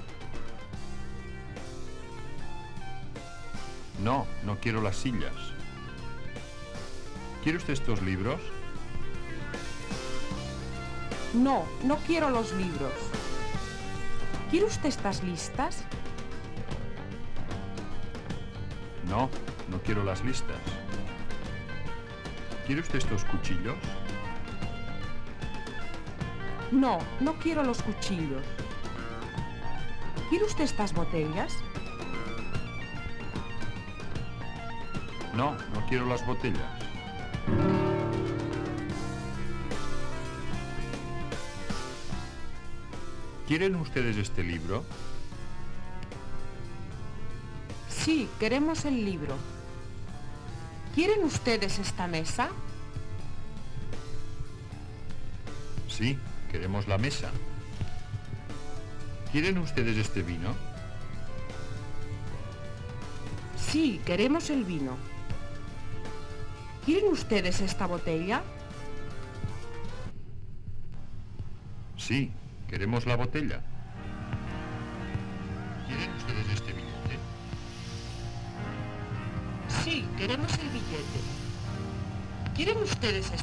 [4.04, 5.34] No, no quiero las sillas.
[7.42, 8.40] ¿Quiere usted estos libros?
[11.34, 12.94] No, no quiero los libros.
[14.52, 15.84] ¿Quiere usted estas listas?
[19.10, 19.30] No,
[19.70, 20.58] no quiero las listas.
[22.68, 23.76] ¿Quiere usted estos cuchillos?
[26.72, 28.44] No, no quiero los cuchillos.
[30.30, 31.52] ¿Quiere usted estas botellas?
[35.36, 36.83] No, no quiero las botellas.
[43.54, 44.84] ¿Quieren ustedes este libro?
[47.88, 49.36] Sí, queremos el libro.
[50.96, 52.50] ¿Quieren ustedes esta mesa?
[55.88, 56.18] Sí,
[56.52, 57.30] queremos la mesa.
[59.32, 60.56] ¿Quieren ustedes este vino?
[63.56, 64.98] Sí, queremos el vino.
[66.86, 68.42] ¿Quieren ustedes esta botella?
[71.98, 72.32] Sí,
[72.74, 73.60] queremos la botella.
[75.86, 77.20] ¿Quieren ustedes este billete?
[79.84, 81.20] Sí, queremos el billete.
[82.56, 83.43] ¿Quieren ustedes esta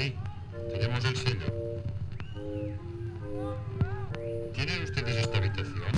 [0.00, 0.14] Sí,
[0.72, 1.46] tenemos el sello.
[4.54, 5.92] ¿Tienen ustedes esta habitación?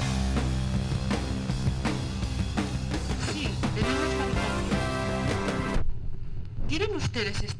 [3.32, 5.84] Sí, tenemos la habitación.
[6.68, 7.51] ¿Quieren ustedes esta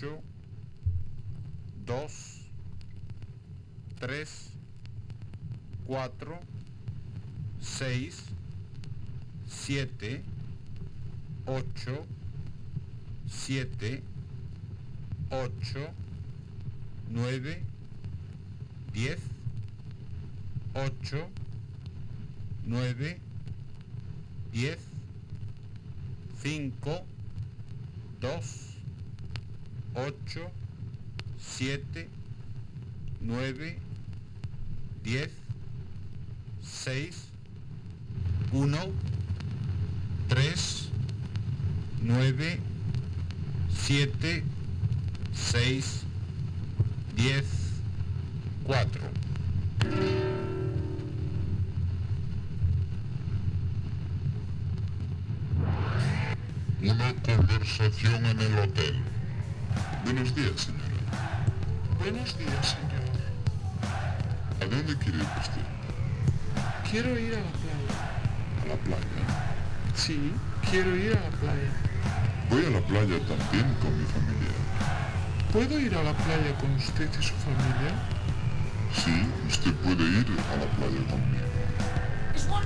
[0.00, 0.22] 8,
[1.86, 2.08] 2,
[3.98, 4.24] 3,
[5.88, 6.40] 4,
[7.60, 8.24] 6,
[9.48, 10.22] 7,
[11.46, 12.06] 8,
[13.26, 14.02] 7,
[15.30, 15.92] 8,
[17.10, 17.64] 9,
[18.94, 19.18] 10,
[20.74, 21.28] 8,
[22.66, 23.20] 9,
[24.52, 24.78] 10,
[26.40, 27.04] 5,
[28.20, 28.67] 2,
[29.94, 30.50] 8,
[31.38, 32.08] 7,
[33.20, 33.78] 9,
[35.02, 35.30] 10,
[36.62, 37.28] 6,
[38.52, 38.78] 1,
[40.28, 40.88] 3,
[42.02, 42.60] 9,
[43.74, 44.44] 7,
[45.34, 46.04] 6,
[47.16, 47.44] 10,
[48.64, 49.02] 4.
[56.80, 59.17] Una conversación en el hotel.
[60.08, 61.44] Buenos días, señora.
[61.98, 63.04] Buenos días, señor.
[64.58, 65.66] ¿A dónde quiere ir usted?
[66.90, 67.94] Quiero ir a la playa.
[68.62, 69.22] ¿A la playa?
[69.94, 70.32] Sí,
[70.70, 71.70] quiero ir a la playa.
[72.48, 74.54] Voy a la playa también con mi familia.
[75.52, 77.92] ¿Puedo ir a la playa con usted y su familia?
[78.94, 81.48] Sí, usted puede ir a la playa conmigo.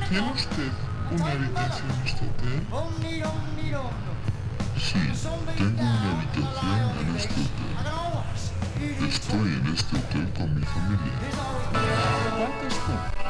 [0.09, 0.71] ¿Tiene usted
[1.11, 2.63] una habitación en este hotel?
[4.83, 4.99] Sí,
[5.57, 9.09] tengo una habitación en este hotel.
[9.09, 11.17] Estoy en este hotel con mi familia.
[12.37, 13.13] ¿Cuántos son?
[13.13, 13.22] Thank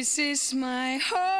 [0.00, 1.39] This is my home.